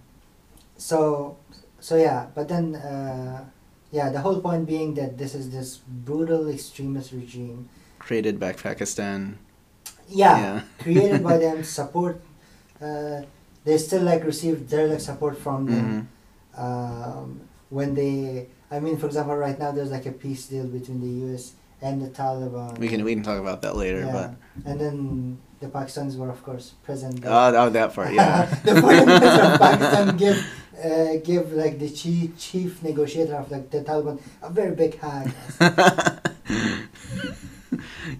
so, 0.76 1.36
so 1.80 1.96
yeah. 1.96 2.26
But 2.34 2.48
then, 2.48 2.76
uh, 2.76 3.44
yeah, 3.90 4.10
the 4.10 4.20
whole 4.20 4.40
point 4.40 4.66
being 4.66 4.94
that 4.94 5.18
this 5.18 5.34
is 5.34 5.50
this 5.50 5.78
brutal 5.78 6.48
extremist 6.48 7.12
regime. 7.12 7.68
Created 7.98 8.38
back 8.38 8.56
Pakistan. 8.62 9.38
Yeah. 10.08 10.38
Yeah. 10.38 10.60
created 10.78 11.22
by 11.22 11.38
them, 11.38 11.62
support. 11.64 12.20
Uh, 12.80 13.22
they 13.64 13.76
still 13.78 14.02
like 14.02 14.24
receive 14.24 14.68
their 14.70 14.88
like 14.88 15.00
support 15.00 15.36
from 15.38 15.66
them. 15.66 15.86
hmm 15.86 16.00
Um, 16.50 17.46
when 17.70 17.94
they, 17.94 18.48
I 18.70 18.80
mean, 18.82 18.98
for 18.98 19.06
example, 19.06 19.36
right 19.36 19.56
now 19.58 19.70
there's 19.70 19.90
like 19.94 20.04
a 20.06 20.12
peace 20.12 20.50
deal 20.50 20.66
between 20.66 21.00
the 21.00 21.12
U.S. 21.30 21.54
and 21.80 22.02
the 22.02 22.10
Taliban. 22.10 22.76
We 22.78 22.88
can 22.90 23.04
we 23.06 23.14
can 23.14 23.22
talk 23.22 23.38
about 23.38 23.62
that 23.62 23.76
later, 23.78 24.02
Yeah. 24.02 24.34
And 24.66 24.76
then 24.80 24.96
the 25.60 25.66
Pakistanis 25.68 26.16
were, 26.16 26.30
of 26.30 26.42
course, 26.42 26.72
present. 26.82 27.20
but 27.20 27.30
oh, 27.30 27.66
oh 27.66 27.70
that 27.70 27.94
part, 27.94 28.12
yeah. 28.14 28.46
the 28.64 28.80
foreign 28.80 29.06
minister 29.06 29.42
of 29.42 29.60
Pakistan 29.60 30.16
give 30.16 30.46
uh, 30.82 31.16
give 31.22 31.52
like 31.52 31.78
the 31.78 31.90
chief 31.90 32.38
chief 32.38 32.82
negotiator 32.82 33.36
of 33.36 33.50
like 33.50 33.70
the 33.70 33.82
Taliban 33.82 34.18
a 34.42 34.50
very 34.50 34.74
big 34.74 34.98
hug. 34.98 35.30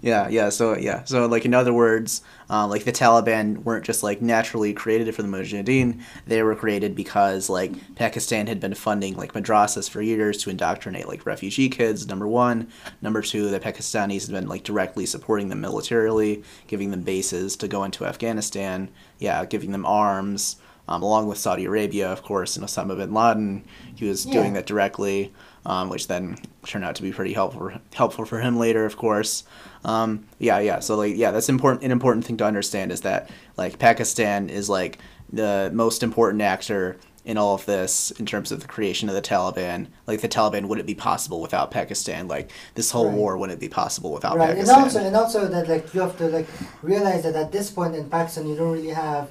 yeah, 0.02 0.28
yeah. 0.28 0.48
So 0.48 0.76
yeah, 0.76 1.04
so 1.04 1.26
like 1.26 1.44
in 1.44 1.54
other 1.54 1.72
words, 1.72 2.22
uh, 2.48 2.66
like 2.66 2.84
the 2.84 2.92
Taliban 2.92 3.58
weren't 3.64 3.84
just 3.84 4.02
like 4.02 4.22
naturally 4.22 4.72
created 4.72 5.14
for 5.14 5.22
the 5.22 5.28
Mujahideen. 5.28 6.00
They 6.26 6.42
were 6.42 6.54
created 6.54 6.94
because 6.96 7.48
like 7.50 7.72
Pakistan 7.96 8.46
had 8.46 8.60
been 8.60 8.74
funding 8.74 9.16
like 9.16 9.32
madrasas 9.34 9.90
for 9.90 10.00
years 10.02 10.38
to 10.38 10.50
indoctrinate 10.50 11.06
like 11.08 11.26
refugee 11.26 11.68
kids. 11.68 12.06
Number 12.08 12.26
one, 12.26 12.68
number 13.02 13.22
two, 13.22 13.50
the 13.50 13.60
Pakistanis 13.60 14.26
had 14.26 14.34
been 14.34 14.48
like 14.48 14.64
directly 14.64 15.06
supporting 15.06 15.48
them 15.48 15.60
militarily, 15.60 16.42
giving 16.66 16.90
them 16.90 17.02
bases 17.02 17.56
to 17.56 17.68
go 17.68 17.84
into 17.84 18.04
Afghanistan. 18.06 18.88
Yeah, 19.18 19.44
giving 19.44 19.72
them 19.72 19.84
arms. 19.86 20.56
um, 20.88 21.04
along 21.04 21.28
with 21.28 21.38
Saudi 21.38 21.66
Arabia, 21.66 22.10
of 22.10 22.24
course, 22.24 22.56
and 22.56 22.66
Osama 22.66 22.96
bin 22.96 23.14
Laden. 23.14 23.62
He 23.94 24.08
was 24.08 24.26
Yeah. 24.26 24.32
doing 24.32 24.54
that 24.54 24.66
directly, 24.66 25.32
um, 25.64 25.88
which 25.88 26.08
then 26.08 26.36
turned 26.66 26.84
out 26.84 26.96
to 26.96 27.02
be 27.02 27.12
pretty 27.12 27.32
helpful 27.32 27.70
helpful 27.94 28.24
for 28.24 28.40
him 28.40 28.58
later, 28.58 28.84
of 28.86 28.96
course. 28.96 29.44
Um, 29.84 30.24
yeah, 30.38 30.58
yeah. 30.58 30.80
So 30.80 30.96
like, 30.96 31.16
yeah, 31.16 31.30
that's 31.30 31.48
important. 31.48 31.82
An 31.84 31.90
important 31.90 32.24
thing 32.26 32.36
to 32.38 32.44
understand 32.44 32.92
is 32.92 33.00
that 33.02 33.30
like 33.56 33.78
Pakistan 33.78 34.50
is 34.50 34.68
like 34.68 34.98
the 35.32 35.70
most 35.72 36.02
important 36.02 36.42
actor 36.42 36.96
in 37.24 37.36
all 37.36 37.54
of 37.54 37.66
this 37.66 38.10
in 38.12 38.24
terms 38.26 38.50
of 38.50 38.60
the 38.60 38.66
creation 38.66 39.08
of 39.08 39.14
the 39.14 39.22
Taliban. 39.22 39.86
Like 40.06 40.20
the 40.20 40.28
Taliban 40.28 40.66
wouldn't 40.66 40.86
be 40.86 40.94
possible 40.94 41.40
without 41.40 41.70
Pakistan. 41.70 42.28
Like 42.28 42.50
this 42.74 42.90
whole 42.90 43.06
Right. 43.08 43.14
war 43.16 43.36
wouldn't 43.38 43.60
be 43.60 43.68
possible 43.68 44.12
without 44.12 44.36
right, 44.36 44.50
and 44.56 44.66
Pakistan. 44.66 44.82
also 44.82 45.00
and 45.00 45.16
also 45.16 45.46
that 45.48 45.68
like 45.68 45.94
you 45.94 46.00
have 46.00 46.16
to 46.18 46.28
like 46.28 46.46
realize 46.82 47.22
that 47.22 47.34
at 47.36 47.52
this 47.52 47.70
point 47.70 47.94
in 47.94 48.08
Pakistan 48.08 48.46
you 48.48 48.56
don't 48.56 48.72
really 48.72 48.88
have 48.88 49.30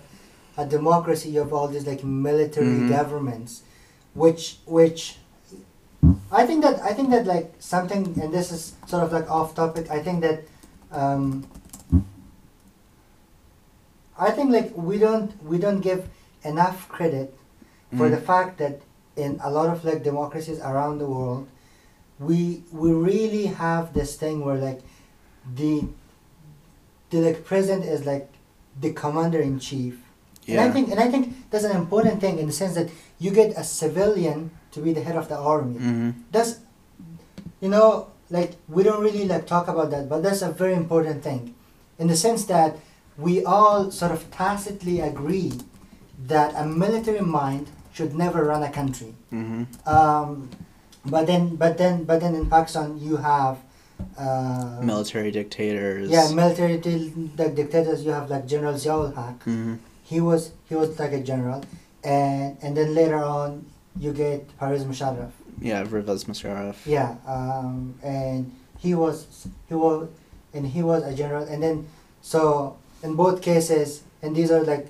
a 0.58 0.66
democracy. 0.66 1.30
You 1.30 1.40
have 1.40 1.54
all 1.54 1.68
these 1.68 1.86
like 1.88 2.04
military 2.04 2.80
Mhm. 2.82 2.90
governments, 2.90 3.62
which 4.14 4.60
which 4.66 5.18
I 6.32 6.46
think 6.46 6.62
that 6.64 6.80
I 6.82 6.94
think 6.94 7.10
that 7.12 7.26
like 7.26 7.54
something 7.60 8.16
and 8.22 8.34
this 8.34 8.52
is 8.52 8.74
sort 8.88 9.04
of 9.04 9.12
like 9.12 9.30
off 9.30 9.56
topic. 9.56 9.90
I 9.92 10.00
think 10.00 10.22
that 10.22 10.44
um, 10.92 11.46
I 14.18 14.32
think 14.32 14.52
like 14.52 14.72
we 14.76 14.98
don't 15.00 15.32
we 15.44 15.58
don't 15.58 15.82
give 15.82 16.08
enough 16.44 16.88
credit 16.90 17.34
for 17.98 18.08
Mhm. 18.08 18.12
the 18.12 18.22
fact 18.22 18.58
that 18.60 18.82
in 19.16 19.40
a 19.44 19.50
lot 19.52 19.70
of 19.70 19.84
like 19.84 20.04
democracies 20.04 20.60
around 20.60 21.00
the 21.00 21.08
world, 21.08 21.48
we 22.20 22.64
we 22.72 22.92
really 22.92 23.48
have 23.48 23.94
this 23.94 24.16
thing 24.16 24.44
where 24.46 24.58
like 24.58 24.82
the 25.56 25.88
the 27.10 27.20
like 27.22 27.44
president 27.46 27.86
is 27.86 28.06
like 28.06 28.30
the 28.80 28.94
commander 28.94 29.40
in 29.40 29.60
chief. 29.60 29.98
Yeah. 30.46 30.62
And 30.62 30.70
I 30.70 30.74
think 30.74 30.92
and 30.92 31.00
I 31.00 31.10
think 31.10 31.36
that's 31.50 31.66
an 31.66 31.76
important 31.76 32.22
thing 32.22 32.38
in 32.40 32.46
the 32.48 32.54
sense 32.54 32.76
that 32.76 32.90
you 33.20 33.32
get 33.32 33.58
a 33.58 33.64
civilian 33.64 34.52
to 34.72 34.80
be 34.82 34.94
the 34.94 35.02
head 35.02 35.16
of 35.16 35.28
the 35.30 35.38
army. 35.38 35.78
hmm 35.78 36.10
That's 36.32 36.60
you 37.62 37.70
know 37.70 38.08
like 38.30 38.52
we 38.68 38.84
don't 38.84 39.02
really 39.02 39.26
like 39.26 39.46
talk 39.48 39.68
about 39.68 39.90
that, 39.92 40.08
but 40.10 40.22
that's 40.24 40.42
a 40.42 40.52
very 40.52 40.74
important 40.76 41.24
thing, 41.24 41.56
in 41.98 42.08
the 42.08 42.16
sense 42.16 42.46
that 42.46 42.78
we 43.18 43.44
all 43.44 43.92
sort 43.92 44.12
of 44.12 44.30
tacitly 44.32 45.00
agree 45.02 45.52
that 46.28 46.54
a 46.56 46.66
military 46.66 47.22
mind 47.22 47.68
should 47.94 48.14
never 48.16 48.44
run 48.46 48.62
a 48.64 48.72
country. 48.72 49.14
hmm 49.32 49.64
Um, 49.86 50.50
but 51.06 51.26
then, 51.28 51.56
but 51.56 51.78
then, 51.78 52.04
but 52.04 52.20
then 52.22 52.36
in 52.36 52.46
Pakistan 52.50 53.00
you 53.00 53.18
have 53.18 53.58
uh, 54.18 54.80
Military 54.84 55.32
dictators. 55.32 56.10
Yeah, 56.10 56.30
military 56.32 56.78
di- 56.78 57.12
the 57.36 57.50
dictators. 57.50 58.04
You 58.06 58.12
have 58.12 58.30
like 58.30 58.46
General 58.48 58.74
Ziaul 58.76 59.14
Haq. 59.16 59.44
hmm 59.44 59.76
He 60.04 60.20
was 60.22 60.52
he 60.70 60.76
was 60.76 60.98
like 61.00 61.14
a 61.14 61.20
general, 61.22 61.62
and 62.04 62.58
and 62.62 62.78
then 62.78 62.94
later 62.96 63.22
on 63.24 63.66
you 63.98 64.14
get 64.14 64.56
Pervez 64.58 64.84
Musharraf. 64.86 65.32
Yeah, 65.62 65.84
Rivaz 65.84 66.26
Musharraf. 66.26 66.76
Yeah, 66.86 67.16
um, 67.28 67.96
and 68.04 68.52
he 68.78 68.94
was 68.96 69.48
he 69.68 69.76
was 69.76 70.08
and 70.54 70.66
he 70.68 70.82
was 70.84 71.04
a 71.04 71.14
general, 71.14 71.44
and 71.44 71.62
then 71.62 71.88
so 72.22 72.78
in 73.04 73.16
both 73.16 73.42
cases, 73.42 74.04
and 74.22 74.36
these 74.36 74.52
are 74.52 74.64
like 74.64 74.88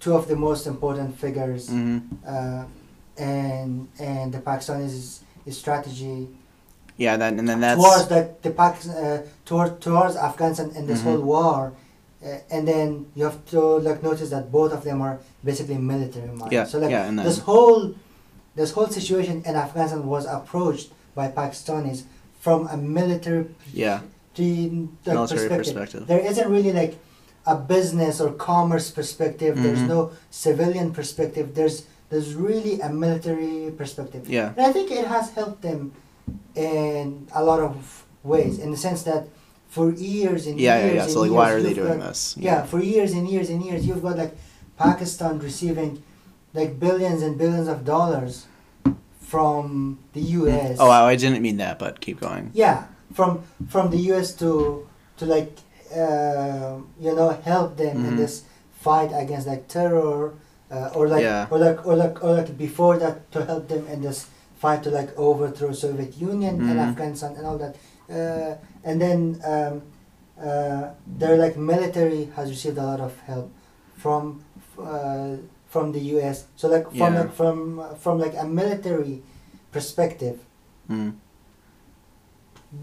two 0.00 0.14
of 0.14 0.28
the 0.28 0.36
most 0.36 0.66
important 0.66 1.18
figures, 1.18 1.68
hmm 1.68 1.98
uh, 2.26 2.64
and 3.16 3.88
and 3.98 4.32
the 4.32 4.38
Pakistanis 4.38 5.20
strategy 5.50 6.28
Yeah, 6.96 7.16
then 7.16 7.38
and 7.38 7.48
then 7.48 7.60
that's 7.60 7.76
towards 7.80 8.06
the 8.08 8.20
the 8.42 8.50
Pakistan 8.50 8.96
uh, 9.04 9.22
toward, 9.44 9.80
towards 9.80 10.16
Afghanistan 10.16 10.70
and 10.76 10.88
this 10.88 11.00
Mhm. 11.00 11.04
whole 11.06 11.22
war, 11.34 11.72
uh, 12.24 12.38
and 12.54 12.66
then 12.66 13.06
you 13.16 13.24
have 13.24 13.38
to 13.54 13.60
like 13.88 14.02
notice 14.02 14.30
that 14.30 14.50
both 14.50 14.72
of 14.72 14.82
them 14.84 15.02
are 15.02 15.18
basically 15.44 15.78
military 15.78 16.30
minds. 16.40 16.52
yeah, 16.52 16.64
So 16.64 16.78
like 16.78 16.90
yeah, 16.90 17.08
and 17.08 17.18
then 17.18 17.26
this 17.26 17.38
whole 17.38 17.94
this 18.54 18.72
whole 18.72 18.88
situation 18.88 19.42
in 19.44 19.56
Afghanistan 19.56 20.06
was 20.06 20.26
approached 20.26 20.90
by 21.14 21.28
Pakistanis 21.28 22.04
from 22.40 22.66
a 22.68 22.76
military 22.76 23.46
yeah, 23.72 24.00
military 24.38 25.48
perspective. 25.48 25.58
perspective. 25.58 26.06
There 26.06 26.20
isn't 26.20 26.48
really 26.50 26.72
like 26.72 26.98
a 27.46 27.56
business 27.56 28.20
or 28.20 28.32
commerce 28.32 28.90
perspective. 28.90 29.60
There's 29.62 29.80
Mhm. 29.80 29.88
no 29.88 30.10
civilian 30.30 30.92
perspective. 30.92 31.54
There's 31.54 31.84
there's 32.10 32.34
really 32.34 32.80
a 32.80 32.90
military 32.90 33.72
perspective. 33.76 34.28
Yeah, 34.28 34.52
And 34.56 34.66
I 34.66 34.72
think 34.72 34.90
it 34.92 35.06
has 35.06 35.30
helped 35.30 35.62
them 35.62 35.92
in 36.54 37.26
a 37.34 37.42
lot 37.42 37.60
of 37.60 38.04
ways, 38.22 38.58
in 38.58 38.70
the 38.70 38.76
sense 38.76 39.02
that 39.02 39.26
for 39.68 39.90
years 39.90 40.46
and 40.46 40.60
yeah, 40.60 40.78
years 40.78 40.94
yeah, 40.94 41.00
yeah. 41.02 41.06
So 41.08 41.20
like, 41.20 41.30
years, 41.30 41.36
why 41.38 41.50
are 41.52 41.62
they 41.62 41.74
doing 41.74 41.98
got- 41.98 42.08
this? 42.08 42.36
Yeah, 42.38 42.62
for 42.64 42.80
years 42.80 43.12
and 43.12 43.26
years 43.28 43.48
and 43.50 43.64
years, 43.64 43.86
you've 43.86 44.02
got 44.02 44.16
like 44.18 44.36
Pakistan 44.78 45.38
receiving 45.40 46.02
like 46.54 46.78
billions 46.78 47.22
and 47.22 47.36
billions 47.36 47.68
of 47.68 47.84
dollars 47.84 48.46
from 49.20 49.98
the 50.12 50.20
U.S. 50.38 50.76
Oh, 50.80 50.90
I, 50.90 51.16
didn't 51.16 51.42
mean 51.42 51.56
that, 51.58 51.78
but 51.78 52.00
keep 52.00 52.20
going. 52.20 52.50
Yeah, 52.54 52.84
from 53.12 53.42
from 53.68 53.90
the 53.90 53.98
U.S. 54.14 54.32
to 54.42 54.86
to 55.18 55.26
like 55.26 55.52
uh, 55.94 56.78
you 57.00 57.14
know 57.14 57.30
help 57.44 57.76
them 57.76 57.96
in 58.04 58.12
Mhm. 58.14 58.16
this 58.16 58.42
fight 58.80 59.10
against 59.14 59.46
like 59.46 59.66
terror, 59.68 60.34
uh, 60.70 60.90
or 60.94 61.08
like 61.08 61.22
Yeah. 61.22 61.46
or 61.50 61.58
like 61.58 61.86
or 61.86 61.96
like 61.96 62.22
or 62.24 62.32
like 62.38 62.56
before 62.56 62.98
that 62.98 63.30
to 63.32 63.44
help 63.44 63.68
them 63.68 63.86
in 63.88 64.02
this 64.02 64.26
fight 64.62 64.82
to 64.84 64.90
like 64.90 65.10
overthrow 65.18 65.72
Soviet 65.72 66.12
Union 66.20 66.54
and 66.68 66.78
Mhm. 66.78 66.88
Afghanistan 66.88 67.32
and 67.36 67.46
all 67.46 67.58
that, 67.58 67.74
uh, 68.10 68.54
and 68.84 69.00
then 69.00 69.40
um, 69.44 69.82
uh, 70.38 70.84
their 71.18 71.36
like 71.36 71.56
military 71.56 72.30
has 72.36 72.50
received 72.50 72.78
a 72.78 72.82
lot 72.86 73.00
of 73.00 73.12
help 73.26 73.50
from 73.96 74.42
uh, 74.78 75.36
from 75.74 75.86
the 75.96 76.00
U.S. 76.14 76.36
So 76.60 76.64
like 76.74 76.86
from 77.00 77.12
Yeah. 77.14 77.20
like 77.22 77.32
from 77.40 77.58
from 78.04 78.14
like 78.24 78.34
a 78.44 78.46
military 78.60 79.16
perspective 79.76 80.36
Mm. 80.90 81.10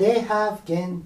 they 0.03 0.19
have 0.33 0.55
gained 0.65 1.05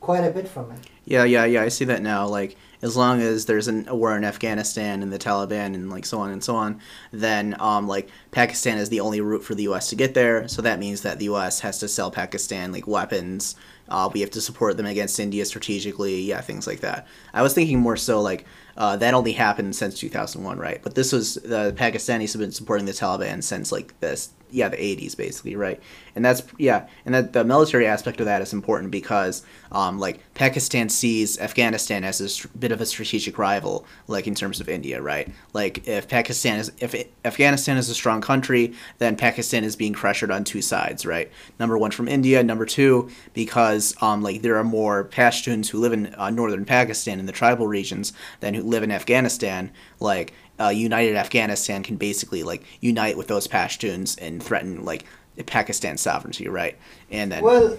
quite 0.00 0.24
a 0.30 0.30
bit 0.30 0.46
from 0.54 0.70
it. 0.72 0.78
Yeah, 1.04 1.24
yeah, 1.24 1.44
yeah. 1.54 1.62
I 1.62 1.68
see 1.76 1.84
that 1.86 2.02
now. 2.02 2.26
Like, 2.38 2.56
as 2.82 2.96
long 2.96 3.20
as 3.22 3.46
there's 3.46 3.68
an, 3.68 3.86
a 3.88 3.96
war 3.96 4.16
in 4.16 4.24
Afghanistan 4.24 5.02
and 5.02 5.10
the 5.12 5.18
Taliban 5.18 5.74
and 5.74 5.88
like 5.90 6.04
so 6.04 6.18
on 6.20 6.30
and 6.30 6.42
so 6.44 6.54
on, 6.56 6.80
then 7.12 7.56
um, 7.58 7.88
like 7.88 8.08
Pakistan 8.30 8.78
is 8.78 8.88
the 8.90 9.00
only 9.00 9.20
route 9.20 9.44
for 9.44 9.54
the 9.54 9.62
U.S. 9.70 9.88
to 9.90 9.96
get 9.96 10.14
there. 10.14 10.46
So 10.48 10.62
that 10.62 10.78
means 10.78 11.00
that 11.02 11.18
the 11.18 11.26
U.S. 11.26 11.60
has 11.60 11.78
to 11.78 11.88
sell 11.88 12.10
Pakistan 12.10 12.72
like 12.72 12.86
weapons. 12.86 13.56
Uh, 13.88 14.10
we 14.12 14.20
have 14.20 14.30
to 14.32 14.40
support 14.40 14.76
them 14.76 14.86
against 14.86 15.18
India 15.20 15.44
strategically. 15.44 16.20
Yeah, 16.22 16.40
things 16.42 16.66
like 16.66 16.80
that. 16.80 17.06
I 17.32 17.42
was 17.42 17.54
thinking 17.54 17.78
more 17.80 17.96
so 17.96 18.20
like 18.20 18.44
uh, 18.76 18.96
that 18.96 19.14
only 19.14 19.32
happened 19.32 19.74
since 19.74 19.98
2001, 19.98 20.58
right? 20.58 20.80
But 20.82 20.94
this 20.94 21.12
was 21.12 21.34
the 21.34 21.74
Pakistanis 21.76 22.32
have 22.32 22.40
been 22.40 22.52
supporting 22.52 22.86
the 22.86 22.92
Taliban 22.92 23.42
since 23.42 23.72
like 23.72 23.98
this, 24.00 24.30
yeah, 24.50 24.68
the 24.68 24.76
80s 24.76 25.16
basically, 25.16 25.56
right? 25.56 25.80
And 26.14 26.24
that's 26.24 26.42
yeah, 26.58 26.86
and 27.04 27.14
that 27.14 27.32
the 27.32 27.44
military 27.44 27.86
aspect 27.86 28.20
of 28.20 28.26
that 28.26 28.40
is 28.40 28.52
important 28.52 28.90
because 28.90 29.44
um, 29.70 29.98
like 29.98 30.20
Pakistan 30.34 30.88
sees 30.88 31.38
Afghanistan 31.38 32.04
as 32.04 32.20
a 32.20 32.28
str- 32.28 32.48
bit 32.58 32.72
of 32.72 32.80
a 32.80 32.86
strategic 32.86 33.38
rival, 33.38 33.84
like 34.08 34.26
in 34.26 34.34
terms 34.34 34.60
of 34.60 34.68
India, 34.68 35.02
right? 35.02 35.28
Like 35.52 35.86
if 35.86 36.08
Pakistan 36.08 36.58
is 36.58 36.72
if 36.78 36.94
it, 36.94 37.12
Afghanistan 37.24 37.76
is 37.76 37.90
a 37.90 37.94
strong 37.94 38.20
country, 38.20 38.72
then 38.98 39.16
Pakistan 39.16 39.64
is 39.64 39.76
being 39.76 39.92
pressured 39.92 40.30
on 40.30 40.44
two 40.44 40.62
sides, 40.62 41.04
right? 41.04 41.30
Number 41.58 41.76
one 41.76 41.90
from 41.90 42.08
India, 42.08 42.42
number 42.42 42.66
two 42.66 43.10
because 43.34 43.94
um, 44.00 44.22
like 44.22 44.42
there 44.42 44.56
are 44.56 44.64
more 44.64 45.04
Pashtuns 45.04 45.68
who 45.68 45.78
live 45.78 45.92
in 45.92 46.14
uh, 46.14 46.30
northern 46.30 46.64
Pakistan 46.64 47.20
in 47.20 47.26
the 47.26 47.32
tribal 47.32 47.66
regions 47.66 48.12
than 48.40 48.54
who 48.54 48.62
live 48.66 48.82
in 48.82 48.90
Afghanistan. 48.90 49.70
Like 50.00 50.32
uh, 50.60 50.68
united 50.68 51.16
Afghanistan 51.16 51.82
can 51.82 51.96
basically 51.96 52.42
like 52.42 52.62
unite 52.80 53.16
with 53.16 53.28
those 53.28 53.46
Pashtuns 53.46 54.16
and 54.20 54.42
threaten 54.42 54.84
like 54.84 55.04
Pakistan's 55.46 56.00
sovereignty, 56.00 56.48
right? 56.48 56.76
And 57.10 57.30
then 57.32 57.42
Well, 57.42 57.76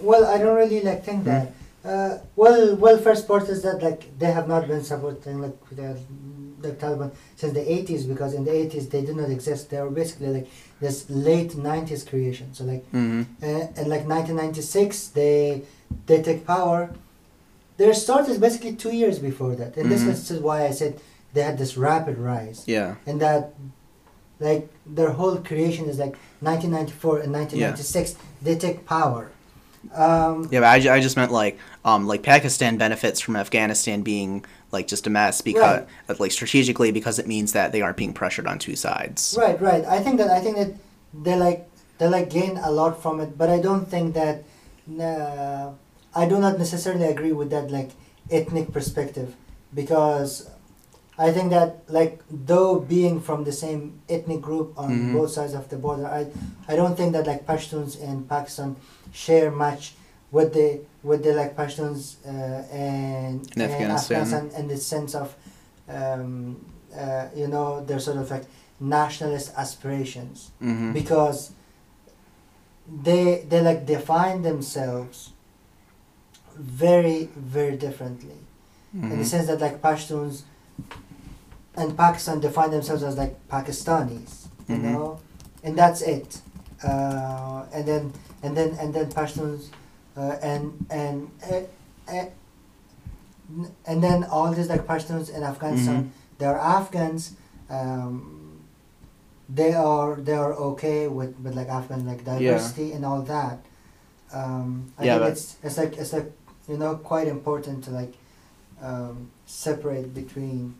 well, 0.00 0.24
I 0.26 0.38
don't 0.38 0.56
really 0.56 0.80
like 0.82 1.04
think 1.04 1.24
that. 1.24 1.52
Uh, 1.84 2.18
well, 2.34 2.74
well, 2.76 2.98
first 2.98 3.28
part 3.28 3.48
is 3.48 3.62
that 3.62 3.80
like 3.80 4.18
they 4.18 4.32
have 4.32 4.48
not 4.48 4.66
been 4.66 4.82
supporting 4.82 5.40
like 5.40 5.56
the, 5.70 5.96
the 6.60 6.72
Taliban 6.72 7.14
since 7.36 7.52
the 7.52 7.60
80s 7.60 8.08
because 8.08 8.34
in 8.34 8.44
the 8.44 8.50
80s 8.50 8.90
they 8.90 9.02
did 9.02 9.16
not 9.16 9.30
exist. 9.30 9.70
They 9.70 9.80
were 9.80 9.90
basically 9.90 10.28
like 10.28 10.48
this 10.80 11.08
late 11.08 11.52
90s 11.52 12.08
creation. 12.08 12.52
So 12.54 12.64
like 12.64 12.84
hmm 12.90 13.22
uh, 13.42 13.46
in 13.80 13.88
like 13.94 14.04
1996 14.06 15.08
they 15.08 15.62
they 16.06 16.22
take 16.22 16.44
power. 16.46 16.90
Their 17.76 17.92
start 17.94 18.28
is 18.28 18.38
basically 18.38 18.74
two 18.74 18.94
years 19.02 19.18
before 19.18 19.54
that, 19.56 19.76
and 19.76 19.86
Mhm. 19.86 19.90
this 20.06 20.30
is 20.30 20.40
why 20.40 20.66
I 20.66 20.70
said 20.70 20.92
they 21.34 21.42
had 21.42 21.58
this 21.58 21.76
rapid 21.76 22.16
rise. 22.18 22.64
yeah. 22.66 22.94
and 23.06 23.20
that 23.20 23.52
like 24.40 24.68
their 24.98 25.10
whole 25.18 25.36
creation 25.50 25.84
is 25.88 25.98
like 25.98 26.14
1994 26.40 27.18
and 27.24 27.32
1996 27.32 28.16
they 28.42 28.54
take 28.54 28.84
power 28.86 29.30
um, 29.94 30.48
Yeah, 30.50 30.60
but 30.60 30.66
I, 30.74 30.96
I 30.96 31.00
just 31.00 31.16
meant 31.16 31.32
like 31.32 31.58
um 31.84 32.06
like 32.06 32.22
Pakistan 32.22 32.76
benefits 32.76 33.18
from 33.20 33.34
Afghanistan 33.36 34.02
being 34.02 34.44
like 34.72 34.86
just 34.88 35.06
a 35.06 35.10
mess 35.10 35.40
because 35.40 35.84
Right. 36.08 36.20
like 36.20 36.32
strategically 36.32 36.90
because 36.92 37.18
it 37.18 37.26
means 37.26 37.52
that 37.52 37.72
they 37.72 37.80
aren't 37.82 37.96
being 37.96 38.12
pressured 38.12 38.46
on 38.46 38.58
two 38.58 38.76
sides. 38.76 39.20
right 39.38 39.58
right 39.70 39.84
i 39.96 39.98
think 40.04 40.14
that 40.20 40.30
i 40.38 40.40
think 40.44 40.56
that 40.60 40.72
they 41.24 41.36
like 41.46 41.60
they 41.98 42.08
like 42.08 42.28
gain 42.38 42.52
a 42.58 42.70
lot 42.70 42.92
from 43.02 43.20
it 43.24 43.30
but 43.40 43.48
i 43.48 43.58
don't 43.68 43.86
think 43.94 44.06
that 44.20 44.36
uh, 45.08 45.70
i 46.22 46.24
do 46.32 46.36
not 46.44 46.54
necessarily 46.64 47.06
agree 47.14 47.32
with 47.40 47.50
that 47.54 47.66
like 47.78 47.90
ethnic 48.38 48.66
perspective 48.76 49.28
because 49.80 50.30
I 51.26 51.28
think 51.36 51.48
that 51.56 51.70
like 51.98 52.14
though 52.50 52.72
being 52.94 53.16
from 53.26 53.44
the 53.48 53.52
same 53.64 53.82
ethnic 54.16 54.40
group 54.48 54.68
on 54.82 54.90
Mhm. 54.90 55.12
both 55.16 55.30
sides 55.36 55.54
of 55.60 55.64
the 55.72 55.78
border, 55.84 56.06
I 56.18 56.22
I 56.72 56.76
don't 56.80 56.94
think 56.98 57.10
that 57.16 57.24
like 57.30 57.40
Pashtuns 57.50 57.92
in 58.08 58.16
Pakistan 58.34 58.70
share 59.24 59.50
much 59.64 59.82
with 60.36 60.50
the 60.58 60.68
with 61.08 61.20
the 61.26 61.32
like 61.40 61.52
Pashtuns 61.60 62.00
uh, 62.32 62.68
and 62.90 63.36
In 63.56 63.62
Afghanistan. 63.68 64.44
in 64.60 64.64
the 64.68 64.76
sense 64.92 65.12
of 65.22 65.28
um, 65.98 66.60
uh, 67.02 67.24
you 67.40 67.48
know 67.54 67.68
their 67.88 68.00
sort 68.06 68.18
of 68.22 68.26
like 68.34 68.44
nationalist 68.78 69.48
aspirations 69.64 70.36
Mm-hmm. 70.60 70.92
because 71.00 71.38
they 73.04 73.44
they 73.48 73.60
like 73.62 73.86
define 73.86 74.42
themselves 74.42 75.32
very 76.58 77.28
very 77.36 77.76
differently 77.76 78.36
in 78.94 79.00
Mm-hmm. 79.02 79.18
the 79.18 79.24
sense 79.24 79.46
that 79.48 79.60
like 79.60 79.82
Pashtuns 79.82 80.42
and 81.76 81.96
Pakistan 81.96 82.40
define 82.40 82.70
themselves 82.70 83.02
as 83.02 83.16
like 83.18 83.36
Pakistanis, 83.48 84.46
you 84.68 84.76
Mhm. 84.76 84.82
know, 84.92 85.20
and 85.62 85.76
that's 85.76 86.00
it. 86.00 86.40
Uh, 86.82 87.64
and 87.74 87.84
then 87.86 88.12
and 88.42 88.56
then 88.56 88.70
and 88.80 88.94
then 88.94 89.06
Pashtuns 89.12 89.68
uh, 90.16 90.36
and 90.42 90.84
and 90.90 91.30
uh, 91.50 91.60
uh, 92.10 92.24
and 93.86 94.02
then 94.02 94.24
all 94.24 94.52
these 94.52 94.68
like 94.68 94.86
Pashtuns 94.86 95.28
in 95.34 95.42
Afghanistan, 95.42 96.12
they 96.38 96.46
are 96.46 96.58
Afghans. 96.58 97.32
Um, 97.70 98.42
they 99.48 99.74
are 99.74 100.16
they 100.16 100.32
are 100.34 100.54
okay 100.54 101.06
with, 101.06 101.38
with 101.40 101.54
like 101.54 101.68
Afghan 101.68 102.06
like 102.06 102.24
diversity 102.24 102.92
and 102.92 103.04
all 103.04 103.22
that. 103.22 103.58
Um, 104.32 104.92
I 104.98 105.04
Yeah, 105.04 105.18
think 105.18 105.30
it's 105.32 105.56
it's 105.62 105.78
like 105.78 105.96
it's 105.96 106.12
like 106.12 106.32
you 106.68 106.76
know 106.76 106.96
quite 106.96 107.28
important 107.28 107.84
to 107.84 107.90
like 107.90 108.14
um, 108.82 109.30
separate 109.46 110.14
between 110.14 110.74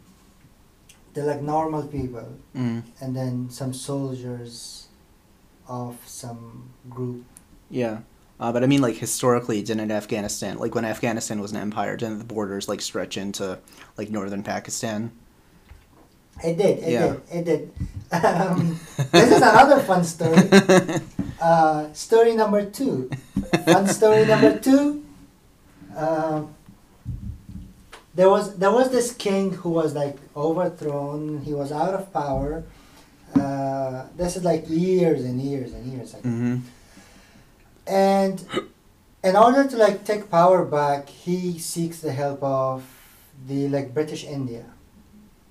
the 1.15 1.23
like 1.23 1.41
normal 1.43 1.83
people 1.87 2.29
mm 2.55 2.83
and 3.01 3.17
then 3.17 3.49
some 3.51 3.73
soldiers 3.73 4.89
of 5.69 5.97
some 6.07 6.71
group. 6.89 7.25
Yeah. 7.71 8.01
Uh, 8.39 8.53
but 8.53 8.63
I 8.63 8.67
mean, 8.67 8.83
like 8.83 8.97
historically, 8.97 9.63
didn't 9.63 9.91
Afghanistan, 9.91 10.59
like 10.59 10.75
when 10.75 10.85
Afghanistan 10.85 11.41
was 11.41 11.53
an 11.53 11.57
empire, 11.57 11.97
didn't 11.97 12.19
the 12.19 12.25
borders 12.25 12.69
like 12.69 12.81
stretch 12.83 13.17
into 13.17 13.59
like 13.97 14.11
northern 14.11 14.43
Pakistan? 14.43 15.11
It 16.45 16.59
did. 16.59 16.79
It 16.81 16.93
Yeah. 16.93 17.07
did. 17.07 17.23
It 17.33 17.45
did. 17.45 17.73
Um, 18.13 18.79
this 19.11 19.31
is 19.33 19.43
another 19.43 19.81
fun 19.81 20.05
story. 20.05 20.49
Uh, 21.39 21.93
story 21.93 22.35
number 22.35 22.65
two. 22.65 23.11
Fun 23.67 23.87
story 23.87 24.25
number 24.27 24.59
two. 24.59 25.05
Um, 25.97 26.55
there 28.15 28.31
was 28.31 28.57
there 28.57 28.73
was 28.73 28.91
this 28.91 29.13
king 29.13 29.53
who 29.53 29.71
was 29.71 29.95
like 29.95 30.17
overthrown. 30.37 31.43
He 31.43 31.53
was 31.53 31.73
out 31.73 31.95
of 31.95 32.13
power. 32.13 32.65
Uh, 33.35 34.07
this 34.17 34.37
is 34.37 34.45
like 34.45 34.65
years 34.69 35.25
and 35.25 35.41
years 35.41 35.73
and 35.73 35.93
years 35.93 36.15
ago. 36.15 36.23
mm-hmm. 36.23 36.57
And 37.87 38.45
in 39.23 39.37
order 39.37 39.67
to 39.69 39.77
like 39.77 40.05
take 40.05 40.31
power 40.31 40.65
back, 40.65 41.09
he 41.09 41.59
seeks 41.59 42.01
the 42.01 42.13
help 42.13 42.43
of 42.43 42.85
the 43.47 43.69
like 43.69 43.93
British 43.93 44.25
India. 44.25 44.65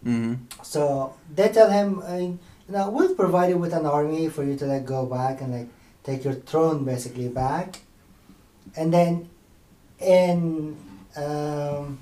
Mm-hmm. 0.06 0.46
So 0.64 1.14
they 1.34 1.50
tell 1.50 1.70
him, 1.70 2.02
uh, 2.02 2.16
you 2.16 2.40
know, 2.70 2.90
we'll 2.90 3.16
provide 3.16 3.50
you 3.50 3.58
with 3.58 3.74
an 3.74 3.86
army 3.86 4.30
for 4.30 4.44
you 4.44 4.56
to 4.58 4.66
like 4.66 4.86
go 4.86 5.06
back 5.06 5.42
and 5.42 5.54
like 5.54 5.70
take 6.04 6.24
your 6.24 6.34
throne 6.34 6.84
basically 6.86 7.28
back, 7.28 7.82
and 8.76 8.94
then 8.94 9.30
in 10.00 10.76
um, 11.16 11.98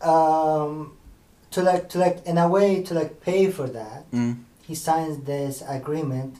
um, 0.00 0.92
to 1.50 1.62
like 1.62 1.88
to 1.90 1.98
like 1.98 2.24
in 2.26 2.38
a 2.38 2.48
way 2.48 2.82
to 2.82 2.94
like 2.94 3.20
pay 3.20 3.50
for 3.50 3.66
that, 3.68 4.10
mm 4.12 4.36
he 4.68 4.74
signs 4.74 5.24
this 5.24 5.62
agreement 5.66 6.36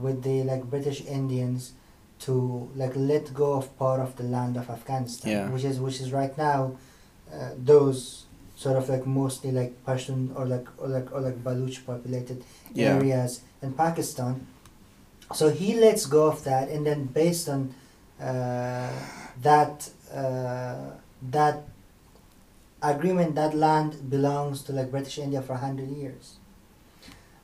with 0.00 0.22
the 0.22 0.44
like 0.44 0.62
British 0.70 1.04
Indians 1.06 1.72
to 2.20 2.70
like 2.76 2.92
let 2.94 3.34
go 3.34 3.54
of 3.54 3.76
part 3.76 3.98
of 3.98 4.14
the 4.16 4.22
land 4.22 4.56
of 4.56 4.70
Afghanistan, 4.70 5.32
Yeah. 5.32 5.50
which 5.50 5.64
is 5.64 5.80
which 5.80 6.00
is 6.00 6.12
right 6.12 6.38
now 6.38 6.76
uh, 7.34 7.50
those 7.58 8.26
sort 8.54 8.76
of 8.76 8.88
like 8.88 9.06
mostly 9.06 9.50
like 9.50 9.72
Pashtun 9.84 10.38
or 10.38 10.46
like 10.46 10.68
or 10.78 10.86
like 10.86 11.10
or 11.12 11.20
like 11.20 11.42
Baluch 11.42 11.84
populated 11.84 12.44
Yeah. 12.74 12.94
areas 12.94 13.40
in 13.60 13.72
Pakistan. 13.72 14.46
So 15.34 15.50
he 15.50 15.74
lets 15.74 16.06
go 16.06 16.26
of 16.26 16.44
that, 16.44 16.68
and 16.68 16.86
then 16.86 17.04
based 17.04 17.48
on 17.48 17.74
uh, 18.20 18.90
that 19.42 19.90
uh, 20.12 20.90
that 21.30 21.62
agreement, 22.82 23.34
that 23.34 23.54
land 23.54 24.08
belongs 24.10 24.62
to 24.64 24.72
like 24.72 24.90
British 24.90 25.18
India 25.18 25.42
for 25.42 25.54
hundred 25.54 25.90
years. 25.90 26.36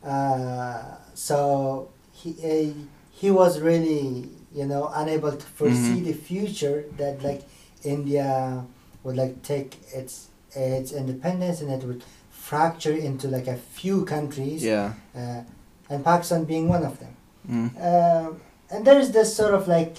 Uh, 0.03 0.97
so 1.14 1.89
he 2.12 2.30
uh, 2.45 2.72
he 3.11 3.30
was 3.30 3.61
really 3.61 4.28
you 4.55 4.66
know 4.66 4.91
unable 4.95 5.32
to 5.32 5.47
foresee 5.47 6.01
Mhm. 6.01 6.05
the 6.05 6.12
future 6.12 6.85
that 6.99 7.22
like 7.22 7.43
India 7.82 8.64
would 9.03 9.16
like 9.16 9.43
take 9.43 9.78
its 9.95 10.28
its 10.55 10.93
independence 10.93 11.61
and 11.61 11.70
it 11.70 11.82
would 11.85 12.05
fracture 12.30 12.93
into 12.95 13.26
like 13.28 13.47
a 13.49 13.57
few 13.57 14.05
countries 14.05 14.62
Yeah. 14.62 14.93
uh, 15.16 15.43
and 15.91 16.05
Pakistan 16.05 16.45
being 16.45 16.68
one 16.68 16.85
of 16.85 16.99
them. 17.01 17.16
Mm. 17.51 17.69
Um 17.91 18.41
and 18.71 18.85
there 18.87 18.99
is 18.99 19.11
this 19.13 19.35
sort 19.37 19.55
of 19.55 19.69
like 19.69 19.97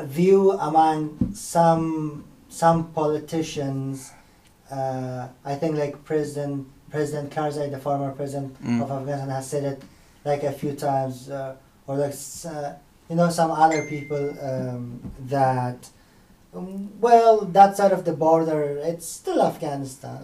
view 0.00 0.52
among 0.52 1.34
some 1.34 2.24
some 2.48 2.92
politicians. 2.92 4.12
Uh, 4.70 5.28
I 5.44 5.54
think 5.54 5.76
like 5.76 6.02
President 6.04 6.66
President 6.90 7.30
Karzai, 7.30 7.70
the 7.70 7.78
former 7.78 8.10
president 8.12 8.52
Mm. 8.64 8.82
of 8.82 8.90
Afghanistan, 8.90 9.30
has 9.30 9.46
said 9.48 9.64
it 9.64 9.82
like 10.24 10.42
a 10.44 10.52
few 10.52 10.72
times, 10.74 11.28
uh, 11.30 11.54
or 11.86 11.96
like 11.96 12.14
uh, 12.46 12.72
you 13.08 13.16
know 13.16 13.28
some 13.30 13.50
other 13.50 13.82
people 13.86 14.24
um, 14.48 15.00
that. 15.28 15.88
um, 16.54 16.88
Well, 17.00 17.34
that 17.58 17.76
side 17.78 17.92
of 17.92 18.04
the 18.04 18.12
border, 18.12 18.62
it's 18.90 19.06
still 19.20 19.40
Afghanistan. 19.42 20.22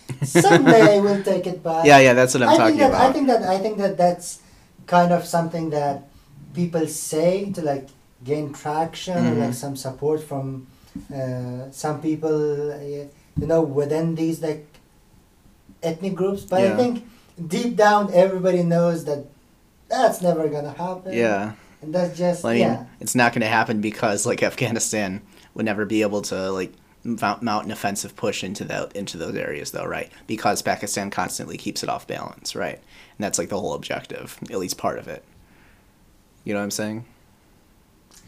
Someday 0.22 1.00
we'll 1.00 1.22
take 1.22 1.46
it 1.46 1.62
back. 1.62 1.84
Yeah, 1.84 1.98
yeah, 2.06 2.14
that's 2.14 2.34
what 2.34 2.42
I'm 2.44 2.48
I 2.50 2.56
talking 2.56 2.78
think 2.78 2.80
that 2.80 2.90
about. 2.94 3.10
I 3.10 3.12
think 3.12 3.26
that 3.32 3.42
I 3.54 3.58
think 3.58 3.74
that 3.78 3.94
that's 3.98 4.28
kind 4.86 5.12
of 5.12 5.24
something 5.24 5.70
that 5.70 6.04
people 6.54 6.86
say 6.86 7.50
to 7.52 7.60
like 7.62 7.88
gain 8.24 8.52
traction 8.52 9.16
or 9.26 9.34
Mhm. 9.34 9.40
like 9.46 9.54
some 9.54 9.76
support 9.76 10.22
from 10.22 10.66
uh, 11.14 11.70
some 11.70 12.00
people, 12.00 12.72
uh, 12.72 12.78
you 13.40 13.46
know, 13.46 13.60
within 13.60 14.14
these 14.14 14.40
like 14.40 14.66
ethnic 15.82 16.14
groups. 16.14 16.42
But 16.44 16.60
I 16.64 16.76
think 16.76 17.04
deep 17.48 17.76
down, 17.76 18.10
everybody 18.14 18.62
knows 18.62 19.04
that 19.04 19.26
that's 19.88 20.22
never 20.22 20.48
gonna 20.48 20.72
happen. 20.72 21.12
yeah. 21.12 21.52
and 21.82 21.94
that's 21.94 22.16
just 22.18 22.44
I 22.44 22.52
mean, 22.54 22.60
yeah. 22.62 22.84
it's 23.00 23.14
not 23.14 23.32
going 23.34 23.42
to 23.42 23.46
happen 23.58 23.82
because 23.82 24.24
like 24.24 24.42
Afghanistan 24.42 25.20
would 25.54 25.66
never 25.66 25.84
be 25.84 26.00
able 26.00 26.22
to 26.22 26.50
like 26.50 26.72
mount, 27.06 27.42
mount 27.42 27.66
an 27.66 27.70
offensive 27.72 28.16
push 28.16 28.42
into 28.44 28.64
that 28.64 28.94
into 28.94 29.16
those 29.16 29.34
areas 29.34 29.70
though, 29.70 29.84
right? 29.84 30.10
Because 30.26 30.62
Pakistan 30.62 31.10
constantly 31.10 31.56
keeps 31.56 31.82
it 31.82 31.88
off 31.88 32.06
balance, 32.06 32.54
right? 32.54 32.76
And 32.76 33.24
that's 33.24 33.38
like 33.38 33.48
the 33.48 33.58
whole 33.58 33.74
objective, 33.74 34.38
at 34.50 34.58
least 34.58 34.78
part 34.78 34.98
of 34.98 35.08
it. 35.08 35.24
You 36.44 36.52
know 36.52 36.60
what 36.60 36.64
I'm 36.64 36.70
saying? 36.70 37.04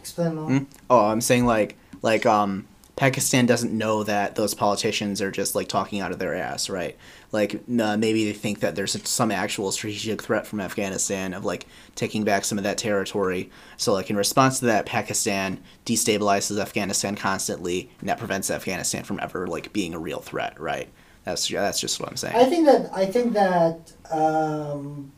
Explain 0.00 0.34
more. 0.34 0.46
Hmm? 0.46 0.64
Oh, 0.88 1.06
I'm 1.06 1.20
saying 1.20 1.46
like 1.46 1.76
like 2.02 2.26
um 2.26 2.66
Pakistan 2.98 3.46
doesn't 3.46 3.72
know 3.72 4.02
that 4.02 4.34
those 4.34 4.54
politicians 4.54 5.22
are 5.22 5.30
just 5.30 5.54
like 5.54 5.68
talking 5.68 6.00
out 6.00 6.10
of 6.10 6.18
their 6.18 6.34
ass, 6.34 6.68
right? 6.68 6.96
Like 7.30 7.54
uh, 7.54 7.96
maybe 7.96 8.24
they 8.24 8.32
think 8.32 8.58
that 8.58 8.74
there's 8.74 9.00
some 9.08 9.30
actual 9.30 9.70
strategic 9.70 10.20
threat 10.20 10.48
from 10.48 10.60
Afghanistan 10.60 11.32
of 11.32 11.44
like 11.44 11.66
taking 11.94 12.24
back 12.24 12.44
some 12.44 12.58
of 12.58 12.64
that 12.64 12.76
territory. 12.76 13.50
So 13.76 13.92
like 13.92 14.10
in 14.10 14.16
response 14.16 14.58
to 14.58 14.64
that, 14.64 14.84
Pakistan 14.84 15.62
destabilizes 15.86 16.60
Afghanistan 16.60 17.14
constantly, 17.14 17.88
and 18.00 18.08
that 18.08 18.18
prevents 18.18 18.50
Afghanistan 18.50 19.04
from 19.04 19.20
ever 19.20 19.46
like 19.46 19.72
being 19.72 19.94
a 19.94 19.98
real 20.00 20.18
threat, 20.18 20.58
right? 20.58 20.88
That's 21.22 21.46
that's 21.46 21.78
just 21.78 22.00
what 22.00 22.08
I'm 22.08 22.16
saying. 22.16 22.34
I 22.34 22.46
think 22.46 22.66
that 22.66 22.90
I 22.92 23.06
think 23.06 23.32
that 23.34 23.92
um, 24.10 25.12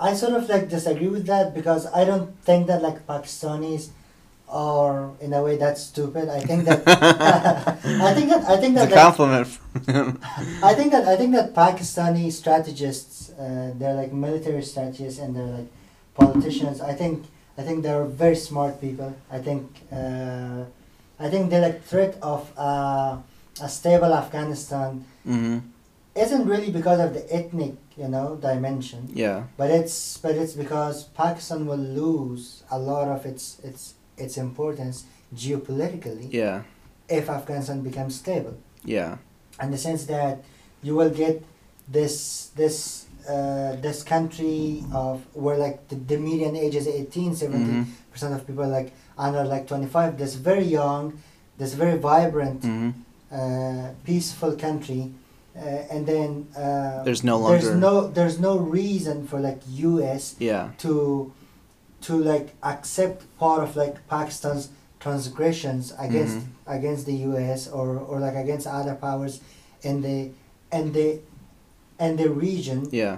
I 0.00 0.14
sort 0.14 0.32
of 0.32 0.48
like 0.48 0.70
disagree 0.70 1.08
with 1.08 1.26
that 1.26 1.54
because 1.54 1.84
I 1.92 2.06
don't 2.06 2.40
think 2.40 2.68
that 2.68 2.80
like 2.80 3.06
Pakistanis 3.06 3.90
are 4.54 5.10
in 5.20 5.32
a 5.34 5.42
way 5.42 5.56
that's 5.58 5.82
stupid. 5.82 6.28
I 6.28 6.40
think 6.40 6.64
that 6.64 6.86
I 6.88 8.14
think 8.14 8.30
that 8.30 8.44
I 8.48 8.56
think 8.56 8.76
it's 8.78 8.86
that 8.86 8.92
a 8.92 8.94
like, 8.94 9.04
compliment 9.04 9.46
from 9.48 9.82
him. 9.84 10.20
I 10.62 10.72
think 10.74 10.92
that 10.92 11.04
I 11.08 11.16
think 11.16 11.34
that 11.34 11.52
Pakistani 11.54 12.30
strategists, 12.32 13.30
uh, 13.30 13.72
they're 13.74 13.94
like 13.94 14.12
military 14.12 14.62
strategists 14.62 15.18
and 15.20 15.34
they're 15.34 15.54
like 15.58 15.70
politicians. 16.14 16.80
I 16.80 16.94
think 16.94 17.26
I 17.58 17.62
think 17.62 17.82
they're 17.82 18.04
very 18.04 18.36
smart 18.36 18.80
people. 18.80 19.14
I 19.30 19.38
think 19.38 19.66
uh, 19.92 20.64
I 21.18 21.28
think 21.28 21.50
the 21.50 21.58
like 21.58 21.82
threat 21.82 22.16
of 22.22 22.50
uh, 22.56 23.18
a 23.60 23.68
stable 23.68 24.14
Afghanistan 24.14 25.04
hmm 25.24 25.58
isn't 26.14 26.46
really 26.46 26.70
because 26.70 27.00
of 27.00 27.12
the 27.12 27.26
ethnic 27.34 27.74
you 27.96 28.06
know 28.06 28.36
dimension, 28.40 29.10
Yeah. 29.12 29.44
but 29.56 29.70
it's 29.70 30.16
but 30.18 30.36
it's 30.36 30.54
because 30.54 31.04
Pakistan 31.10 31.66
will 31.66 31.76
lose 32.02 32.62
a 32.70 32.78
lot 32.78 33.08
of 33.08 33.26
its 33.26 33.58
its 33.64 33.94
its 34.16 34.36
importance 34.36 35.04
geopolitically 35.34 36.32
Yeah. 36.32 36.62
if 37.08 37.28
Afghanistan 37.28 37.82
becomes 37.82 38.16
stable. 38.16 38.54
Yeah. 38.84 39.16
In 39.62 39.70
the 39.70 39.78
sense 39.78 40.04
that 40.06 40.42
you 40.82 40.94
will 40.96 41.10
get 41.10 41.42
this 41.88 42.50
this 42.56 43.06
uh, 43.28 43.76
this 43.80 44.02
country 44.02 44.84
of 44.92 45.22
where 45.32 45.56
like 45.56 45.88
the, 45.88 45.96
the 45.96 46.16
median 46.18 46.56
age 46.56 46.74
is 46.74 46.86
18 46.86 47.34
70 47.34 47.64
Mhm. 47.72 47.84
percent 48.12 48.34
of 48.34 48.46
people 48.46 48.66
like 48.68 48.92
under 49.16 49.44
like 49.44 49.66
25 49.66 50.18
this 50.18 50.34
very 50.34 50.64
young 50.64 51.12
this 51.58 51.72
very 51.74 51.96
vibrant 51.98 52.62
hmm 52.64 52.90
uh, 53.32 53.88
peaceful 54.04 54.52
country 54.56 55.10
uh, 55.56 55.60
and 55.94 56.06
then 56.06 56.46
uh, 56.56 57.02
There's 57.02 57.24
no 57.24 57.38
longer 57.38 57.58
there's 57.58 57.74
no 57.76 58.08
there's 58.08 58.38
no 58.38 58.58
reason 58.58 59.26
for 59.26 59.40
like 59.40 59.60
us 59.82 60.36
Yeah. 60.38 60.70
to 60.84 61.32
to 62.06 62.12
like 62.32 62.48
accept 62.62 63.18
part 63.38 63.60
of 63.66 63.76
like 63.76 63.96
pakistan's 64.08 64.68
transgressions 65.00 65.92
against 66.06 66.36
Mhm. 66.36 66.46
against 66.76 67.02
the 67.06 67.16
us 67.52 67.68
or 67.68 67.88
or 68.10 68.16
like 68.26 68.36
against 68.44 68.66
other 68.66 68.94
powers 69.06 69.34
in 69.82 69.96
the 70.06 70.18
and 70.76 70.86
the 70.94 71.08
and 71.98 72.18
the 72.18 72.28
region 72.46 72.80
Yeah. 72.90 73.16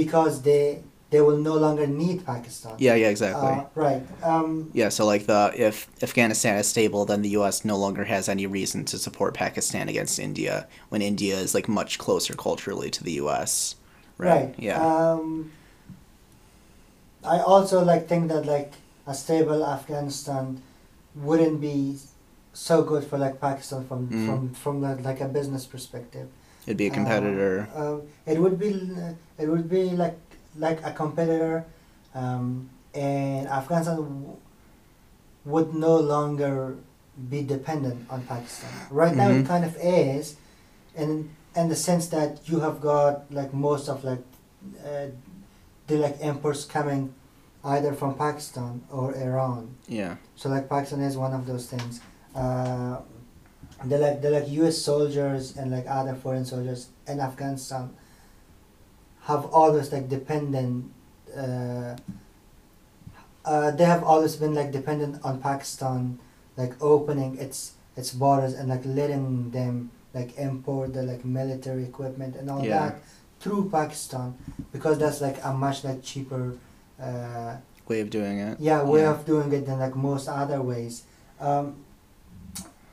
because 0.00 0.42
they 0.42 0.64
they 1.12 1.20
will 1.20 1.36
no 1.50 1.56
longer 1.64 1.86
need 1.86 2.24
pakistan 2.32 2.72
Yeah. 2.86 2.94
Yeah. 3.02 3.10
Exactly. 3.14 3.52
uh, 3.58 3.64
right 3.86 4.02
um 4.32 4.70
Yeah, 4.80 4.90
so 4.96 5.02
like 5.12 5.24
the 5.32 5.42
if 5.68 5.76
Afghanistan 6.08 6.54
is 6.62 6.66
stable, 6.74 7.02
then 7.10 7.20
the 7.22 7.32
U.S. 7.40 7.56
no 7.72 7.76
longer 7.84 8.04
has 8.14 8.28
any 8.28 8.46
reason 8.58 8.84
to 8.90 8.96
support 9.06 9.30
Pakistan 9.34 9.88
against 9.92 10.18
India 10.28 10.54
when 10.90 11.02
India 11.12 11.36
is 11.44 11.50
like 11.58 11.68
much 11.80 11.92
closer 12.04 12.34
culturally 12.46 12.90
to 12.96 13.02
the 13.08 13.14
U.S. 13.24 13.74
Right. 14.18 14.54
Yeah. 14.68 14.78
Um, 14.80 15.50
I 17.24 17.38
also 17.40 17.84
like 17.84 18.08
think 18.08 18.28
that 18.28 18.46
like 18.46 18.72
a 19.06 19.14
stable 19.14 19.64
Afghanistan 19.64 20.60
wouldn't 21.14 21.60
be 21.60 21.98
so 22.52 22.82
good 22.82 23.04
for 23.04 23.18
like 23.18 23.40
Pakistan 23.40 23.84
from 23.86 24.08
Mm. 24.08 24.26
from 24.26 24.40
from 24.54 24.80
the, 24.80 24.96
like 25.08 25.20
a 25.20 25.28
business 25.28 25.64
perspective. 25.66 26.28
It'd 26.66 26.76
be 26.76 26.86
a 26.86 26.90
competitor. 26.90 27.68
Uh, 27.74 27.80
um, 27.80 28.02
it 28.26 28.38
would 28.38 28.58
be 28.58 28.70
it 29.38 29.48
would 29.48 29.68
be 29.68 29.90
like 29.90 30.18
like 30.58 30.80
a 30.84 30.92
competitor, 30.92 31.64
um, 32.14 32.68
and 32.94 33.48
Afghanistan 33.48 33.96
w- 33.96 34.36
would 35.44 35.74
no 35.74 35.96
longer 35.96 36.76
be 37.30 37.42
dependent 37.42 38.06
on 38.10 38.22
Pakistan. 38.22 38.70
Right 38.90 39.14
now, 39.16 39.28
it 39.30 39.42
Mhm. 39.44 39.46
kind 39.46 39.64
of 39.64 39.76
is, 39.80 40.36
in 40.96 41.30
in 41.56 41.68
the 41.68 41.76
sense 41.76 42.08
that 42.08 42.48
you 42.48 42.60
have 42.60 42.80
got 42.80 43.30
like 43.30 43.52
most 43.52 43.88
of 43.88 44.04
like 44.04 44.24
uh, 44.86 45.06
the 45.86 45.96
like 45.96 46.20
imports 46.20 46.64
coming 46.64 47.14
either 47.64 47.92
from 47.92 48.14
Pakistan 48.16 48.82
or 48.90 49.14
Iran. 49.14 49.74
yeah. 49.86 50.16
So 50.36 50.48
like 50.48 50.68
Pakistan 50.68 51.00
is 51.02 51.16
one 51.16 51.32
of 51.32 51.46
those 51.46 51.66
things. 51.70 52.00
Uh, 52.34 52.98
the 53.84 53.98
like 53.98 54.22
they 54.22 54.30
like 54.30 54.48
U.S. 54.62 54.78
soldiers 54.78 55.56
and 55.56 55.70
like 55.70 55.86
other 55.88 56.14
foreign 56.14 56.44
soldiers 56.44 56.88
in 57.06 57.20
Afghanistan 57.20 57.90
have 59.22 59.44
always 59.46 59.92
like 59.92 60.08
dependent. 60.08 60.90
Uh, 61.36 61.96
uh, 63.44 63.70
they 63.72 63.84
have 63.84 64.02
always 64.04 64.36
been 64.36 64.54
like 64.54 64.70
dependent 64.72 65.18
on 65.24 65.40
Pakistan, 65.40 66.18
like 66.56 66.74
opening 66.82 67.38
its 67.38 67.74
its 67.96 68.12
borders 68.12 68.54
and 68.54 68.68
like 68.68 68.82
letting 68.84 69.50
them 69.50 69.90
like 70.14 70.36
import 70.38 70.94
the 70.94 71.02
like 71.02 71.24
military 71.24 71.84
equipment 71.84 72.36
and 72.36 72.50
all 72.50 72.64
Yeah. 72.64 72.88
that 72.90 73.02
through 73.42 73.68
Pakistan 73.70 74.34
because 74.72 74.96
that's 75.02 75.20
like 75.20 75.38
a 75.44 75.52
much 75.52 75.82
like 75.84 76.00
cheaper. 76.02 76.54
Uh, 77.02 77.56
Way 77.88 78.00
of 78.00 78.10
doing 78.10 78.38
it. 78.38 78.60
yeah 78.60 78.80
way 78.82 79.00
Yeah. 79.02 79.10
of 79.10 79.26
doing 79.26 79.52
it 79.52 79.66
than 79.66 79.78
like 79.80 79.96
most 79.96 80.28
other 80.28 80.62
ways 80.62 81.02
um, 81.40 81.74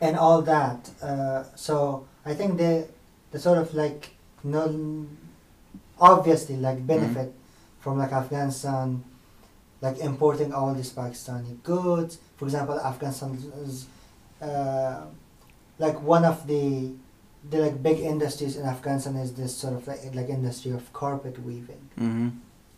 and 0.01 0.17
all 0.17 0.41
that 0.41 0.89
uh, 1.09 1.43
so 1.55 2.05
i 2.25 2.33
think 2.33 2.57
the 2.57 2.87
the 3.31 3.37
sort 3.39 3.59
of 3.59 3.71
like 3.75 4.09
no 4.43 4.65
obviously 6.01 6.57
like 6.57 6.85
benefit 6.87 7.33
from 7.79 7.97
like 7.99 8.11
afghanistan 8.11 9.03
like 9.81 9.97
importing 9.99 10.51
all 10.53 10.73
these 10.73 10.91
pakistani 10.91 11.61
goods 11.63 12.17
for 12.37 12.45
example 12.45 12.79
afghanistan 12.81 13.37
is 13.63 13.85
uh, 14.41 15.05
like 15.77 16.01
one 16.01 16.25
of 16.25 16.47
the 16.47 16.91
the 17.49 17.57
like 17.59 17.81
big 17.81 17.99
industries 17.99 18.55
in 18.57 18.65
afghanistan 18.65 19.15
is 19.15 19.33
this 19.33 19.55
sort 19.55 19.73
of 19.73 19.87
like 19.87 20.01
like 20.13 20.29
industry 20.29 20.71
of 20.71 20.91
carpet 20.93 21.35
weaving 21.45 21.83
Mm-hmm. 21.99 22.29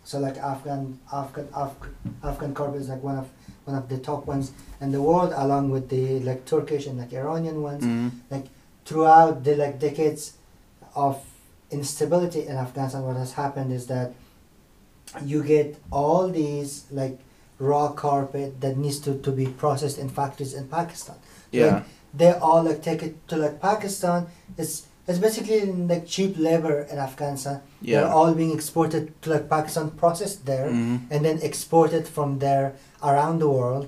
so 0.04 0.20
like 0.20 0.38
Afghan 0.38 1.00
Afghan 1.14 1.48
Afghan, 1.56 1.96
Afghan 2.24 2.54
carpet 2.54 2.82
is 2.82 2.90
like 2.90 3.04
one 3.04 3.18
of 3.18 3.28
one 3.66 3.76
of 3.78 3.88
the 3.90 3.98
top 4.00 4.26
ones 4.26 4.52
in 4.82 4.92
the 4.92 5.02
world, 5.02 5.32
along 5.36 5.70
with 5.70 5.90
the 5.90 6.20
like 6.22 6.46
Turkish 6.46 6.88
and 6.88 6.98
like 6.98 7.14
Iranian 7.14 7.62
ones. 7.62 7.84
Mm-hmm. 7.84 8.40
Throughout 8.86 9.44
the 9.44 9.56
like 9.56 9.80
decades 9.80 10.34
of 10.96 11.24
instability 11.70 12.48
in 12.48 12.56
Afghanistan, 12.58 13.04
what 13.04 13.16
has 13.18 13.34
happened 13.34 13.72
is 13.72 13.86
that 13.88 14.14
you 15.24 15.44
get 15.44 15.78
all 15.92 16.28
these 16.30 16.86
like 16.92 17.20
raw 17.60 17.90
carpet 17.92 18.60
that 18.62 18.78
needs 18.78 19.00
to, 19.02 19.20
to 19.20 19.32
be 19.32 19.46
processed 19.46 20.00
in 20.00 20.10
factories 20.10 20.54
in 20.56 20.68
Pakistan. 20.68 21.16
Yeah. 21.52 21.84
They 22.14 22.32
all 22.34 22.64
like 22.64 22.82
take 22.84 23.04
it 23.04 23.16
to 23.30 23.36
like 23.38 23.62
Pakistan. 23.62 24.28
It's 24.58 24.88
it's 25.08 25.18
basically 25.20 25.66
like 25.66 26.06
cheap 26.08 26.36
labor 26.38 26.88
in 26.92 26.98
Afghanistan. 27.00 27.62
Yeah. 27.82 28.02
They're 28.02 28.14
all 28.14 28.34
being 28.34 28.54
exported 28.54 29.04
to 29.24 29.30
like 29.30 29.50
Pakistan, 29.50 29.92
processed 29.92 30.46
there 30.46 30.68
Mm-hmm. 30.70 31.12
and 31.14 31.26
then 31.26 31.40
exported 31.42 32.08
from 32.08 32.40
there 32.40 32.74
around 33.04 33.40
the 33.40 33.50
world 33.50 33.88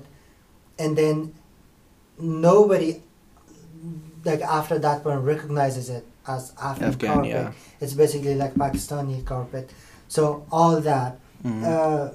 and 0.78 0.96
then 0.98 1.32
nobody 2.18 3.00
like 4.24 4.40
after 4.42 4.78
that 4.78 5.04
one 5.04 5.22
recognizes 5.22 5.88
it 5.90 6.04
as 6.26 6.52
Afghan, 6.60 6.88
Afghan, 6.88 7.12
carpet 7.14 7.30
yeah. 7.30 7.52
it's 7.80 7.92
basically 7.94 8.34
like 8.34 8.54
Pakistani 8.54 9.24
carpet 9.24 9.70
so 10.08 10.46
all 10.50 10.80
that 10.80 11.18
Mm-hmm. 11.44 11.64
uh, 11.66 12.08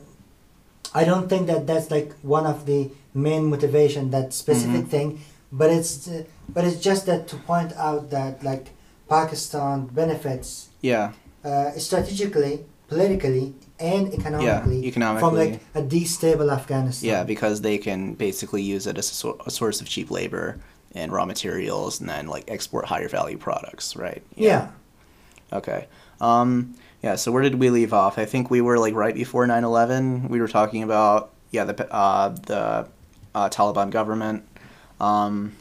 I 1.01 1.03
don't 1.05 1.29
think 1.29 1.45
that 1.45 1.67
that's 1.67 1.91
like 1.91 2.13
one 2.23 2.47
of 2.47 2.65
the 2.65 2.89
main 3.13 3.45
motivation 3.45 4.09
that 4.09 4.33
specific 4.33 4.85
Mhm. 4.85 4.89
thing 4.89 5.19
but 5.51 5.69
it's 5.71 6.09
but 6.47 6.65
it's 6.65 6.79
just 6.79 7.05
that 7.05 7.27
to 7.27 7.35
point 7.37 7.73
out 7.73 8.09
that 8.09 8.43
like 8.43 8.69
Pakistan 9.09 9.87
benefits 9.87 10.69
yeah. 10.81 11.13
uh, 11.43 11.71
strategically 11.71 12.65
politically 12.87 13.53
and 13.79 14.13
economically 14.13 14.79
yeah, 14.79 14.87
economically. 14.87 15.29
from 15.29 15.35
like 15.35 15.61
a 15.75 15.81
destable 15.81 16.51
Afghanistan. 16.51 17.09
Yeah, 17.09 17.23
because 17.23 17.61
they 17.61 17.77
can 17.77 18.13
basically 18.15 18.61
use 18.61 18.87
it 18.87 18.97
as 18.97 19.23
a, 19.23 19.33
a 19.45 19.51
source 19.51 19.79
of 19.79 19.87
cheap 19.87 20.11
labor 20.11 20.59
and 20.93 21.11
raw 21.11 21.25
materials, 21.25 21.99
and 21.99 22.09
then 22.09 22.27
like 22.27 22.45
export 22.47 22.85
higher 22.85 23.07
value 23.07 23.37
products, 23.37 23.95
right? 23.95 24.23
yeah. 24.35 24.71
Okay. 25.53 25.87
Um, 26.21 26.75
yeah. 27.01 27.15
So 27.15 27.31
where 27.31 27.41
did 27.41 27.55
we 27.55 27.69
leave 27.69 27.93
off? 27.93 28.19
I 28.19 28.25
think 28.25 28.51
we 28.51 28.61
were 28.61 28.77
like 28.77 28.93
right 28.93 29.15
before 29.15 29.47
9/11. 29.47 30.29
We 30.29 30.39
were 30.41 30.47
talking 30.47 30.83
about 30.83 31.31
yeah 31.51 31.63
the 31.63 31.93
uh, 31.93 32.29
the 32.29 32.87
uh, 33.33 33.49
Taliban 33.49 33.89
government. 33.89 34.45
Um, 34.99 35.55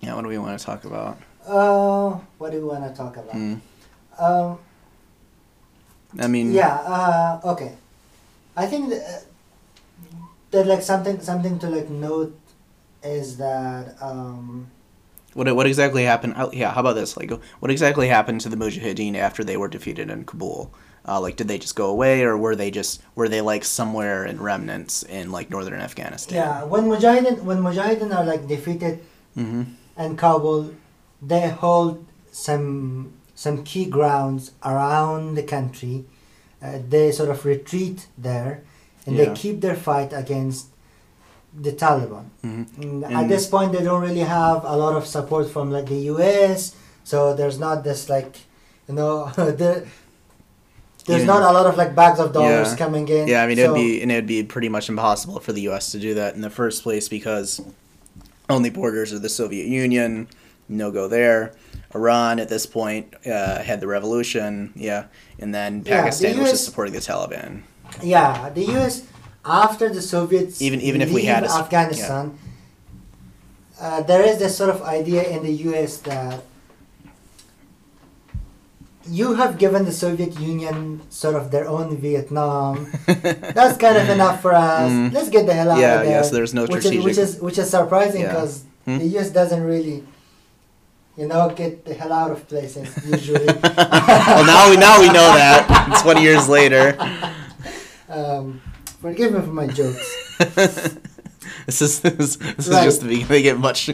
yeah. 0.00 0.14
What 0.14 0.22
do 0.22 0.28
we 0.28 0.38
want 0.38 0.58
to 0.58 0.64
talk 0.64 0.84
about? 0.84 1.18
Uh, 1.46 2.18
what 2.38 2.52
do 2.52 2.58
we 2.58 2.64
want 2.64 2.84
to 2.84 2.94
talk 2.96 3.16
about? 3.16 3.32
Hmm. 3.32 3.54
Um, 4.18 4.58
I 6.18 6.26
mean. 6.28 6.52
yeah. 6.52 6.74
Uh, 6.76 7.40
okay. 7.52 7.74
I 8.56 8.66
think 8.66 8.90
that, 8.90 9.02
uh, 9.02 9.20
that 10.52 10.66
like 10.66 10.82
something 10.82 11.20
something 11.20 11.58
to 11.58 11.68
like 11.68 11.90
note 11.90 12.38
is 13.02 13.36
that 13.38 13.96
um, 14.00 14.68
What 15.34 15.54
what 15.56 15.66
exactly 15.66 16.04
happened? 16.04 16.34
oh, 16.36 16.50
Yeah. 16.52 16.72
How 16.72 16.80
about 16.80 16.94
this? 16.94 17.16
Like, 17.16 17.30
what 17.60 17.70
exactly 17.70 18.08
happened 18.08 18.40
to 18.42 18.48
the 18.48 18.56
Mujahideen 18.56 19.16
after 19.16 19.42
they 19.42 19.56
were 19.56 19.68
defeated 19.68 20.08
in 20.10 20.24
Kabul? 20.24 20.72
Uh, 21.06 21.20
like, 21.20 21.36
did 21.36 21.48
they 21.48 21.58
just 21.58 21.76
go 21.76 21.90
away, 21.90 22.22
or 22.22 22.36
were 22.36 22.56
they 22.56 22.70
just 22.70 23.02
were 23.14 23.28
they 23.28 23.40
like 23.42 23.64
somewhere 23.64 24.24
in 24.24 24.40
remnants 24.40 25.02
in 25.02 25.30
like 25.30 25.50
northern 25.50 25.80
Afghanistan? 25.80 26.34
yeah 26.36 26.64
when 26.64 26.84
Mujahideen 26.84 27.42
when 27.42 27.58
Mujahideen 27.62 28.14
are 28.16 28.24
like 28.24 28.46
defeated 28.48 29.00
Mm-hmm. 29.36 29.62
in 29.98 30.16
Kabul, 30.16 30.70
they 31.20 31.48
hold 31.50 32.04
some 32.30 33.12
some 33.34 33.64
key 33.64 33.84
grounds 33.96 34.52
around 34.64 35.34
the 35.34 35.42
country. 35.42 36.04
Uh, 36.62 36.78
they 36.88 37.10
sort 37.12 37.28
of 37.34 37.44
retreat 37.44 38.06
there, 38.16 38.62
and 39.04 39.16
Yeah. 39.16 39.24
they 39.24 39.34
keep 39.34 39.60
their 39.60 39.74
fight 39.74 40.12
against 40.12 40.66
the 41.52 41.72
Taliban. 41.72 42.26
Mm-hmm. 42.44 42.82
Mm, 43.04 43.10
At 43.22 43.28
this 43.28 43.46
point, 43.46 43.72
they 43.72 43.82
don't 43.84 44.00
really 44.02 44.26
have 44.40 44.64
a 44.64 44.76
lot 44.76 44.94
of 44.96 45.04
support 45.06 45.50
from 45.50 45.70
like 45.70 45.86
the 45.86 46.00
U.S. 46.14 46.74
So 47.04 47.34
there's 47.34 47.58
not 47.58 47.84
this 47.84 48.08
like, 48.08 48.38
you 48.88 48.94
know, 48.94 49.28
the, 49.36 49.86
there's 51.06 51.22
Even- 51.22 51.26
not 51.26 51.42
a 51.42 51.52
lot 51.52 51.66
of 51.66 51.76
like 51.76 51.94
bags 51.94 52.18
of 52.18 52.32
dollars 52.32 52.70
Yeah. 52.70 52.76
coming 52.76 53.08
in. 53.08 53.28
Yeah, 53.28 53.42
I 53.42 53.46
mean 53.46 53.56
so, 53.56 53.64
it'd 53.64 53.74
be 53.74 54.02
and 54.02 54.10
it'd 54.10 54.26
be 54.26 54.42
pretty 54.42 54.68
much 54.68 54.88
impossible 54.88 55.40
for 55.40 55.52
the 55.52 55.62
U.S. 55.62 55.92
to 55.92 55.98
do 55.98 56.14
that 56.14 56.34
in 56.34 56.40
the 56.40 56.50
first 56.50 56.82
place 56.82 57.08
because 57.08 57.60
only 58.48 58.70
borders 58.70 59.12
of 59.12 59.22
the 59.22 59.28
Soviet 59.28 59.66
Union, 59.66 60.28
no 60.68 60.90
go 60.90 61.08
there. 61.08 61.52
Iran 61.94 62.40
at 62.40 62.48
this 62.48 62.66
point 62.66 63.14
uh, 63.26 63.62
had 63.62 63.80
the 63.80 63.86
revolution, 63.86 64.72
yeah, 64.74 65.04
and 65.38 65.54
then 65.54 65.82
Yeah, 65.86 65.96
the 65.98 66.02
Pakistan 66.02 66.38
was 66.38 66.46
US 66.46 66.50
just 66.52 66.64
supporting 66.64 66.92
the 66.94 67.00
Taliban. 67.00 67.62
Yeah, 68.02 68.50
the 68.50 68.64
U.S. 68.76 69.02
after 69.44 69.88
the 69.88 70.02
Soviets 70.02 70.60
Even- 70.60 70.80
even 70.80 71.00
if 71.02 71.12
we 71.12 71.22
had 71.24 71.44
a 71.44 71.50
Afghanistan, 71.50 72.36
uh, 73.80 74.02
there 74.02 74.22
is 74.22 74.38
this 74.38 74.56
sort 74.56 74.70
of 74.70 74.82
idea 74.82 75.22
in 75.22 75.42
the 75.42 75.52
U.S. 75.68 75.98
that 75.98 76.42
you 79.08 79.34
have 79.34 79.58
given 79.58 79.84
the 79.84 79.92
Soviet 79.92 80.38
Union 80.40 81.00
sort 81.10 81.34
of 81.36 81.50
their 81.50 81.68
own 81.68 81.96
Vietnam. 81.96 82.90
That's 83.06 83.76
kind 83.76 83.96
of 83.98 84.08
enough 84.08 84.40
for 84.40 84.54
us. 84.54 84.90
Mm. 84.90 85.12
Let's 85.12 85.28
get 85.28 85.46
the 85.46 85.54
hell 85.54 85.70
out 85.72 85.78
yeah, 85.78 85.94
of 86.00 86.06
there. 86.06 86.10
yeah. 86.10 86.22
So 86.22 86.34
there's 86.34 86.54
no 86.54 86.62
which 86.62 86.82
strategic. 86.84 86.98
is 87.00 87.04
which 87.04 87.18
is 87.18 87.40
which 87.40 87.58
is 87.58 87.70
surprising 87.70 88.22
Yeah. 88.22 88.28
because 88.32 88.64
Hmm? 88.84 88.98
the 88.98 89.06
U.S. 89.16 89.30
doesn't 89.30 89.62
really, 89.62 90.04
you 91.16 91.26
know, 91.26 91.48
get 91.48 91.86
the 91.86 91.94
hell 91.94 92.12
out 92.12 92.30
of 92.32 92.46
places 92.48 92.86
usually. 93.08 93.46
well, 93.46 94.44
now 94.44 94.68
we 94.70 94.76
now 94.76 95.00
we 95.00 95.06
know 95.08 95.28
that. 95.40 96.00
Twenty 96.02 96.20
years 96.22 96.48
later. 96.48 96.96
um, 98.10 98.60
forgive 99.00 99.32
me 99.32 99.40
for 99.40 99.52
my 99.52 99.66
jokes. 99.66 100.36
this 101.66 101.80
is 101.80 102.00
this, 102.00 102.36
this 102.36 102.68
Right. 102.68 102.80
is 102.80 102.84
just 102.84 103.00
the 103.00 103.08
beginning. 103.08 103.28
They 103.28 103.42
get 103.42 103.58
much 103.58 103.88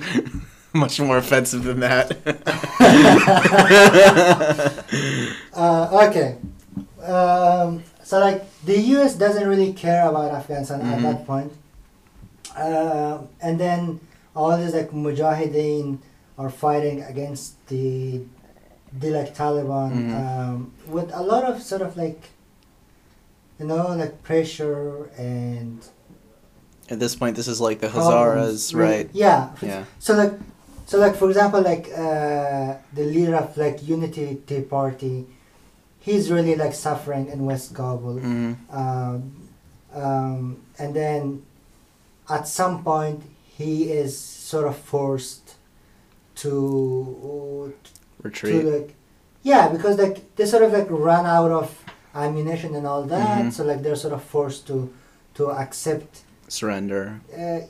much 0.74 1.00
more 1.00 1.18
offensive 1.18 1.64
than 1.64 1.80
that. 1.80 2.16
Uh, 5.54 6.08
okay. 6.08 6.36
Um, 7.04 7.82
so 8.02 8.18
like 8.20 8.44
the 8.64 8.78
U.S. 8.96 9.14
doesn't 9.14 9.46
really 9.48 9.72
care 9.72 10.08
about 10.08 10.32
Afghanistan 10.32 10.80
at 10.80 10.98
Mhm. 10.98 11.02
that 11.02 11.26
point. 11.26 11.52
Uh, 12.56 13.18
and 13.40 13.58
then 13.58 14.00
all 14.34 14.56
these 14.56 14.74
like 14.74 14.90
mujahideen 14.90 15.98
are 16.38 16.50
fighting 16.50 17.02
against 17.02 17.54
the 17.68 18.22
the 18.98 19.10
like 19.10 19.34
Taliban 19.36 19.92
Mhm. 19.92 20.14
um, 20.18 20.72
with 20.88 21.10
a 21.14 21.22
lot 21.22 21.44
of 21.44 21.62
sort 21.62 21.82
of 21.82 21.96
like 21.96 22.30
you 23.58 23.66
know 23.66 23.88
like 23.94 24.22
pressure 24.22 25.10
and 25.16 25.78
At 26.90 26.98
this 26.98 27.14
point, 27.14 27.36
this 27.36 27.46
is 27.46 27.60
like 27.60 27.78
the 27.78 27.86
Hazaras, 27.88 28.74
right? 28.74 29.08
Yeah. 29.12 29.50
Yeah. 29.62 29.84
So 30.00 30.14
like, 30.14 30.32
so 30.90 30.98
like 30.98 31.14
for 31.20 31.28
example, 31.30 31.62
like 31.72 31.86
uh, 31.94 32.74
the 32.98 33.04
leader 33.14 33.36
of 33.36 33.56
like 33.56 33.76
Unity 33.86 34.26
Tea 34.46 34.62
Party, 34.62 35.16
he's 36.06 36.24
really 36.34 36.56
like 36.56 36.74
suffering 36.74 37.24
in 37.32 37.38
West 37.50 37.68
Kabul, 37.78 38.18
hmm 38.18 38.52
um, 38.80 39.18
um, 39.94 40.40
and 40.80 40.90
then 41.00 41.22
at 42.28 42.44
some 42.48 42.82
point 42.82 43.22
he 43.58 43.74
is 44.02 44.18
sort 44.50 44.66
of 44.66 44.76
forced 44.92 45.46
to 46.42 47.72
to 47.72 47.74
Retreat. 48.22 48.64
like 48.64 48.90
yeah 49.42 49.68
because 49.74 49.94
like 49.98 50.16
they 50.36 50.46
sort 50.46 50.62
of 50.66 50.72
like 50.72 50.88
run 50.90 51.24
out 51.26 51.50
of 51.50 51.68
ammunition 52.14 52.74
and 52.74 52.86
all 52.86 53.02
that 53.04 53.44
Mhm. 53.44 53.52
so 53.52 53.64
like 53.64 53.80
they're 53.84 53.96
sort 54.04 54.14
of 54.18 54.22
forced 54.22 54.66
to 54.66 54.76
to 55.34 55.42
accept 55.64 56.12
Surrender. 56.48 57.20
uh, 57.30 57.60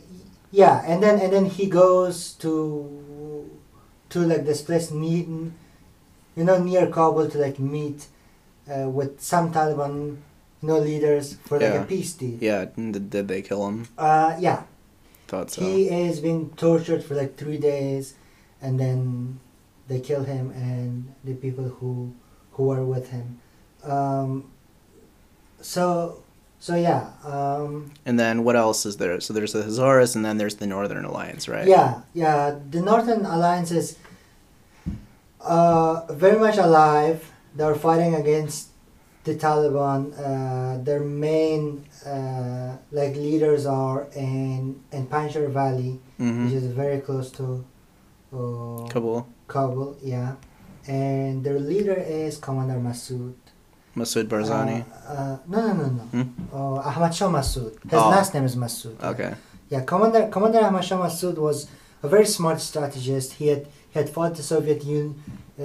yeah, 0.53 0.83
and 0.91 0.99
then 1.03 1.21
and 1.23 1.31
then 1.33 1.47
he 1.47 1.67
goes 1.67 2.33
to 2.43 2.51
to 4.11 4.21
like 4.21 4.45
this 4.45 4.63
place 4.63 4.91
near, 4.91 5.25
you 6.37 6.45
know, 6.45 6.59
near 6.63 6.87
Kabul 6.89 7.29
to 7.31 7.39
like 7.39 7.59
meet 7.59 8.07
uh, 8.71 8.89
with 8.89 9.21
some 9.21 9.53
Taliban, 9.53 10.19
you 10.63 10.69
know, 10.69 10.79
leaders 10.79 11.35
for 11.45 11.59
like 11.59 11.73
Yeah. 11.73 11.83
a 11.83 11.85
peace 11.87 12.13
deal. 12.15 12.39
Yeah. 12.41 12.67
Did, 12.77 13.11
did 13.11 13.29
they 13.29 13.43
kill 13.43 13.67
him? 13.67 13.89
Uh, 13.97 14.37
yeah, 14.39 14.63
Thought 15.29 15.51
so. 15.51 15.63
he 15.63 15.89
is 15.89 16.21
being 16.21 16.51
tortured 16.57 17.03
for 17.05 17.15
like 17.15 17.37
three 17.37 17.59
days, 17.59 18.15
and 18.61 18.79
then 18.79 19.41
they 19.89 20.01
kill 20.01 20.25
him 20.25 20.51
and 20.53 21.15
the 21.25 21.35
people 21.35 21.65
who 21.81 22.13
who 22.53 22.65
were 22.65 22.85
with 22.85 23.11
him. 23.11 23.39
Um, 23.85 24.51
so 25.61 26.23
so 26.61 26.77
yeah. 26.77 27.03
Um, 27.25 27.91
And 28.07 28.19
then 28.21 28.45
what 28.45 28.55
else 28.57 28.85
is 28.87 28.97
there? 28.99 29.19
So 29.21 29.33
there's 29.35 29.53
the 29.53 29.63
Hazaras, 29.63 30.15
and 30.17 30.23
then 30.25 30.37
there's 30.39 30.57
the 30.57 30.67
Northern 30.67 31.05
Alliance, 31.05 31.49
right? 31.49 31.67
Yeah, 31.67 32.03
yeah. 32.15 32.55
The 32.71 32.81
Northern 32.81 33.25
Alliance 33.27 33.71
is 33.73 33.97
uh, 35.41 36.07
very 36.13 36.39
much 36.39 36.59
alive. 36.59 37.31
They're 37.57 37.75
fighting 37.75 38.15
against 38.15 38.69
the 39.25 39.35
Taliban. 39.35 40.13
Uh, 40.17 40.83
their 40.83 41.01
main 41.01 41.85
uh, 42.07 42.77
like 42.93 43.15
leaders 43.17 43.67
are 43.67 44.07
in 44.15 44.81
in 44.93 45.07
Panjshir 45.07 45.51
Valley, 45.51 45.93
which 46.19 46.29
Mm-hmm. 46.29 46.57
is 46.57 46.67
very 46.83 47.01
close 47.01 47.31
to 47.41 47.65
uh, 48.33 48.87
Kabul. 48.93 49.27
Kabul. 49.49 49.97
Yeah, 50.03 50.37
and 50.87 51.43
their 51.45 51.59
leader 51.59 51.97
is 51.97 52.37
Commander 52.39 52.79
Masood. 52.79 53.35
Masood 54.01 54.27
Barzani. 54.33 54.79
Uh, 55.09 55.13
uh, 55.13 55.37
no, 55.53 55.59
no, 55.69 55.73
no, 55.75 55.87
no. 55.99 56.05
Hmm? 56.15 56.29
Uh, 56.55 56.89
Ahmad 56.91 57.13
Shah 57.15 57.29
Masood. 57.37 57.73
His 57.93 58.01
Oh. 58.01 58.09
last 58.17 58.35
name 58.35 58.45
is 58.51 58.57
Masood. 58.57 58.97
okay. 59.13 59.33
Yeah, 59.73 59.83
Commander 59.91 60.23
Commander 60.35 60.61
Ahmad 60.69 60.85
Shah 60.85 60.99
Massoud 61.05 61.37
was 61.39 61.57
a 62.03 62.09
very 62.15 62.27
smart 62.37 62.59
strategist. 62.61 63.29
He 63.41 63.47
had 63.53 63.63
he 63.93 63.97
had 64.01 64.09
fought 64.15 64.33
the 64.41 64.43
Soviet 64.43 64.81
Un, 64.85 65.15
uh, 65.61 65.65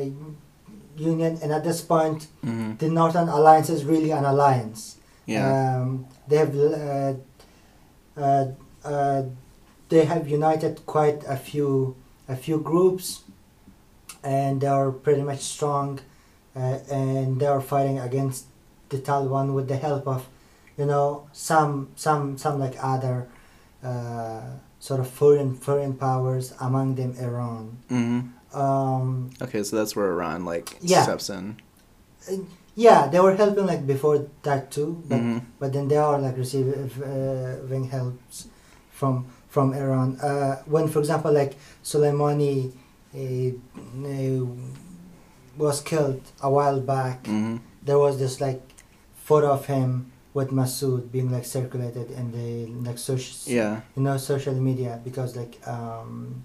Union, 1.11 1.33
and 1.41 1.49
at 1.57 1.63
this 1.69 1.81
point, 1.93 2.19
hmm 2.45 2.71
the 2.81 2.89
Northern 2.99 3.29
Alliance 3.37 3.69
is 3.75 3.81
really 3.93 4.11
an 4.19 4.25
alliance. 4.33 4.81
Yeah. 5.25 5.41
Um, 5.51 6.05
they 6.29 6.37
have 6.43 6.53
uh, 6.55 7.13
uh, 8.25 8.45
uh, 8.93 9.21
they 9.89 10.03
have 10.05 10.23
united 10.39 10.73
quite 10.85 11.19
a 11.35 11.37
few 11.49 11.95
a 12.29 12.35
few 12.45 12.57
groups, 12.71 13.05
and 14.23 14.61
they 14.61 14.67
are 14.79 14.91
pretty 15.05 15.23
much 15.31 15.41
strong, 15.55 15.99
uh, 16.55 16.79
and 16.91 17.39
they 17.39 17.45
are 17.47 17.61
fighting 17.61 17.99
against 17.99 18.45
the 18.89 18.97
Taliban 18.97 19.53
with 19.53 19.67
the 19.67 19.77
help 19.77 20.07
of, 20.07 20.27
you 20.77 20.85
know, 20.85 21.27
some 21.33 21.89
some 21.95 22.37
some 22.37 22.59
like 22.59 22.75
other 22.81 23.27
uh, 23.83 24.41
sort 24.79 24.99
of 24.99 25.07
foreign 25.09 25.55
foreign 25.55 25.93
powers, 25.95 26.53
among 26.59 26.95
them 26.95 27.15
Iran. 27.19 27.77
hmm 27.89 28.19
Um, 28.55 29.29
Okay, 29.41 29.63
so 29.63 29.75
that's 29.75 29.95
where 29.95 30.11
Iran 30.15 30.45
like 30.45 30.77
Yeah. 30.81 31.03
steps 31.03 31.29
in. 31.29 31.57
yeah, 32.75 33.07
they 33.07 33.19
were 33.19 33.35
helping 33.35 33.65
like 33.65 33.85
before 33.87 34.27
that 34.43 34.71
too, 34.71 35.01
but 35.07 35.19
hmm 35.19 35.39
but 35.59 35.71
then 35.73 35.87
they 35.87 35.97
are 35.97 36.19
like 36.19 36.37
receiving 36.37 37.89
helps 37.89 38.47
from 38.91 39.25
from 39.49 39.73
Iran. 39.73 40.19
Uh, 40.19 40.61
when, 40.65 40.87
for 40.87 40.99
example, 40.99 41.31
like 41.31 41.55
Soleimani 41.83 42.71
uh, 43.15 43.51
uh, 44.03 44.45
was 45.57 45.81
killed 45.81 46.21
a 46.41 46.49
while 46.49 46.79
back, 46.79 47.25
hmm 47.27 47.57
there 47.85 47.99
was 47.99 48.17
this 48.17 48.41
like 48.41 48.61
photo 49.15 49.51
of 49.51 49.67
him 49.67 50.11
with 50.33 50.49
Masood 50.49 51.11
being 51.11 51.31
like 51.31 51.45
circulated 51.45 52.09
in 52.11 52.31
the 52.31 52.65
like 52.89 52.97
social 52.97 53.37
Yeah. 53.53 53.81
you 53.95 54.01
know 54.01 54.17
social 54.17 54.55
media 54.55 54.99
because 55.03 55.35
like 55.35 55.55
um 55.67 56.43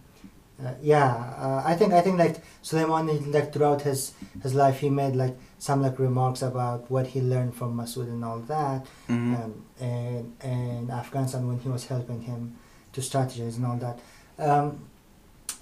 uh, 0.63 0.75
yeah 0.83 1.11
uh, 1.39 1.63
i 1.65 1.75
think 1.75 1.95
i 1.95 2.03
think 2.03 2.19
like 2.19 2.37
Soleimani 2.63 3.33
like 3.33 3.53
throughout 3.55 3.81
his 3.83 4.13
his 4.43 4.55
life 4.55 4.81
he 4.81 4.91
made 4.91 5.17
like 5.17 5.35
some 5.59 5.81
like 5.83 5.99
remarks 5.99 6.43
about 6.43 6.91
what 6.91 7.07
he 7.09 7.21
learned 7.23 7.55
from 7.55 7.75
Masood 7.77 8.09
and 8.15 8.23
all 8.25 8.41
that. 8.41 8.87
Hmm 9.07 9.35
um, 9.35 9.53
and 9.81 10.25
and 10.43 10.91
afghanistan 10.91 11.49
when 11.49 11.59
he 11.65 11.69
was 11.71 11.87
helping 11.87 12.21
him 12.31 12.57
to 12.93 13.01
strategize 13.01 13.57
and 13.57 13.65
all 13.67 13.79
that. 13.87 13.97
Um 14.39 14.85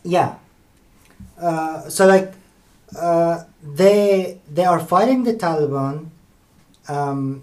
yeah. 0.03 0.35
Uh, 1.41 1.89
so 1.89 2.07
like 2.07 2.33
uh, 2.97 3.45
they 3.63 4.41
they 4.51 4.65
are 4.65 4.81
fighting 4.81 5.25
the 5.25 5.35
taliban 5.35 6.07
um, 6.89 7.43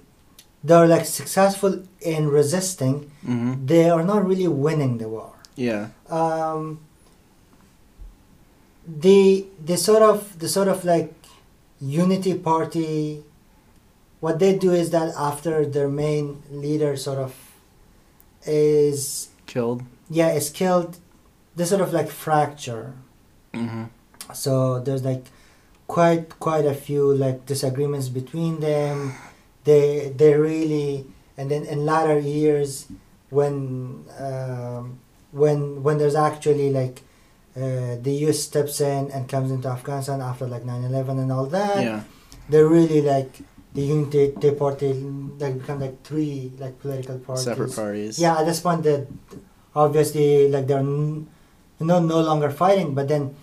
they're 0.63 0.87
like 0.87 1.05
successful 1.05 1.83
in 2.01 2.27
resisting 2.29 3.11
hmm 3.25 3.53
they 3.65 3.89
are 3.89 4.03
not 4.03 4.25
really 4.25 4.47
winning 4.47 4.97
the 4.97 5.07
war. 5.07 5.33
Yeah. 5.55 5.89
Um, 6.09 6.79
the 8.87 9.45
the 9.63 9.77
sort 9.77 10.01
of 10.03 10.37
the 10.39 10.47
sort 10.47 10.67
of 10.67 10.85
like 10.85 11.13
unity 11.81 12.33
party, 12.37 13.23
what 14.19 14.39
they 14.39 14.55
do 14.57 14.71
is 14.73 14.89
that 14.91 15.13
after 15.17 15.65
their 15.65 15.87
main 15.89 16.43
leader 16.51 16.95
sort 16.95 17.17
of 17.19 17.33
is 18.45 19.29
Killed. 19.45 19.83
yeah 20.09 20.29
is 20.31 20.49
killed, 20.49 20.97
they 21.55 21.65
sort 21.65 21.81
of 21.81 21.93
like 21.93 22.09
fracture. 22.09 22.93
hmm 23.53 23.85
So 24.33 24.79
there's 24.79 25.03
like 25.03 25.25
quite 25.87 26.39
quite 26.39 26.65
a 26.65 26.73
few 26.73 27.13
like 27.13 27.45
disagreements 27.45 28.09
between 28.09 28.59
them. 28.59 29.13
They 29.63 30.13
they 30.15 30.33
really 30.35 31.05
and 31.37 31.49
then 31.51 31.63
in 31.65 31.85
latter 31.85 32.19
years 32.19 32.87
when 33.29 34.05
um, 34.19 34.99
when 35.31 35.83
when 35.83 35.97
there's 35.97 36.15
actually 36.15 36.71
like 36.71 37.01
uh, 37.57 37.95
the 38.01 38.11
US 38.27 38.39
steps 38.39 38.81
in 38.81 39.11
and 39.11 39.27
comes 39.29 39.51
into 39.51 39.67
Afghanistan 39.67 40.21
after 40.21 40.45
like 40.47 40.63
9/11 40.63 41.19
and 41.23 41.31
all 41.31 41.45
that 41.47 41.81
Yeah. 41.83 42.01
they're 42.49 42.67
really 42.67 43.01
like 43.01 43.31
the 43.73 43.81
unity 43.81 44.31
Tea 44.39 44.51
party 44.51 44.93
like 45.39 45.59
become 45.59 45.79
like 45.81 46.03
three 46.03 46.51
like 46.59 46.79
political 46.79 47.17
parties 47.19 47.43
Separate 47.45 47.75
parties. 47.75 48.19
yeah, 48.19 48.39
at 48.39 48.45
this 48.45 48.59
point, 48.61 48.83
that 48.83 49.07
obviously, 49.75 50.47
like 50.47 50.67
they're 50.67 50.79
n- 50.79 51.27
you 51.79 51.85
no 51.99 52.21
longer 52.21 52.49
fighting. 52.49 52.95
But 52.95 53.09
then, 53.11 53.35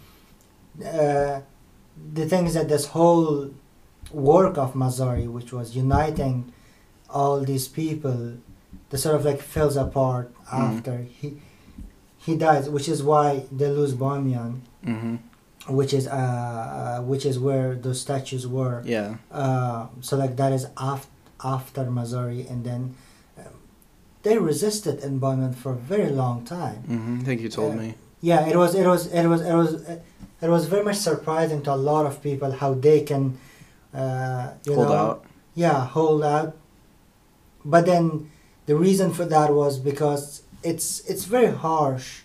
uh, 0.81 1.41
the 2.13 2.27
thing 2.27 2.47
is 2.47 2.55
that 2.55 2.69
this 2.69 2.87
whole 2.87 3.51
work 4.13 4.57
of 4.59 4.75
Mazari, 4.75 5.27
which 5.31 5.53
was 5.53 5.77
uniting 5.77 6.53
all 7.11 7.41
these 7.41 7.69
people, 7.69 8.35
the 8.91 8.99
sort 8.99 9.15
of 9.17 9.25
like 9.25 9.41
falls 9.41 9.77
apart 9.77 10.33
Mhm. 10.47 10.77
after 10.77 10.97
he 11.21 11.29
he 12.25 12.37
dies, 12.37 12.69
which 12.71 12.89
is 12.89 13.03
why 13.03 13.45
they 13.51 13.69
lose 13.69 13.95
Bamyan, 13.95 14.61
Mm-hmm. 14.87 15.17
which 15.79 15.93
is 15.93 16.07
uh, 16.07 17.01
which 17.05 17.25
is 17.27 17.37
where 17.39 17.75
those 17.75 18.01
statues 18.01 18.47
were. 18.47 18.83
Yeah. 18.85 19.17
Uh, 19.31 19.87
so 20.01 20.17
like 20.17 20.37
that 20.37 20.53
is 20.53 20.67
af- 20.77 21.09
after 21.43 21.85
Mazari, 21.87 22.49
and 22.51 22.65
then 22.65 22.95
um, 23.39 23.45
they 24.23 24.39
resisted 24.39 25.01
in 25.03 25.19
Bamyan 25.21 25.55
for 25.55 25.73
a 25.73 25.81
very 25.95 26.11
long 26.11 26.45
time. 26.45 26.79
Mm-hmm. 26.89 27.21
I 27.21 27.25
think 27.25 27.41
you 27.41 27.49
told 27.49 27.75
Yeah. 27.75 27.81
me. 27.83 27.95
Yeah, 28.21 28.47
it 28.47 28.57
was 28.57 28.75
it 28.77 28.87
was 28.87 29.07
it 29.07 29.27
was 29.27 29.41
it 29.43 29.55
was 29.55 29.71
it 29.73 29.95
was 29.97 29.99
very 30.51 30.85
much 30.85 30.97
surprising 30.97 31.63
to 31.63 31.73
a 31.73 31.77
lot 31.77 32.07
of 32.07 32.23
people 32.23 32.51
how 32.53 32.75
they 32.75 33.01
can, 33.03 33.39
uh, 33.95 34.53
you 34.67 34.75
Hold 34.75 34.89
know, 34.89 34.95
out. 34.95 35.25
yeah, 35.55 35.87
hold 35.87 36.23
out. 36.25 36.57
But 37.65 37.87
then 37.87 38.31
the 38.67 38.75
reason 38.75 39.13
for 39.13 39.25
that 39.25 39.53
was 39.53 39.79
because 39.79 40.43
it's 40.63 41.01
it's 41.09 41.25
very 41.25 41.53
harsh 41.53 42.23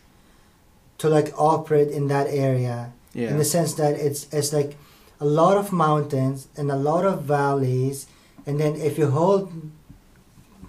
to 0.97 1.09
like 1.09 1.34
operate 1.38 1.89
in 1.89 2.07
that 2.07 2.28
area 2.28 2.91
Yeah. 3.13 3.30
in 3.32 3.38
the 3.38 3.45
sense 3.45 3.74
that 3.76 3.93
it's 3.95 4.28
it's 4.32 4.51
like 4.53 4.76
a 5.20 5.26
lot 5.26 5.57
of 5.57 5.72
mountains 5.72 6.47
and 6.57 6.72
a 6.72 6.76
lot 6.76 7.05
of 7.05 7.24
valleys 7.24 8.07
and 8.45 8.59
then 8.59 8.76
if 8.76 8.97
you 8.99 9.09
hold 9.09 9.51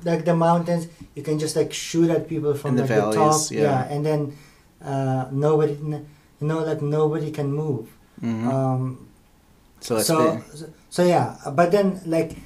like 0.05 0.24
the 0.24 0.34
mountains 0.34 0.88
you 1.14 1.22
can 1.22 1.38
just 1.38 1.57
like 1.57 1.72
shoot 1.72 2.09
at 2.11 2.28
people 2.28 2.55
from 2.55 2.76
the 2.76 2.82
like 2.82 2.88
the 2.88 3.01
valleys, 3.01 3.49
top 3.49 3.57
yeah. 3.57 3.88
and 3.92 4.05
then 4.07 4.36
uh, 4.82 5.26
nobody 5.30 5.76
you 6.41 6.47
know 6.47 6.61
like 6.61 6.80
nobody 6.82 7.30
can 7.30 7.53
move 7.53 7.89
mm-hmm. 8.22 8.49
um, 8.49 9.09
so 9.80 9.99
so, 10.01 10.43
so 10.55 10.66
so 10.91 11.05
yeah 11.07 11.36
but 11.53 11.70
then 11.70 12.01
like 12.07 12.36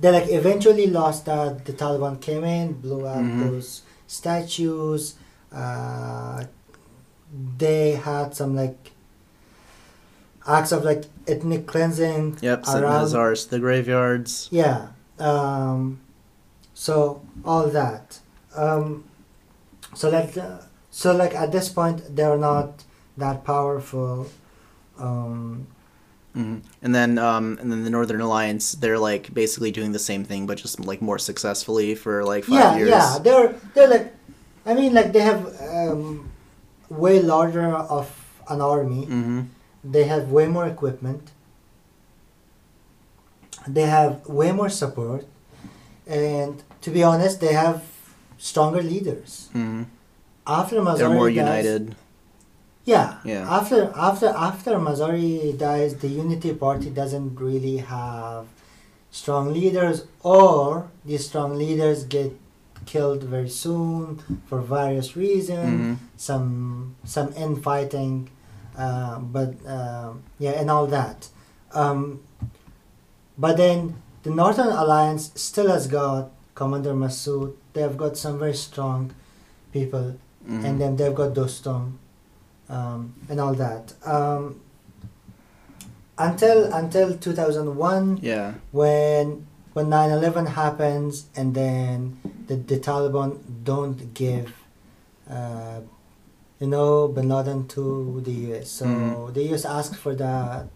they 0.00 0.10
like 0.10 0.28
eventually 0.30 0.86
lost 0.86 1.26
that 1.26 1.64
the 1.64 1.72
taliban 1.72 2.20
came 2.20 2.44
in 2.44 2.72
blew 2.74 3.04
up 3.06 3.18
Mhm. 3.18 3.40
those 3.50 3.82
statues 4.06 5.14
uh, 5.52 6.44
they 7.58 7.92
had 7.92 8.34
some 8.34 8.54
like 8.56 8.92
acts 10.46 10.72
of 10.72 10.84
like 10.84 11.04
ethnic 11.26 11.66
cleansing 11.66 12.38
Yep. 12.40 12.64
Around 12.68 13.04
Hazaras, 13.04 13.48
the 13.50 13.58
graveyards. 13.58 14.48
yeah 14.50 14.88
um, 15.18 16.00
so 16.74 17.20
all 17.44 17.66
that 17.68 18.20
um, 18.56 19.04
so 19.94 20.08
like 20.08 20.36
uh, 20.38 20.58
so 20.90 21.14
like 21.14 21.34
at 21.34 21.52
this 21.52 21.68
point 21.68 22.14
they're 22.16 22.38
not 22.38 22.84
that 23.18 23.44
powerful 23.44 24.26
um, 24.98 25.66
hmm 26.34 26.56
And 26.82 26.92
then, 26.94 27.18
um, 27.18 27.56
and 27.60 27.66
then 27.72 27.80
the 27.84 27.90
Northern 27.98 28.20
Alliance, 28.20 28.64
they're 28.82 28.98
like 29.10 29.24
basically 29.42 29.70
doing 29.78 29.92
the 29.98 30.04
same 30.10 30.22
thing, 30.30 30.46
but 30.48 30.56
just 30.64 30.78
like 30.90 31.00
more 31.10 31.18
successfully 31.30 31.94
for 31.94 32.14
like 32.32 32.44
five 32.44 32.58
yeah 32.60 32.76
years. 32.78 32.90
yeah 32.96 33.10
they're 33.24 33.48
they're 33.74 33.90
like 33.96 34.06
i 34.66 34.72
mean 34.78 34.92
like 34.98 35.10
they 35.14 35.24
have 35.32 35.40
um, 35.78 36.30
way 37.02 37.16
larger 37.34 37.66
of 37.98 38.06
an 38.54 38.60
army 38.60 39.02
Mm-hmm. 39.06 39.40
they 39.94 40.04
have 40.12 40.22
way 40.36 40.46
more 40.56 40.66
equipment 40.66 41.24
they 43.66 43.86
have 43.98 44.12
way 44.26 44.50
more 44.52 44.68
support 44.82 45.24
and 46.06 46.62
to 46.84 46.90
be 46.90 47.02
honest 47.02 47.40
they 47.40 47.52
have 47.64 47.82
stronger 48.50 48.82
leaders 48.82 49.48
Mm-hmm. 49.54 49.82
after 50.46 50.76
Mazari 50.80 50.98
They're 50.98 51.18
more 51.22 51.30
united. 51.30 51.94
Yeah 52.92 53.08
Yeah. 53.32 53.44
after 53.58 53.80
after 54.08 54.28
after 54.48 54.72
Mazari 54.86 55.30
dies 55.66 55.92
the 56.04 56.10
unity 56.22 56.52
party 56.64 56.88
doesn't 57.00 57.30
really 57.48 57.78
have 57.96 58.44
strong 59.20 59.44
leaders 59.58 59.96
or 60.36 60.88
these 61.08 61.24
strong 61.30 61.50
leaders 61.62 61.98
get 62.16 62.30
killed 62.92 63.22
very 63.34 63.52
soon 63.64 64.04
for 64.48 64.58
various 64.76 65.08
reasons 65.24 65.68
Mm-hmm. 65.80 65.94
some 66.28 66.48
some 67.14 67.28
infighting, 67.46 68.14
uh, 68.84 69.16
but 69.36 69.50
um 69.76 70.12
yeah, 70.44 70.54
and 70.60 70.68
all 70.74 70.86
that. 70.98 71.18
Um, 71.82 72.00
but 73.36 73.56
then 73.56 73.78
the 74.22 74.30
Northern 74.30 74.68
Alliance 74.82 75.24
still 75.48 75.68
has 75.68 75.86
got 75.86 76.30
Commander 76.54 76.94
Massoud. 76.94 77.54
They 77.72 77.82
have 77.82 77.96
got 78.04 78.16
some 78.16 78.38
very 78.38 78.54
strong 78.54 79.00
people, 79.72 80.06
Mm-hmm. 80.48 80.64
and 80.66 80.74
then 80.80 80.96
they've 80.96 81.14
got 81.22 81.34
Dostum, 81.34 81.82
um, 82.68 83.14
and 83.28 83.40
all 83.40 83.54
that. 83.54 83.94
Um, 84.04 84.60
until 86.18 86.72
until 86.72 87.16
two 87.16 87.32
thousand 87.32 87.76
one, 87.76 88.18
yeah. 88.22 88.54
when 88.72 89.46
when 89.74 89.86
9-11 89.86 90.48
happens 90.48 91.26
and 91.36 91.54
then 91.54 92.18
the, 92.48 92.56
the 92.56 92.80
Taliban 92.80 93.38
don't 93.62 94.12
give 94.12 94.52
uh, 95.30 95.78
you 96.58 96.66
know 96.66 97.06
bin 97.06 97.28
Laden 97.28 97.68
to 97.68 98.20
the 98.24 98.32
US 98.50 98.70
so 98.70 98.86
Mhm. 98.86 99.34
the 99.34 99.54
US 99.54 99.64
asked 99.64 99.94
for 99.94 100.16
that 100.16 100.66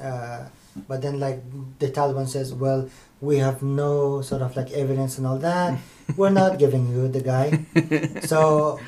uh, 0.00 0.44
but 0.88 1.02
then 1.02 1.20
like 1.20 1.42
the 1.80 1.90
Taliban 1.90 2.26
says 2.26 2.54
well 2.54 2.88
we 3.20 3.36
have 3.38 3.62
no 3.62 4.22
sort 4.22 4.40
of 4.40 4.56
like 4.56 4.70
evidence 4.72 5.18
and 5.18 5.26
all 5.26 5.38
that 5.38 5.76
we're 6.16 6.30
not 6.30 6.58
giving 6.58 6.88
you 6.88 7.08
the 7.08 7.20
guy 7.20 7.60
so 8.24 8.80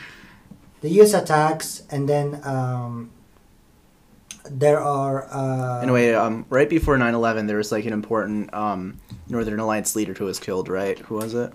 the 0.83 0.91
US 1.01 1.15
attacks 1.15 1.83
and 1.91 2.09
then 2.09 2.41
um, 2.45 3.11
there 4.51 4.81
are 4.81 5.27
uh, 5.31 5.81
Anyway, 5.83 6.13
um, 6.13 6.45
right 6.51 6.69
before 6.69 6.97
9-11, 6.99 7.47
there 7.47 7.57
was 7.59 7.71
like 7.71 7.85
an 7.87 7.93
important 7.93 8.53
um, 8.53 8.99
Northern 9.29 9.61
Alliance 9.61 9.95
leader 9.97 10.15
who 10.15 10.25
was 10.27 10.39
killed, 10.41 10.69
right? 10.69 10.99
Who 10.99 11.17
was 11.17 11.35
it? 11.35 11.53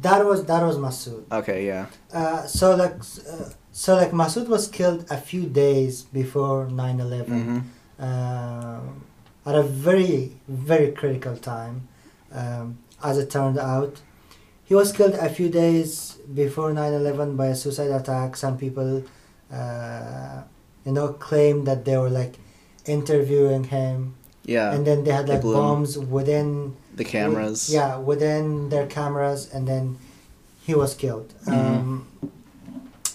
that 0.00 0.24
was 0.24 0.46
that 0.46 0.62
was 0.64 0.78
Massoud 0.78 1.22
Okay, 1.30 1.66
yeah. 1.66 1.84
Uh, 2.14 2.46
so 2.46 2.74
like 2.74 2.94
uh, 3.30 3.50
so 3.72 3.94
like 3.94 4.10
Masood 4.12 4.48
was 4.48 4.66
killed 4.66 5.04
a 5.10 5.18
few 5.18 5.44
days 5.44 6.02
before 6.20 6.66
9/11 6.68 7.26
Mm-hmm. 7.26 7.58
um, 8.02 9.04
at 9.44 9.54
a 9.54 9.62
very 9.62 10.32
very 10.48 10.92
critical 10.92 11.36
time 11.36 11.88
um, 12.32 12.78
as 13.04 13.18
it 13.18 13.28
turned 13.30 13.58
out 13.58 14.00
he 14.64 14.74
was 14.74 14.92
killed 14.92 15.14
a 15.14 15.28
few 15.28 15.48
days 15.48 16.16
before 16.34 16.72
9/11 16.72 17.36
by 17.36 17.46
a 17.48 17.54
suicide 17.56 17.90
attack 17.90 18.36
some 18.36 18.56
people 18.56 19.02
uh, 19.52 20.42
you 20.86 20.92
know 20.92 21.08
claimed 21.28 21.66
that 21.66 21.84
they 21.84 21.96
were 21.96 22.10
like 22.10 22.34
interviewing 22.86 23.64
him 23.64 24.14
Yeah. 24.44 24.72
and 24.74 24.86
then 24.86 25.04
they 25.04 25.12
had 25.12 25.28
like 25.28 25.42
him. 25.44 25.52
bombs 25.52 25.98
within 25.98 26.74
the 26.96 27.04
cameras. 27.04 27.68
Wi- 27.68 27.78
yeah, 27.78 27.96
within 27.96 28.68
their 28.68 28.86
cameras, 28.86 29.48
and 29.54 29.66
then 29.66 29.96
he 30.66 30.74
was 30.74 30.92
killed. 30.94 31.32
Mhm. 31.46 31.54
Um, 31.56 32.06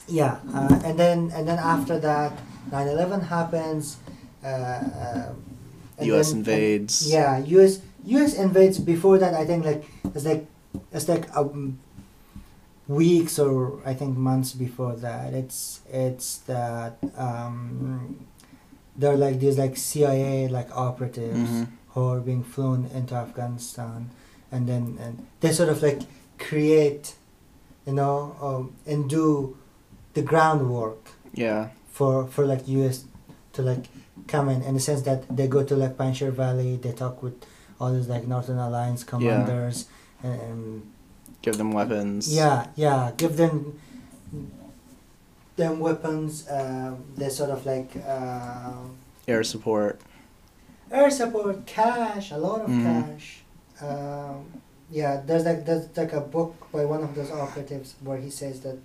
yeah, 0.08 0.40
uh, 0.54 0.80
and 0.88 0.98
then 0.98 1.32
and 1.36 1.48
then 1.48 1.60
after 1.60 2.00
that, 2.00 2.32
9/11 2.72 3.22
happens. 3.28 3.98
Uh, 4.44 4.48
uh, 4.48 5.30
U.S. 6.02 6.30
then- 6.32 6.38
invades. 6.40 7.02
and- 7.04 7.12
yeah, 7.12 7.38
U.S. 7.60 7.80
U.S. 8.06 8.34
invades. 8.34 8.80
Before 8.80 9.18
that, 9.20 9.34
I 9.36 9.44
think 9.46 9.66
like 9.66 9.84
it's 10.16 10.26
like 10.26 10.48
it's 10.92 11.08
like 11.10 11.26
um, 11.36 11.80
weeks 12.88 13.38
or 13.40 13.80
I 13.86 13.94
think 13.94 14.18
months 14.18 14.54
before 14.54 14.96
that. 14.98 15.34
It's 15.34 15.82
it's 15.92 16.38
that 16.48 16.98
um, 17.18 18.26
they're 18.96 19.18
like 19.18 19.40
these 19.40 19.58
like 19.58 19.78
CIA 19.78 20.48
like 20.48 20.70
operatives 20.76 21.50
Mhm. 21.50 21.68
who 21.94 22.02
are 22.14 22.20
being 22.20 22.44
flown 22.44 22.90
into 22.94 23.16
Afghanistan, 23.16 24.10
and 24.52 24.68
then 24.68 24.98
and 25.02 25.26
they 25.42 25.52
sort 25.52 25.70
of 25.70 25.82
like 25.82 26.02
create, 26.38 27.16
you 27.86 27.94
know, 27.94 28.36
um, 28.42 28.74
and 28.86 29.10
do 29.10 29.56
the 30.14 30.22
groundwork 30.22 31.04
Yeah. 31.34 31.70
for 31.92 32.26
for 32.28 32.46
like 32.46 32.68
U.S. 32.68 33.04
to 33.54 33.62
like 33.62 33.86
come 34.28 34.50
in 34.50 34.62
in 34.64 34.74
the 34.74 34.80
sense 34.80 35.02
that 35.04 35.24
they 35.36 35.48
go 35.48 35.64
to 35.64 35.76
like 35.76 35.98
Panjshir 35.98 36.32
Valley, 36.32 36.78
they 36.78 36.92
talk 36.92 37.22
with 37.22 37.36
all 37.80 37.94
these 37.94 38.08
like 38.08 38.28
Northern 38.28 38.58
Alliance 38.58 39.04
commanders, 39.04 39.78
and, 39.86 39.86
and 40.24 40.82
Give 41.42 41.58
them 41.58 41.72
weapons. 41.72 42.34
yeah, 42.34 42.68
yeah, 42.76 43.12
give 43.18 43.38
them 43.38 43.80
them 45.56 45.80
weapons. 45.80 46.48
Uh, 46.48 46.96
they 47.16 47.30
sort 47.30 47.50
of 47.50 47.66
like. 47.66 47.92
Uh, 48.08 48.74
Air 49.28 49.44
support. 49.44 50.00
air 50.90 51.10
support, 51.12 51.66
cash, 51.66 52.32
a 52.32 52.38
lot 52.38 52.62
of 52.62 52.70
Mhm. 52.70 52.84
cash. 52.84 53.44
Um, 53.82 54.46
yeah, 54.90 55.22
there's 55.26 55.44
like 55.44 55.66
there's 55.66 55.86
like 55.98 56.14
a 56.14 56.22
book 56.22 56.56
by 56.72 56.86
one 56.86 57.04
of 57.04 57.14
those 57.14 57.30
operatives 57.32 57.96
where 58.02 58.18
he 58.18 58.30
says 58.30 58.62
that 58.62 58.78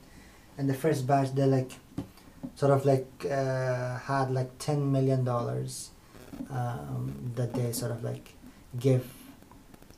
in 0.58 0.66
the 0.66 0.74
first 0.74 1.06
batch 1.06 1.32
they 1.34 1.46
like 1.46 1.70
sort 2.56 2.72
of 2.72 2.84
like 2.84 3.06
uh, 3.30 3.98
had 3.98 4.32
like 4.32 4.50
ten 4.58 4.90
million 4.90 5.22
dollars 5.24 5.90
um, 6.50 7.32
that 7.36 7.54
they 7.54 7.70
sort 7.72 7.92
of 7.92 8.02
like 8.02 8.34
give 8.80 9.06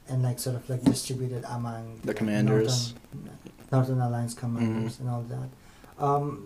and 0.09 0.22
like 0.22 0.38
sort 0.38 0.57
of 0.57 0.68
like 0.68 0.82
distributed 0.82 1.44
among 1.48 2.00
The 2.02 2.09
like, 2.09 2.16
commanders. 2.16 2.94
Northern, 3.12 3.38
Northern 3.72 4.00
Alliance 4.00 4.34
commanders 4.34 5.00
and 5.00 5.09
all 5.09 5.22
that. 5.22 5.48
Um, 6.05 6.42